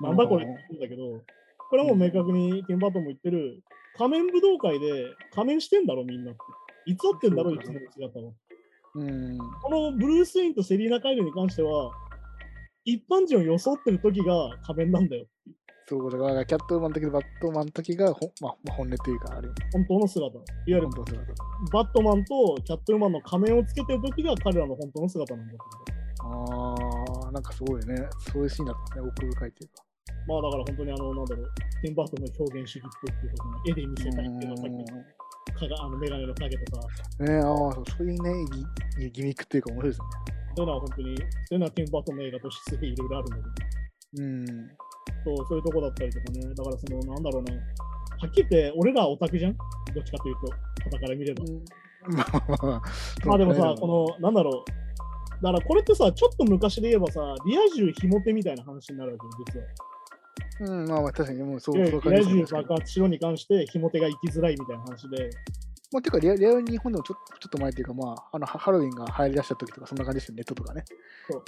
[0.00, 1.22] なんだこれって言うんだけど、
[1.70, 3.62] これはもう明確にティンバートンも言ってる、
[3.96, 6.40] 仮面武道会で仮面してんだろ、みんなって。
[6.86, 8.34] 偽ってんだろ、いつもの姿を。
[8.94, 9.38] うん。
[9.62, 11.90] このブルース・ウェインとセリーナ・カイルに関しては、
[12.84, 15.26] 一般人を装ってる時が仮面なんだよ。
[15.88, 19.72] そうだから、キャットウーマンの時とバットマンの時がほ、まあ、まあ本音というか、ある意味。
[19.72, 20.36] 本当の姿。
[20.36, 21.32] いわゆる本当姿。
[21.72, 27.94] バットマンとキャットウーマンの仮面をつけてる時が彼らの本当の姿なんだってああ、なんかすごいね。
[28.32, 29.02] そういうシーンだったね。
[29.02, 29.84] 奥深いというか。
[30.26, 31.46] まあだから本当にあの、なんだろう、
[31.82, 35.16] ティンバートンの表現主義っぽいっていうことに絵で見せたいっていうのはさっきの
[35.54, 36.88] かがあのメガネの影とか、
[37.22, 38.44] ねああ、そういうね
[38.98, 40.06] ギ、ギミックっていうか面白いですね。
[40.56, 44.46] そういうのは本当に、そういうのはティンバートンの映画としていろいろあるんだけど、うん。
[45.24, 47.58] そうそういうとこだったりとかね、だからその、なんだろうな、は
[48.26, 49.56] っきり言って俺らはオタクじゃん？
[49.56, 51.44] どっちかというと、方から見れば。
[52.08, 52.82] まあ
[53.24, 53.86] まあでもさ、そうこ
[54.18, 59.66] の、なんだろう、だからこれってさ、ちょっと昔で言えばさ、リア充ひも手みたいな話になるわけよ、実は。
[60.58, 65.30] うん、まあまあ確かに、もうそうそうるリア充感じですね爆発しろに関して、ひも手が行きづらいみたいな話で、
[65.92, 70.84] まあ、ていうかリア、リアルに日本でもちょちょっと前っていうか、まあ、あのハハロウィンが流行り出した時とか、そんな感じですよ、ネットとかね。
[71.28, 71.42] でな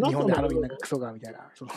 [0.00, 1.48] 日本でハロウィンなんかクソがみたいな。
[1.54, 1.70] その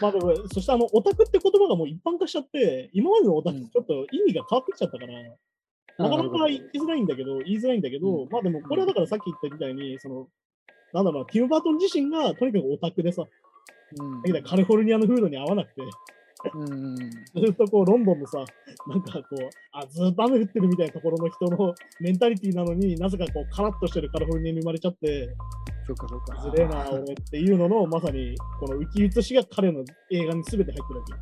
[0.00, 5.12] まあでも、そしてあの、オタクって言葉がもう一般化しちゃって、今までのオタクちょっと意味が変わってきちゃったから、
[5.98, 8.28] なかなか言いづらいんだけど、言いづらいんだけど、うん。
[8.30, 10.28] まあでも、これはだからさっき言ったみたいに、その、
[10.92, 13.24] なんだろうな、ティム・バートン自身がとにかくオタクでさ、
[13.98, 14.22] うん。
[14.22, 15.82] だけどカリフォルニアの風土に合わなくて、
[16.54, 16.96] うん。
[16.96, 17.04] ず
[17.50, 18.44] っとこう、ロンドンのさ、
[18.86, 19.36] なんかこう、
[19.72, 25.34] あ、ずっと雨降ってるみたいなところの人のメンタリティなのになぜかこう、カラッとしてるカリフォルニアに生まれちゃって、
[25.86, 26.40] そうかそうか。
[26.42, 31.18] ずれえな、俺っていうのの、まさに、この浮き写しが彼の映画に全て入ってるわけよ。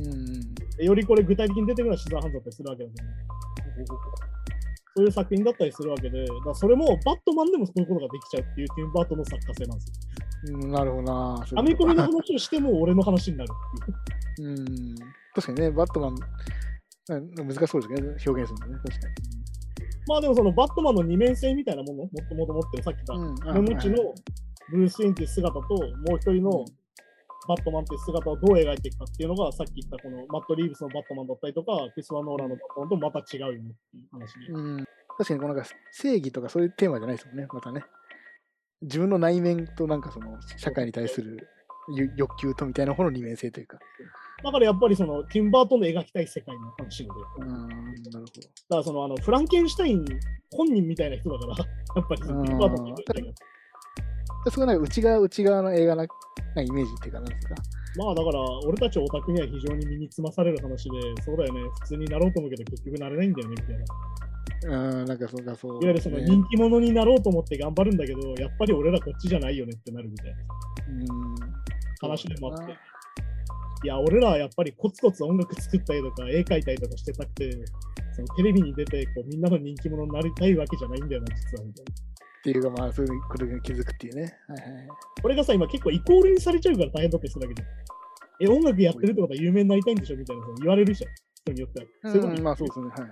[0.00, 0.54] うん。
[0.76, 3.98] でよりこれ具体的に出てくるのはシザーハンズだったりするわけだけど、
[4.96, 9.88] そういう作品だったりするわけで、だそれもバットマンでもそういうことができちゃうっていうティム・バートンの作家性なんです
[10.50, 10.58] よ。
[10.62, 11.44] うん、なるほどな。
[11.56, 14.19] アメコミの話をしても俺の話になるっていう。
[14.40, 14.94] うん。
[15.34, 19.14] 確かにね、バットマン、うん難しそうですね、表現するのね、確かに。
[20.06, 24.14] まあでもそのバットマンの二面性みたいなもの、もっともと持ってるさっき言った、うん金持ちの
[24.70, 26.64] ブルース・ウィンっていう姿と、もう一人の
[27.48, 34.52] バットマンっていう姿をどう描いていくかっていうのが、さっき言ったこのマット・リーブスのバットマンだったりとか、クリスワ・ノーランのバットマンとまた違うよねっていう話で。
[34.52, 34.84] うん。
[35.18, 37.84] 確かにこうなんか正義とかそういうテーマじゃないですもんね、またね。
[38.82, 41.48] 自分の内面となんかその社会に対する
[41.94, 43.78] ゆ欲求とみたいな方の二面性というか。
[44.42, 48.20] だからやっぱりその、ティンバートンの描きたい世界の話で、うーん、なるほだ
[48.70, 50.04] からその、あの、フランケンシュタイン
[50.52, 51.54] 本人みたいな人だから、
[51.96, 53.32] やっぱりそのティンバートンの描きたいから
[54.44, 54.50] ど。
[54.50, 56.06] そこなんか内側内側の映画な
[56.56, 57.54] なイメージっていうかなんですか？
[57.98, 63.84] まあだから、俺たちオタクには非常に身につまされる話で、そうだよね、普通になろうと思うけど結局なれないんだよね、みたいな。
[64.62, 70.36] うーん、なんかそうかそう、いわゆるそのね人気者になろうと思って頑張るんだけど、やっぱり俺らこっちじゃないよねってなるみたいな
[70.88, 70.92] う
[71.34, 71.34] ん
[72.00, 72.74] 話でもあって。
[73.82, 77.50] いや、俺らはやっぱりコツコツ音楽作ったりとか、絵描いたりとかしてたくて、
[78.14, 81.92] そのテレビに出てこうみんなの人気者になりたいわけじゃないんだよな、実はみたいな。
[82.40, 84.22] っていうかまあそういうことに気づくっていうね。
[84.48, 84.88] はいはいはい。
[85.22, 87.68] これがさ、今結構イコールにされちゃうから大変だってするだけじゃん。
[88.42, 91.10] え、音楽やってるってことは有名になりたいんでしょみたいなさ言われるじゃん。
[91.34, 91.86] 人によっては。
[92.02, 92.86] そういうことうん、まあそうですね。
[92.86, 93.00] はい。
[93.00, 93.04] い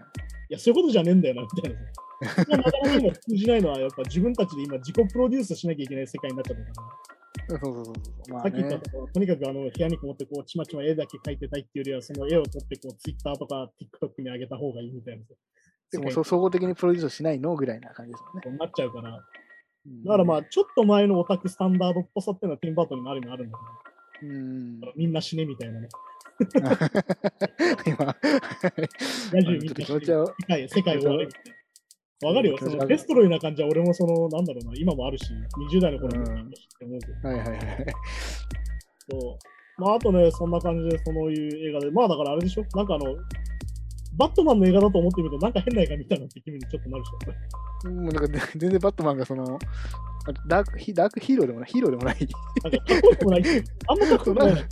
[0.51, 1.79] や、そういうことじゃねえんだよな、みたいな
[2.21, 7.18] なかなか今通じないのは、やっぱ自分たちで今自己プロデュースしなきゃいけない世界になっちゃったから。
[7.49, 8.33] そうそうそうそう。
[8.33, 8.83] まあさっき言ったね。
[8.83, 15.35] ととにかくあの部屋にこもってこうちまちま絵だけ描いてたいっていうよりは、その絵を撮ってこう Twitter とか TikTok に上げた方がいいみたいなさ。
[15.91, 18.53] でも総合的にプロデュースしないのぐらいな感じですよね。
[18.53, 19.17] になっちゃうから。
[19.17, 23.59] うんだからまあ、ちょっと前のオタクスタンダードっぽさっていうのはティンバートンにもあるのあるんだ
[24.23, 25.89] うんけど、みんな死ねみたいなね。
[27.87, 28.17] 今、
[29.33, 31.58] 野獣ちょっとみんな世界世界終われみたいな。
[32.21, 35.25] わかるよ、そのデストロイな感じは俺もその、なんだろうな、今もあるし、
[35.71, 37.59] 20代の頃もうんって思うけど、はいはいはい。
[39.09, 39.81] そう。
[39.81, 43.15] まあ、あとね、そんな感じで、そういう映画で、まあだからあれでしょ、なんかあの、
[44.17, 47.91] バットマンの映画だと思ってみると、なんか変な映画見たなって気分にちょっとなるでしょ。
[47.91, 49.59] もうなんかで全然バットマンがその、
[50.49, 52.17] ダークヒダークヒーローでもない、ヒーローでもない。
[52.65, 53.43] なんかかっこよくもない？
[53.87, 54.69] あんまかっこよくもない。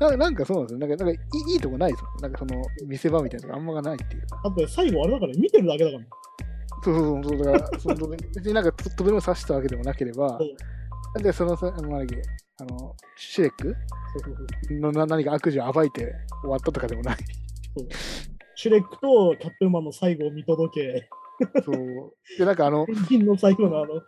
[0.00, 0.78] ななんかそうなんですよ。
[0.78, 2.08] なんかなんかいいとこないですよ。
[2.22, 4.40] なんかその見せ場みたいなのがあんまがないっていうか。
[4.42, 6.04] あと最後あれだから見てるだけだから。
[6.86, 10.44] そうそうそう、だから、その別になんかととどめを刺したわけでもなければそ
[11.18, 12.22] う、で、そのさ、あの、なんだっけ
[12.58, 13.76] あの、シュレック？
[14.70, 17.16] のな何か悪事を暴いて終わったとかでもない。
[18.54, 21.08] シュレックとキャットウーマンの最後を見届け、
[21.64, 21.76] そう。
[22.38, 24.00] で、なんかあのペ、ンギンの最後のあの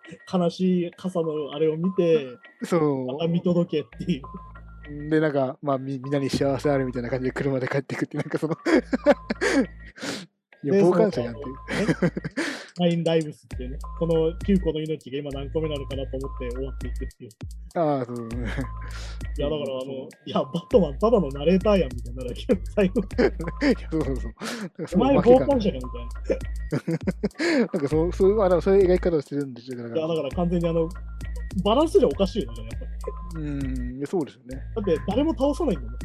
[0.44, 2.26] 悲しい傘のあれを見て、
[2.64, 4.22] そまた見届けっていう。
[5.06, 5.10] う。
[5.10, 8.56] で、なんか、まあみ、みんなに幸せあるみたいな感じで車で帰っていくってなんかその、
[10.64, 11.56] いや、で傍観者やんっていう。
[11.94, 12.14] そのね
[12.78, 17.30] ナインライブスっていうね、この9個の命が今何個目なのかなと思って終わっていくっていう。
[17.74, 18.16] ああ、そう。
[18.16, 23.00] いや、だからあの、いや、バットマンただのナレーターやんみたいになるわけど、最後、
[23.66, 24.32] いやそうそうそう。
[24.94, 26.38] お前傍観者かみたい
[27.58, 27.58] な。
[27.58, 29.78] なんかそう、そう、あ、でもそういう描き方をしてるんですよ。
[29.78, 30.88] いや、らだから完全にあの、
[31.64, 32.86] バランスじゃおかしいよね、やっぱ
[33.40, 33.44] り。
[33.44, 34.62] うん、そうですよね。
[34.76, 35.98] だって誰も倒さないんだもん。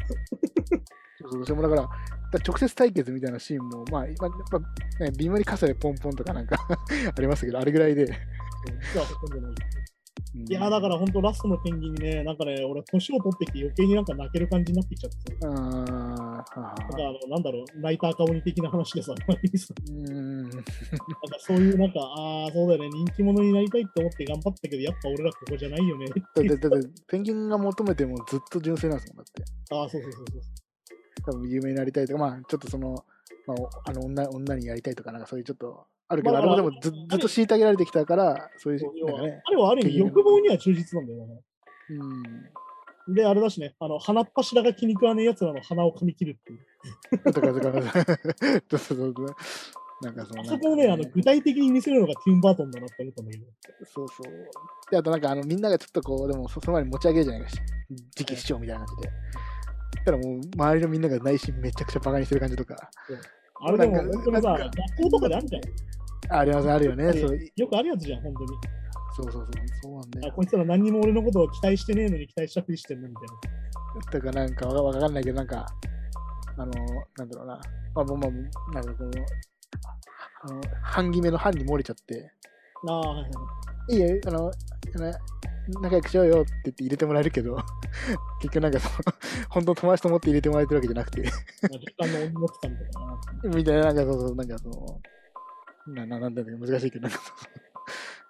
[1.28, 1.94] そうそう、でもだから、だか
[2.32, 4.68] ら直接対決みたいなシーンも、まあ、まあ、ま
[5.00, 6.56] あね、微妙に傘でポンポンとかなんか
[7.16, 8.02] ありましたけど、あれぐらいで。
[8.02, 8.06] い。
[8.06, 9.94] うん
[10.34, 15.48] いや、だから本当ラストのペンギンにね、なんかね、俺、年を取ってきて余計になんか泣ける感じになってきちゃってさ。
[15.48, 19.38] あーはなんかああの、なんだろう、泣いた赤鬼的な話でさ、 なんか
[19.88, 20.50] うん。
[21.38, 26.06] そういうなんか、ああ、そうだよね、人気者になりたいって思って頑張ったけど、やっぱ俺らここじゃないよね。
[26.06, 29.44] だって、ペンギンが求めてもずっと純粋なんですもん、だって。
[29.74, 30.42] ああ、そうそうそうそう。
[31.26, 33.04] 多分有名になりたいとか、まあ、ちょっとその、
[33.46, 41.40] まあ、おあの女女にやりたいとか、なんかそういうちょっとあるけど、まああれもでもずずっと虐げられてきたから、そういうね、あれはある意味欲望には忠実なんだよね。
[43.06, 43.14] うん。
[43.14, 46.60] で、あれだしね、あの、鼻っ柱が気に食わねえやつらの鼻を噛み切るっていう。
[47.24, 47.92] だかから、
[48.70, 49.36] そうそうそう。
[50.02, 53.44] なんかその、あそこをね、あの具体的に見せるのがティム・バートンだなって思ったんだけど。
[53.84, 54.90] そうそう。
[54.90, 57.58] で、あとなんかあのみんながちょっとこう、でもそその前に持ち上げるじゃないかし、
[58.16, 59.12] 次期市長みたいな感じで。
[60.04, 62.76] だからもう周りのみんなが内心めちゃくちゃバカにしてる感じとか。
[63.66, 65.62] あれでもなんか本当にさ、なんか学校とかであるじゃん。
[66.34, 67.04] ああります、あるよね。
[67.56, 68.48] よくあるやつじゃん、本当に。
[69.16, 69.46] そうそうそう。
[69.82, 70.28] そうなんだよ。
[70.28, 74.10] あこいつら何にも俺のことを期待してねえのに期待したふりしてんのみたいな。
[74.10, 75.66] だからなんかわわかんないけど、なんか、
[76.56, 76.72] あの、
[77.16, 77.60] なんだろうな。
[77.94, 78.30] まあ、もうまあ、
[78.74, 79.10] なんかこの、
[80.42, 82.32] あの、半決めの半に漏れちゃって、
[82.88, 83.28] ああ、はいは
[83.88, 83.94] い。
[83.94, 85.12] いいよ、あの、あの
[85.68, 87.56] 仲良くしようよって言って入れてもらえるけど、
[88.40, 88.94] 結局なんかその、
[89.48, 93.56] 本当の友達と思って入れてもらえてるわけじゃなくて、まあ、の重ってたみたいな。
[93.56, 95.00] みたいな、なんかそうそう、なんかその、
[95.94, 97.64] な、ななんだろう、難しいけど、なんかそう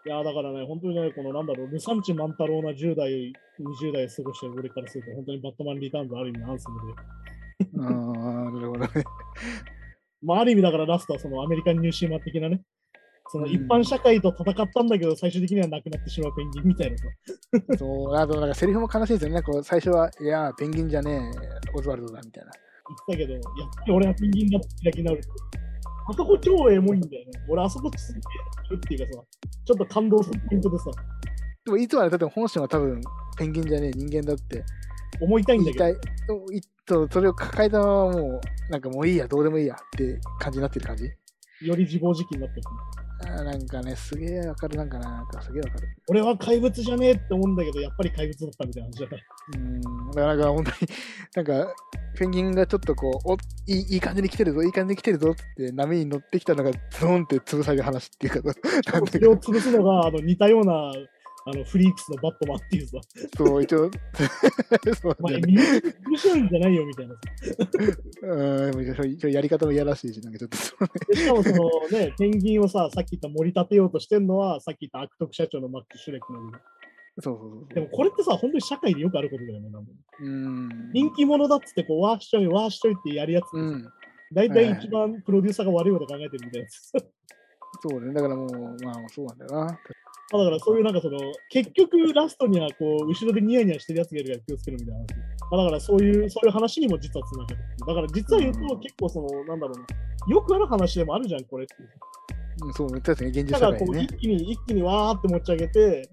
[0.07, 6.95] いや、だからね、本当にね、このなんだろう、ルサンチ万太郎な10代、20代過ごしてる俺からすると、本当にバットマンリターンズある意味アンセムで。
[7.81, 8.89] ああ、なるほどね。
[10.23, 12.63] まあ、ある意味だからラストはそのアメリカンニューシーマン的なね、
[13.31, 17.05] そのうん一般社会と戦ったんだけど、最終的にはなくなってしまうペンギンみたいなさ。
[17.79, 19.35] そう、あとなんかセリフも悲しいですよね。
[19.35, 22.51] なんかこう最初は、いやー、ペンギンじゃねえ、オズワルドだ、みたいな。
[23.09, 23.43] 言ってたけど、やっ
[23.77, 25.23] ぱり俺はペンギンだって開き直る。
[26.07, 27.33] あそこ超エモいんだよね。
[27.49, 28.19] 俺あそこすげ
[28.73, 29.25] えっていうかさ、
[29.65, 30.91] ちょっと感動するポイントでさ、
[31.65, 33.01] でもいつまでたっても本心は多分
[33.39, 34.63] ペンギンじゃねえ人間だって
[35.21, 35.85] 思いたいんだけど。
[35.85, 35.99] 言いた
[36.55, 36.59] い。
[36.59, 38.41] いとそれを抱えたままもう、
[38.71, 41.05] なんかもういいや、どうでもいいやって感じになってる感じ？
[41.67, 42.63] より自暴自棄になってる。
[43.21, 45.89] あーなんかね、すげえわかる、なんかな、なんかすげえわかる。
[46.09, 49.23] 俺は怪物じゃねえって思うんだけど、やっぱり怪物だったみたいな話じゃない。
[49.55, 50.77] うん、だからなんか本当に、
[51.37, 51.75] なんか、
[52.17, 58.53] ペンギンがちょっとこう、おいいいい感じに来てるぞ、いい感じに来てるぞって波に乗ってきたのが、ズーンって潰される話っていうか、
[59.11, 60.93] それを潰すのがあの似たような
[61.47, 62.99] あのフリークスのバットマンっていうさ、
[63.37, 63.91] そう、一応、
[64.97, 67.21] そうお前、ね、身内苦しいんじゃないよみたいなさ。
[68.23, 76.63] うん、でもやり方もいやらしいし、なんかちょっとそうね、でしかもそのね、ペンギンをさ、さっき言った盛り立てようとしてるのは、さっき言った悪徳社長のマック・シュレックなんだ
[77.21, 79.69] そうそうそうでもこれってさ、本当に社会でよくあることだよね。
[79.69, 79.91] なんか
[80.21, 80.91] うん。
[80.93, 83.89] 人気者だっつってこう、ワーしちょい、ワーしちょいってやるやつってさ、うん。
[84.33, 86.93] 大体一番プロデューサーが悪いこと考えてるみたいなやつ。
[87.89, 89.79] そうね、だからもう、まあ、そうなんだよな。
[90.33, 91.19] まあだからそういうなんかその、
[91.51, 95.07] 結局ラストにはこう、後ろでニヤニヤしてるやつがいるから気をつけるみたいな話。
[95.51, 97.57] まあ、だからそういう、そういう話にも実はつながる。
[97.87, 101.89] だから実は言うとうん結構その、なんだろうな、よくある話でもあるじゃん、これっていう。
[102.67, 104.17] うんそう、確かに現実だからこう、一。
[104.17, 106.09] 気に、一気にわーって持ち上げて、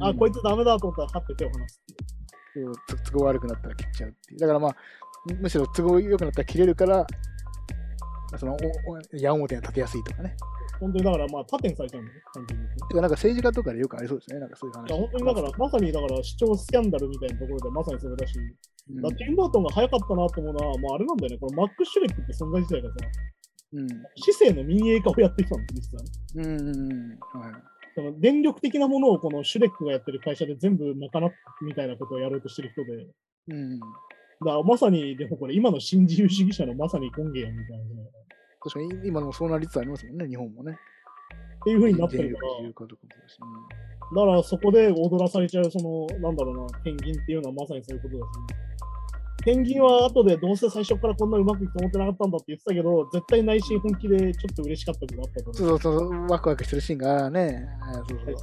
[0.00, 2.74] あ、こいつダメだと思ったら、はって手を離すっていう。
[2.74, 4.40] そう都合悪くなったら切っちゃうっていう。
[4.40, 4.76] だからまあ、
[5.26, 7.06] むむしろ都合良くなったら切れるから、
[8.38, 8.56] その
[8.86, 10.36] おお矢面に立てやすいとかね。
[10.80, 12.68] 本当にだからまあ、盾にされちゃうんだよね、単純に。
[12.68, 14.88] てか、なんか政治家とかでよくありそうですね、なんかそういう話。
[14.88, 22.94] いや本当にだから、まさにだから、市長スキャンダルみたいなところでまさにそれだし、うん、だからティンバートンが早かったなと思うのは、まあ、あれなんだよね、このマック・シュレックって存在自体がさ、
[23.74, 23.88] うん。
[24.16, 26.10] 市政の民営化をやってきたの、実はね。
[26.36, 27.40] うんうんうん。
[27.40, 27.74] はい。
[27.94, 31.32] その電力的なものをこのシュレックがやってる会社で全部賄っ
[31.62, 33.06] みたいなことをやろうとしてる人で、
[33.48, 33.80] うん。
[34.44, 38.02] だまさに、でもこれ今の新自由主義者のまさに根源やみたいな。
[38.02, 38.06] っ
[38.60, 40.76] 確かに今でもそうなりつつありますもんね、日本もね。
[41.64, 43.02] ていう風になってるから、自由化とか
[44.10, 48.30] もだからそこで踊らされちゃう、その、なんだろうな、ペンギンっていうのはまさにそういうことだし、
[49.44, 55.54] ペンギンは後でどうせ最初からこんなうまくいくと思ってなかったんだって言ってたけど、絶対内心本気でちょっと嬉しかったことがあったと思う。
[55.54, 58.34] そうそうそう、ワクワクしてるシーンがね、あそうそう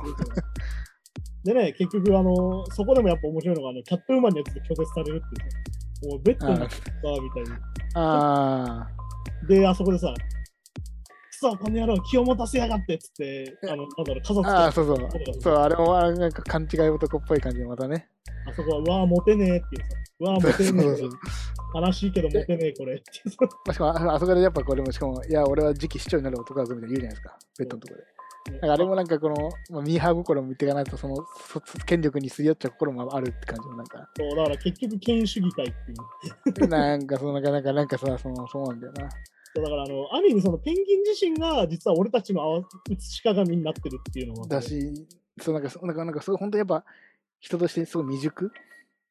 [1.44, 5.58] でね、結局、あの、そこでもやっぱ面白いのが、あの、キャットウーマンのやつで拒絶されるっていうさ、
[6.04, 6.82] もうベッドになってさ、
[7.22, 7.60] みたいな。
[7.96, 8.88] あ
[9.48, 15.42] で、あそこでさ、くそ、この野郎、気を持たせやがってっつって、あの、なんだろう、傘つあ、あそうそう。
[15.42, 18.08] そう、あれもあなんか勘違い男っぽい感じでまたね。
[18.48, 21.32] あそこは、うわー、モテねえっていうさ、うわー、モテねえ。
[21.74, 23.38] 悲しいけどモテねえ、これっていうさ。
[23.42, 28.08] まあ、しかもああそこでやっぱこれもしかも、いや、俺は次期市長になる男だぞみたいな言うじゃないですか、ベッドのところで。
[28.46, 31.16] だからあれもなんかこの、まあ、ミーハー心も見ていかないと、その
[31.48, 35.74] そ権力にすり寄っちゃう心もあるって感じの、なんか、そう、だから結局、権威主義会っ
[36.56, 36.68] ていう。
[36.68, 39.10] なんかその、なんか、なんか、なんかさ、そのそうなんだよな。
[39.56, 44.48] そうだから、あの、ある意味、そのペンギン自身が、実は俺たちの合わ映し鏡になってるっていうのが。
[44.48, 44.94] だし、
[45.40, 46.84] そうなんか、そうなんか、なんかすごい本当にやっぱ、
[47.40, 48.62] 人としてすごい未熟って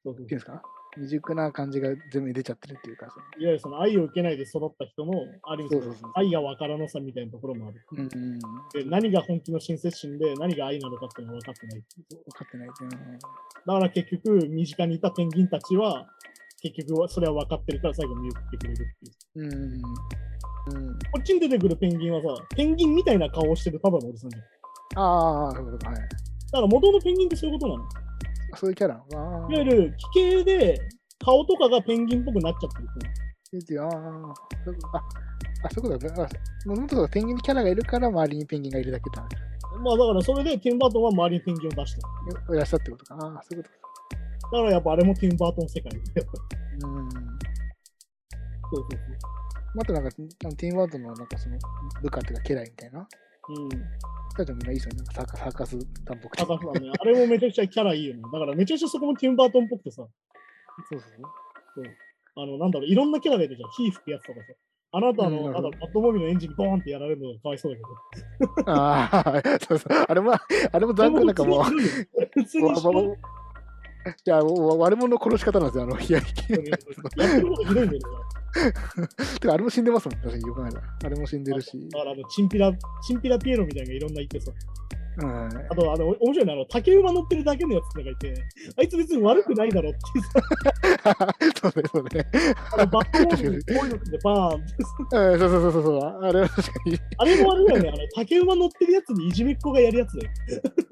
[0.04, 0.62] そうそういうんですか？
[0.96, 5.12] 未熟な感じが全部に出ちゃってるっていうか、そのいわゆるその愛を受けないで育った人の、
[5.42, 7.84] ある意味そのそうそうそう愛が分からなさみたいなところもある。
[7.92, 8.38] うんうん、
[8.72, 11.82] で何が本気の親切心で何が愛なのかっていうのが分かってない。
[12.10, 13.18] 分かってないっていうのは
[13.66, 16.08] だから結局、身近にいたペンギンたちは、
[16.62, 19.44] 結局はそれは分かってるから最後見送ってくれるっていう。
[19.44, 19.52] うん。
[19.52, 20.98] うん。
[21.12, 24.42] こっちに出てくるペンギンはさ、ペンギンみたいな顔をしてるただのおじさんじゃん。
[24.42, 24.48] だ
[24.96, 25.60] ああ、はい。
[26.50, 27.88] から元のペンギンってそういうことなの。
[28.56, 30.80] そういうキャラああいわゆる奇形で
[31.18, 33.90] 顔とかがペンギンっぽくなっちゃってるあー
[34.64, 35.02] そういうことあ、
[35.64, 36.24] あ、そういうことだ。
[36.24, 39.26] あもともとペンギンにキャラがいるから周りにペンギンがいるだけだ。
[39.82, 42.54] まあだからそれでティンバートンは周りにペンギンを出した。
[42.54, 43.14] いらっしゃってことか。
[43.16, 43.70] ああ、そういうこ
[44.52, 45.92] だからやっぱあれもティンバートン世界。
[45.92, 46.46] やっぱとか。
[46.86, 47.10] うん。
[47.10, 47.18] そう
[48.76, 49.00] そう
[49.74, 51.56] またなんか、ティーンワードのなんかその
[52.02, 53.06] 部下っていうか、家来みたいな。
[53.54, 53.64] そう。
[53.64, 53.70] うん。
[54.36, 55.04] たちみんないいですよね。
[55.12, 58.22] サーカサーカス担保高橋さんね、あれもめちゃくちゃキャラいいよね。
[58.32, 60.06] だからめちゃくちゃそこもティンバートンっぽくてさ、
[60.88, 61.10] そうそう
[61.74, 61.84] そう。
[62.36, 63.70] あの、なんだろう、いろんなキャラがいるじゃん。
[63.70, 64.46] 火吹くやつとかさ。
[64.92, 68.72] あなたの、うんなんだろうバットモビルのエンジンボーンってやられるのがかわいそうだけど。
[68.72, 69.92] ああ、そうそう。
[70.08, 73.16] あれも、あれも残念なんかもう、普通にわわわい
[74.24, 77.98] や、もう悪者の殺し方なんですよ、あの、いや、やってることひどいんだよね。
[79.40, 80.80] てか、あれも死んでますもん、確かによくないな。
[81.04, 81.70] あれも死んでるし。
[81.90, 82.72] だからあの、チンピラ、
[83.06, 84.50] チンピラピエロみたいなのがいろんな言ってそ。
[84.50, 84.54] う。
[85.18, 88.34] あと、あの、面白いのは、あの、竹馬乗ってるだけのやつとかいて、
[88.78, 92.26] あいつ別に悪くないだろっていうさ、 そうね、そうね。
[92.72, 94.74] あのバットモビルにこういうのでバーンって
[95.10, 95.98] そうそうそうそう。
[95.98, 96.98] あれは確かに。
[97.18, 100.30] あれもあれだよね、あの、竹馬乗ってるやつにいじめっ子がやるやつだよ。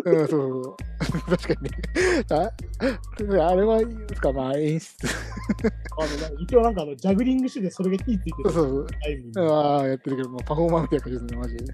[0.05, 0.77] うん、そうそうそう。
[1.37, 1.71] 確かに。
[2.31, 2.53] あ
[3.49, 4.97] あれは、ですか、まあ演出。
[5.99, 8.87] あの、一応なんかあの、ジャグリングしててそれが火ついてるそうそう
[9.35, 9.49] そう。
[9.49, 11.73] ああ、やってるけど、まあ、パフォーマンスやからですね、マジでね。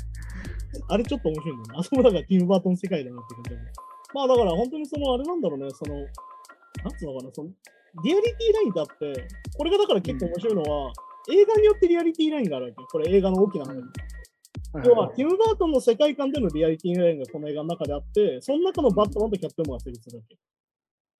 [0.89, 1.81] あれちょっと面白いんだよね。
[1.81, 3.73] あそこだからティム・バートン世界だなって感じだね。
[4.12, 6.09] まあだから本当にそのあれなんだろうね、その、なん
[6.98, 7.51] つうのかな、その、
[8.02, 10.93] リアリティラインってあって、これがだから結構面白いのは、
[11.31, 12.77] 映画によってリアリティラインがあるわけ。
[12.90, 13.82] これ映画の大きな話。
[14.85, 20.36] 要は、ティム・バートンの世界観でのリアリティラインがこの映画の中であって、その中のバットマンとキャットウーマンが成立するわけ。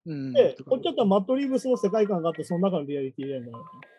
[0.07, 3.95] うん、で、こっちだったらマット・リーブスの世界観があって、その中のリアリティラインがあるわけ。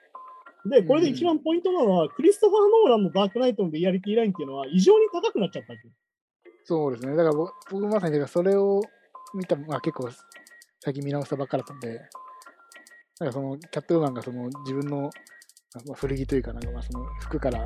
[0.69, 5.87] で、これで一番ポイントなのは、クリストファー・ノーランのダークナイトのリアリティラインっていうのは異常に高くなっちゃったわけ。
[6.65, 7.15] そうですね。
[7.15, 8.81] だから僕僕まさにだからそれを
[9.35, 10.09] 見た、まあ、結構
[10.83, 12.01] 最近見直したばっかだったんで、
[13.19, 15.01] なんかそのキャットウーマンがその自分の、
[15.85, 17.65] まあ、古着というか、なんかまあその服から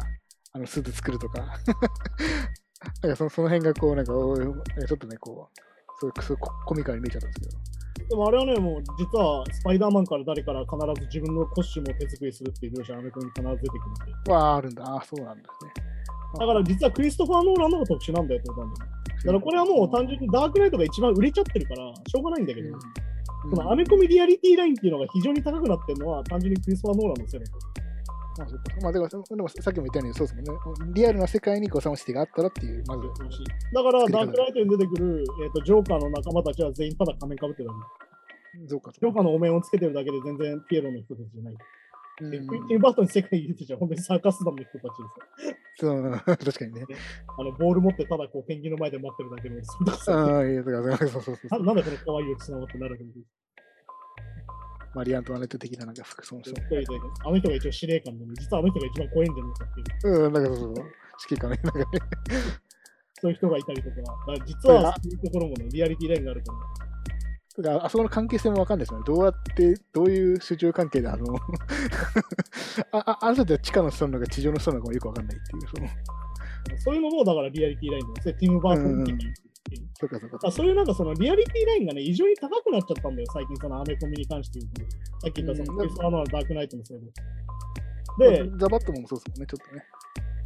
[0.52, 1.40] あのスーツ作るとか、
[3.02, 5.60] なんかそのその辺がこう、なんかちょっとね、こう、
[6.02, 8.10] そういうそういうココミカルに見えちゃったんですけど。
[8.10, 14.32] でもあれはね、もう実はスパイダーマンから誰から必ず自分のコスチュームを手作りするっていう描写がアメコミに必ず出てくるんで。
[14.32, 14.84] わあ、あるんだ。
[14.84, 15.99] ああ、そうなんですね。
[16.38, 18.92] だから実はクリストファー・ノーランの方が特殊なんだよってことなんだよ。
[19.20, 22.80] だからこれはもう単純にダークナイトが一番売れちゃってるから、しょうがないんだけど、うん
[23.42, 27.52] そのアメコミリアリティラインっていうのが非常に高くなってるのは単純にクリストファー・ノーランのせいだと。
[28.40, 28.48] まあ、
[28.84, 30.94] まあ、でも、でもさっきも言ったように、そうですもんね。
[30.94, 33.04] リアルな世界にゴサムシティがあったらっていう、まず、
[33.74, 38.68] だからダークナイトに出てくる、えー、とジョーカーの仲間たちは全員ただ仮面かぶってるだけ。
[38.68, 41.58] そうか、ジョーカーのお面をつけてるだけで全然ピエロの人たちじゃない。
[42.22, 44.90] うんで、クイティンバートンに世界に出てちゃ本当にサーカス団の人たちで
[45.78, 45.92] すよ。
[45.92, 46.86] そう、確かにね。
[47.38, 53.20] あのボール持ってただこうペンギンの前で待ってるだけのおじさああ、いや、だから、そうそうそうななんでこの可愛いおじさんはってなるわけです
[54.96, 60.86] マリアントワネット的ななんか服装の人あの人が一応司令官で、ね、実はあの人が一番怖いんじゃないかっていう、うん、なんかそうそう。
[61.30, 61.60] 指揮官ね。
[61.64, 61.86] なんかね。
[63.22, 66.89] そういう人がいたりとか、だから実はそういうところもね、リアリティラインがあるから。
[67.68, 69.04] あそこの関係性もわかんないですよね。
[69.06, 71.36] どうやって、どういう主従関係であの
[72.92, 75.68] あ、ああの人って地下の人なのか地上の人なのかもよくわかんないっていう。
[75.68, 75.90] その
[76.78, 78.34] そういうのもだからリアリティラインなんですね。
[78.36, 79.34] ティム・バートン的に。
[80.00, 80.52] そうかそうか。
[80.52, 84.82] そういうなんかそのリアリティラインがね、異常に高くなっちゃったんだよ、最近そのアメコミに関して言うと。
[84.82, 88.44] さっき言ったそのうんクリストファーノーランのダークナイトのせいで。
[88.44, 89.84] で、ザ・バットマンもそうですもんね、ちょっとね。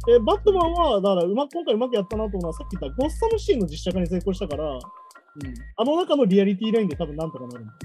[0.06, 4.78] でバットマンは、だからうまく今回うまくやったなと思うのは、さっき言ったゴッサムシーンの実写化に成功したから、
[5.42, 5.54] うん。
[5.76, 7.76] あの中のリアリティラインで多分なんとかなるんだよ。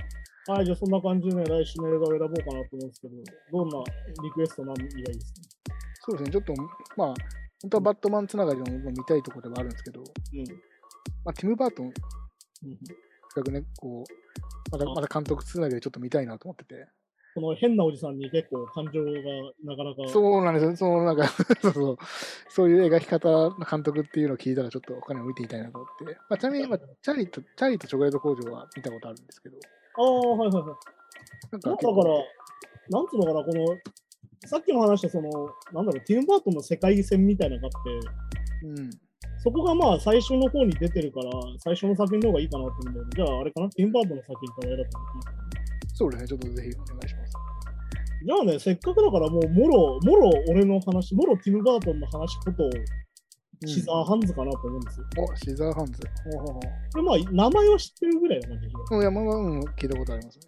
[0.48, 3.16] はい、じゃあそんな感じでね、来週の映画を選ぼうかなと思うんですけど、
[3.52, 3.84] どんな
[4.24, 5.76] リクエスト何がいいですか？
[6.02, 6.54] そうですね、ちょっと、
[6.98, 7.14] まあ、
[7.62, 10.08] 本当はバットマンつながりのも見たいところではあるんですけど、うん。
[11.26, 11.94] まあ、ティム・バートン、うん
[13.36, 16.88] 企画ね、こう、まだまだ監督つなぎでちょっと見たいなと思ってて。
[17.40, 19.12] この変なおじさんに結構感情が
[19.64, 20.12] なかなか。
[20.12, 21.28] そうなんですよ、そうなんか
[21.64, 21.98] そうそう、
[22.50, 26.18] そういう描き方の監督っていうのを聞いたら、ちょっと他にも見てみたいなと思って。
[26.30, 29.58] まあ、ちなみに、まあ、チャーリーと、チャーリーとチョコレート工場は見たことあるんですけど、
[29.96, 30.64] ああ、はいはいはい。
[31.52, 32.14] なんだかか結構、ら、
[32.90, 33.78] なんつうのかな、この、
[34.46, 35.30] さっきも話した、その、
[35.72, 38.90] なんだろう、ティム・バートンの世界線みたいなのがあって、うん。
[39.42, 45.00] そこがまあ最初の方に出てるから、最初の作品の方がいいかなと思うんだけど、じゃああれかな、ティム・バートンの作品から選ぶのか
[45.32, 45.40] な
[46.00, 47.19] そうですね、ちょっとぜひお願いします。
[48.26, 52.70] じゃあね、せっかくだからもう、もろ、もろ俺の話、もろティム・バートンの話ことを、
[53.66, 55.06] シザーハンズかなと思うんですよ。
[55.18, 56.02] お、シザーハンズ。
[56.24, 56.62] ほうほうほう
[56.94, 58.74] これまあ、名前は知ってるぐらいな感じで。
[58.92, 60.46] うん、いや、まあまあ、うん、聞いたことありますね。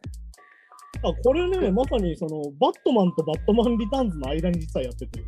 [1.04, 5.20] あこれね、まさにその、バットマンとバットマン・リターンズの間に実はやってて。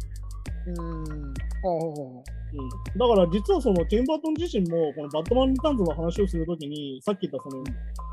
[0.67, 1.33] うーん。
[1.63, 7.63] ほうほうほうん、だから実はそのティム・バートン自身もこのバットマン・リターンズの話をするときにさっき言ったその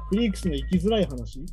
[0.08, 1.44] フリークスの生きづらい話う。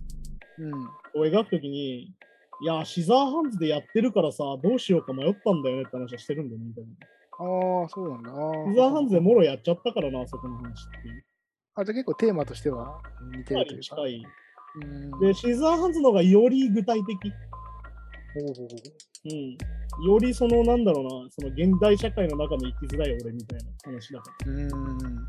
[0.60, 1.22] うん。
[1.22, 2.14] を描くときに
[2.62, 6.90] いやシザーハンズでやってるからさどうしようか迷ったんだよねって話はしてるんだよねみたいな。
[7.40, 8.32] ああ、そうなんだ。
[8.72, 11.08] シザーハンズでもろやっちゃったからなあそこの話って。
[11.08, 11.24] いう
[11.76, 13.00] あ、じゃあ結構テーマとしては
[13.32, 13.76] 似てるというか。
[13.76, 14.26] り近い。
[14.82, 15.20] うん。
[15.20, 17.32] でシザーハンズの方がより具体的、
[18.34, 18.68] ほうほうほう。
[19.26, 24.52] うん、よりそのなんだろうなその現代社会の中の生きづらい俺みたいな話だから。
[24.52, 25.28] うーん。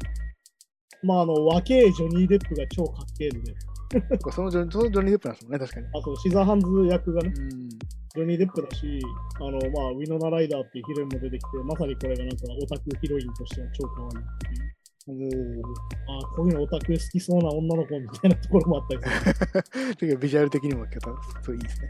[1.02, 3.54] まああの若えジョニー・デップが超かっけえので
[4.24, 5.86] そそのジョニそのジョニー・デップなんですもんね、確かに。
[5.86, 7.68] あそうシザーハンズ役がねうん。
[7.68, 9.00] ジョニー・デップだし、
[9.36, 14.78] あの、まあ、ウィノナ・ライダーっていうヒロインも出てきて、まさにこれがなんかオタクヒロインとしては超可愛いっていう。
[15.08, 19.92] おあこういうのオタク好きそうな女の子みたいなところもあったりする。
[19.92, 19.94] お。
[19.96, 21.10] ていうかビジュアル的にも方
[21.42, 21.88] そういいですね。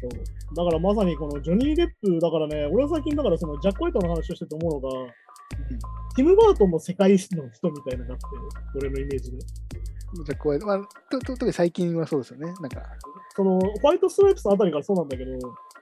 [0.00, 5.12] そうだからまさにこのジョニー・デップ、だからね、俺は最近だからそのジャック・ホワイトの話をしてて思うのが、
[6.14, 8.26] ティム・バートンも世界史の人みたいなのがあって、
[8.78, 9.38] 俺のイメージで。
[10.24, 10.78] じゃあこう、まあ、
[11.10, 12.52] とと特に最近はそうですよね。
[12.60, 12.82] なんか。
[13.36, 15.32] その、ホワイト・ストライプスのあたりからそうなんだけど、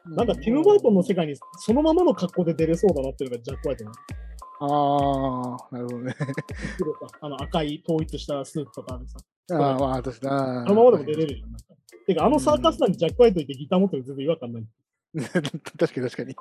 [0.06, 3.96] なんかティム・バートンの世界にそのままの格好で出れそうだなっていうのがジャック・ホワイトなの。
[4.58, 6.14] ああ、なるほどね。
[7.20, 9.18] あの赤い統一したスーツとかあるさ。
[9.50, 9.94] ああ、まあ。
[9.94, 11.46] あのままでも出れるよ。
[11.46, 11.66] なんか
[12.06, 14.66] てか、あのサーカス団にジャック・ホワイトいてギター持ってる全然違和感ない。
[15.16, 16.34] 確かに確かに。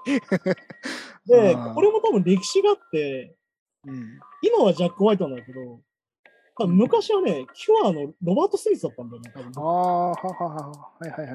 [1.26, 3.36] で、これも多分歴史があって、
[3.88, 4.20] うん。
[4.42, 5.82] 今はジャック・ホワイトなんだけど、
[6.58, 10.72] 多分昔はね、キュアのロバート・スミスだったんだよね、多分ああ、はははは。
[11.00, 11.34] はいはいは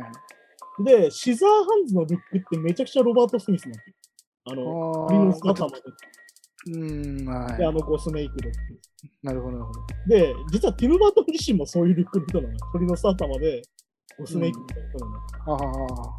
[0.80, 0.84] い。
[0.84, 3.84] で、シザーハンズのルックってめちゃくちゃロバート・スミスなんだよ。
[4.47, 5.76] あの、あ鳥のあ、姿まで。
[6.66, 7.72] うーん、はで、あい。
[7.74, 8.51] のゴスメイクで。
[9.22, 9.80] なるほど、なるほど。
[10.09, 12.59] で、実はティム・バートン自身もそういうルックの人なのよ。
[12.72, 13.62] 鳥の姿まで
[14.18, 15.20] ゴスメイクみたいな人なのよ。
[15.47, 15.88] はははは。
[15.88, 16.14] だか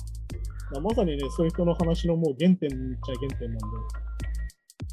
[0.75, 3.61] らまさにね、そういう人の話のもう原点っちゃ原点なんで。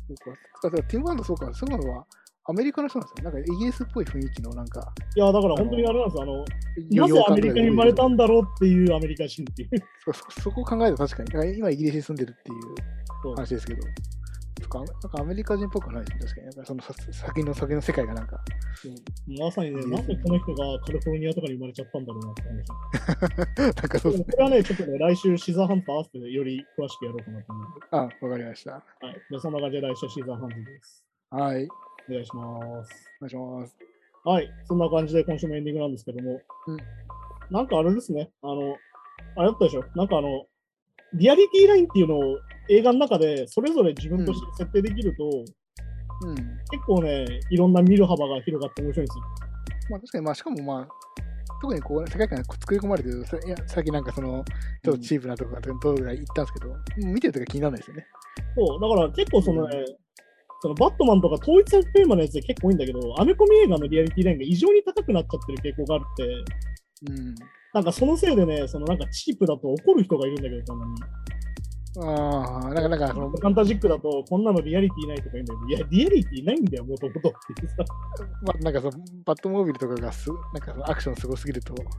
[0.09, 0.31] そうか。
[0.63, 1.53] だからティム・バートンそうか。
[1.55, 2.07] そういうのは
[2.49, 3.31] アメリカの人なんですよ。
[3.31, 6.23] なんかイギリスっぽい雰囲気のなんか、いや、だから本当にあれなんですよ。
[6.23, 6.45] あの、
[6.91, 9.69] 洋なぜアメリカに生まれたんんだろうっていうアメリカ人っていう。
[10.05, 11.31] そそそこを考えると確かに。
[11.31, 12.55] だから今イギリスに住んでるってい
[13.31, 13.83] う話ですけど。
[14.61, 16.21] そっかなんかアメリカ人っぽくないですね。
[16.21, 16.47] 確かに。
[16.47, 18.41] なんかそのさ先の先の世界がなんか。
[19.39, 22.43] まさにね、なんでこの人がカリフォルニアとかに生まれちゃったんだろうなって
[23.59, 23.77] 話。
[23.77, 24.31] なんかそうでですね。
[24.31, 27.87] もこれはね、ちょっとね、来週シザーハンと合わせてより詳しくやろうかなと思うんで。
[27.91, 27.97] あ、
[28.27, 28.73] わかりました。
[28.73, 29.21] はい。
[29.31, 31.05] で、そんな感じで来週シザーハンズです。
[31.31, 31.69] はい。
[32.09, 33.11] お願いします。
[33.21, 33.77] お願いします。
[34.25, 34.51] はい。
[34.67, 36.41] そんな感じで今週もエンディングなんですけども。
[36.67, 36.79] うん
[37.51, 38.31] なんかあれですね。
[38.43, 38.77] あの、
[39.37, 40.47] あれだったでしょなんかあの、
[41.15, 45.25] リアリティラインっていうのを映画の中でそれぞれ自分として設定できると、
[46.27, 46.35] うん。
[46.71, 49.25] 結構ね、いろんな見る幅が広がって面白いんですよ。
[49.91, 50.89] まあ確かに、まあしかもまあ、
[51.63, 54.45] 特にこう、世界観が作り込まれてる、さいやさっきなんかその、
[54.85, 58.07] ちょっとチープなところとか言ったんですけど、もう見てるとき気にならないですよね。
[58.57, 59.85] そう、だから結構そのね、
[60.61, 66.25] そのバットマンとか統一テーマのやつで結構多いんだけど、アメコミ映画のリアリティラインが異常に高くなっちゃってる傾向があって、
[67.09, 67.35] うん。
[67.75, 70.93] なんかそのせいでね、そのなんかチープだと怒る人がいるんだけど、たまに。
[72.01, 77.75] ああ、なんか、なんかその、ファンタジックだと、こんなのリアリティないとか言うんだけど、いや、リアリティないんだよ、もともとってさ。
[78.43, 81.93] まあ、なんかその、バットモービルとかがす、なんかそのアクションすごすぎると、なんか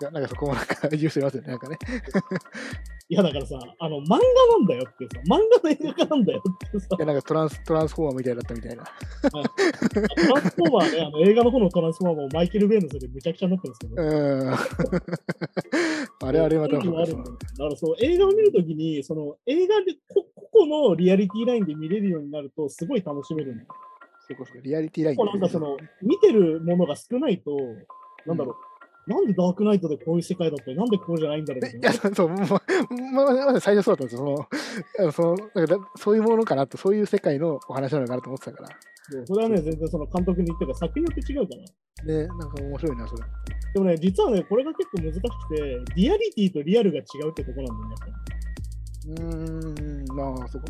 [0.00, 1.76] なんかそこもなんか 言う人いますよね、なんかね。
[3.08, 4.24] いや、だからさ、あの、漫画な
[4.58, 8.84] んだよってさ、漫画の映画化なんだよってさい、や、なんかトランス、トランスフォーマーみたいだったみたいな。
[8.84, 8.90] ト
[10.34, 14.06] ランスフォーマーね、あの映画の方のトランスフォーマーもマイケル・ベイのせいでむちゃくちゃになってるんですけど、う
[16.26, 16.28] ん。
[16.28, 16.84] あれあれるんだか
[17.64, 23.68] らそう、映画を見るときに、その映画でこ個々のリアリティラインで見れるようになると、すごい楽しめるんだよ。
[24.28, 25.16] そリアリティライン。
[25.16, 27.56] なんかその、見てるものが少ないと、
[28.26, 28.54] なんだろう、
[29.06, 32.14] なんでダークナイトでこういう世界だったり、なんでこうじゃないんだろういいや、な。
[32.14, 35.12] そう、ままままず最初そうだったんですよ。
[35.12, 38.68] そのそだそういうものかなと、そういう世界のお話なのかなと思ってたから。
[39.26, 42.06] それはね、全然その監督に言ってるか作品によって違うから。
[42.06, 43.22] で、なんか面白いな、それ。
[43.74, 48.22] でもね、実はね、これが結構難しくて、リアリティとリアルが違うってとこなんだよね。
[49.04, 50.66] うーん、まあ、そうか、そうか。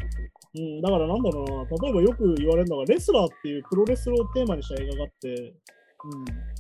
[0.55, 5.55] うん、だからなんだろうな、例えばよく言われるのが、レスラーっていうプロレスをテーマにした映画があって、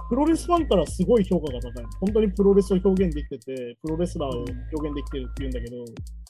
[0.08, 1.84] プロレスファンからすごい評価が高い。
[2.00, 5.76] 本当にプロレスを表現できてて、プロレスラーを表現できてるっていうんだけど、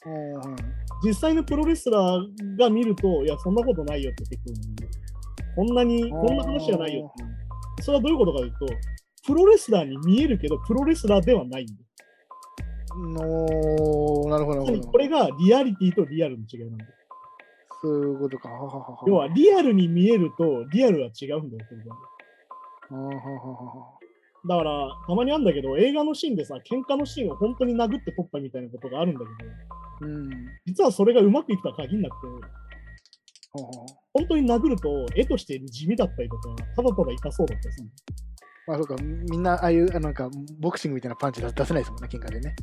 [0.05, 0.33] うん。
[0.33, 0.55] はい
[1.03, 7.83] 実際のプロレスラーが見ると、いや、そんなことないよって結構言う、こんなに、こんな話じゃないよって。
[7.83, 8.65] それはどういうことかというと、
[9.27, 11.79] プロレスラーに見えるけど、プロレスラーではないんだよ。
[12.95, 14.91] のなるほど、なるほど。
[14.91, 16.91] これがリアリティとリアルの違いなんだよ。
[17.81, 18.49] そういうことか。
[19.07, 21.65] 要は、リアルに見えると、リアルは違うんだよ、
[24.45, 30.29] だから、たまにあるんだけど、映画のシーンでさ、喧嘩のシーンを本当に殴って撮ったみたいなことがあるんだけど、うん。
[30.65, 32.27] 実はそれがうまくいくとは限んなくて、
[34.13, 37.89] 本当に殴ると、絵として地味だったりとか、ただただ痛そうだったりする
[38.67, 38.95] まあ、そうか。
[39.01, 40.29] みんな、ああいう、あなんか、
[40.59, 42.55] ボクシングみたいなパンチ出出せないですもんね、喧嘩でね。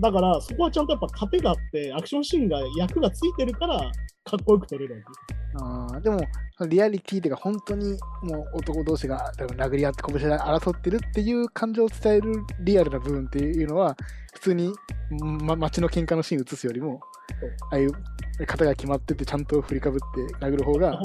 [0.00, 3.78] だから、そこはちゃんとやっぱ糧があって、アクションシーンが役がついてるから、
[4.24, 5.33] かっこよく撮れるわけ。
[5.54, 6.20] あーでも、
[6.68, 13.96] リアリティというか、本当にもう男同士が多分殴り合って拳で争ってるっていう感情を伝えるリアルな部分っていうのは、
[14.34, 14.72] 普通に、
[15.42, 17.00] ま、街の喧嘩のシーン映すよりも
[17.70, 17.92] ああいう
[18.46, 21.00] 型が決まってて、ちゃんと振りかぶって殴る方が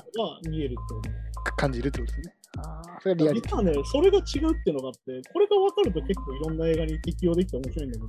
[0.49, 1.55] 見えるってこと。
[1.55, 2.35] 感じるってことですね。
[2.57, 3.51] あーそれがリアリティ。
[3.51, 8.05] 実はね、それが違うっていうのがあって、これが分かると結構いろんな映画に適用できて面白いんだけど、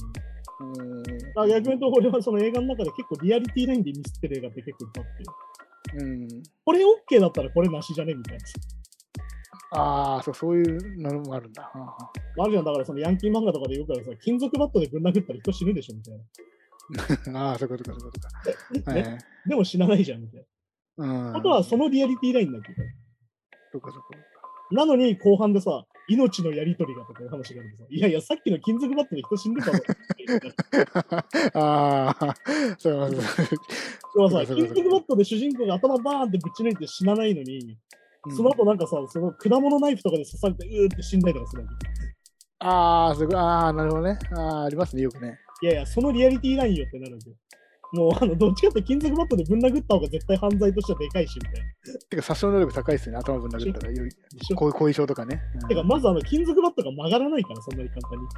[0.60, 1.02] うん
[1.36, 5.24] あ逆に言うと、俺はその映画の中で結構リアリティラインでミスってる映画って結構いっぱいあって、
[5.94, 6.28] うん。
[6.65, 8.15] これ OK だったらこれなしじゃね？
[8.15, 8.44] みたいな。
[9.73, 11.62] ああ、そう、そういうのもあるんだ。
[11.62, 11.97] は
[12.39, 17.40] あるじゃん、だからそのヤンキー漫画とかでよくあるさ、金属バットでぶん殴ったら人死ぬでしょみたいな。
[17.51, 18.90] ああ、そういうことか、そういうことか。
[18.90, 19.19] はいはい。
[19.48, 20.47] でも死なないじゃんみたい
[20.98, 21.32] うん。
[21.32, 21.39] な。
[21.39, 22.82] あとはそのリアリティラインだけど。
[23.73, 24.09] そうか、そうか。
[24.73, 27.86] なのに後半でさ、命のやりとりがとかいう話があるんですよ。
[27.88, 29.78] いやいや、さっきの金属バットで人死んでたぞ。
[31.54, 32.34] ああ、
[32.78, 33.24] そうそうそう。
[34.16, 37.78] 要はさ、そうかそうか金属バットで主人公が頭バーンってぶち抜いて死なないのに、
[38.36, 41.64] その後なんかさ、その果物ナイフとかで刺されてうーって死んだりとかする。
[42.58, 43.36] ああ、すごい。
[43.36, 44.18] ああ、なるほどね。
[44.36, 45.38] ああ、ありますね、よくね。
[45.62, 47.36] いやいや、そのリアリティラインよってなるわけよ。
[47.92, 51.98] もうあのどっちかって金属バットでぶん殴った方が絶対犯罪としてはでかいしみたいな。
[52.08, 53.92] てか、殺傷能力高いですよね、頭ぶん殴ったら。
[53.92, 55.42] よいう後遺症とかね。
[55.62, 58.28] うんてか、まずあの金属バットが曲がらないから、そんなに簡単に。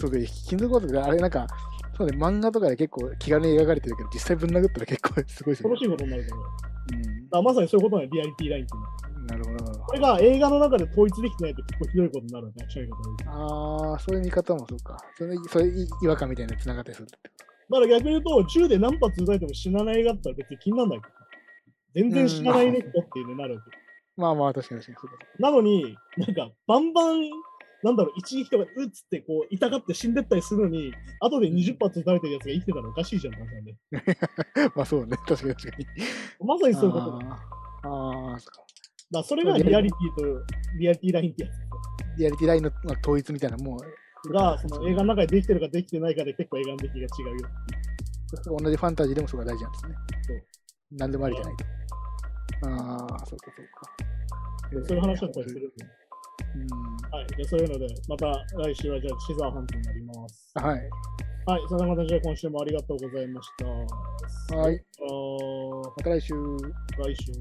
[0.00, 1.46] そうで、金属バットで、あれなんか、
[1.96, 5.84] そうね、漫画とかで結構気軽に描かれてるけど、実際ぶん殴ったら結構すごいですよね恐ろし。
[5.84, 6.46] いことになると思う。
[6.46, 8.98] うんらまさにそういうことなの、リアリティラインっていうのは。
[9.28, 9.78] なるほど。
[9.80, 14.96] これが映画の中で統一できてないと結構ひどいことになるんだ、そういうことにああ、そういう見方もそうか。
[15.16, 21.14] それ、それい違和感みたいなのつながったりするってこだから逆に言うと、銃で何発撃たれても死なない映画だったら別に気にならないから。
[21.94, 23.70] 全然死なないね人っていうのになるわけ。
[23.70, 23.76] と。
[24.16, 25.02] まあまあ、確かに確か
[25.38, 27.30] になのに、なんか、バンバン、
[27.84, 33.72] なんだろう、一撃とか撃つって、こう、痛がって死んでったりするのに、後で20発撃たれてるやつが生きてたらおかしいじゃんって話なんで。
[34.70, 34.76] と。
[34.76, 35.86] まあそうね、確かに確かに。
[36.46, 37.38] まさにそういうことだ。
[37.84, 38.62] あーあー、そうか。
[39.12, 40.44] らそれがリアリティと、
[40.78, 43.78] リアリティラインってやつリアリティラインのまあ統一みたいなもう、
[44.32, 47.06] が、その映画の中でできてるかできてないかで結構映画の出来が違う
[47.38, 47.48] よ。
[48.58, 49.94] 同じファンタジーでもそこが大事なんですね。
[50.26, 50.42] そう
[50.92, 51.64] 何でもありじゃないと。
[52.64, 52.68] あ
[53.22, 54.86] あ、そうかそうか。
[54.86, 55.86] そういう話だったりするんで。
[56.56, 56.66] うん。
[57.10, 57.26] はい。
[57.28, 58.26] じゃあそういうので、また
[58.56, 60.50] 来週はじゃあシザーハントになります。
[60.54, 60.90] はい。
[61.46, 61.62] はい。
[61.68, 63.66] それではまたじゃあ今週もありがとうございました。
[64.56, 64.84] はい。
[65.96, 66.34] また来週。
[66.34, 67.32] 来週。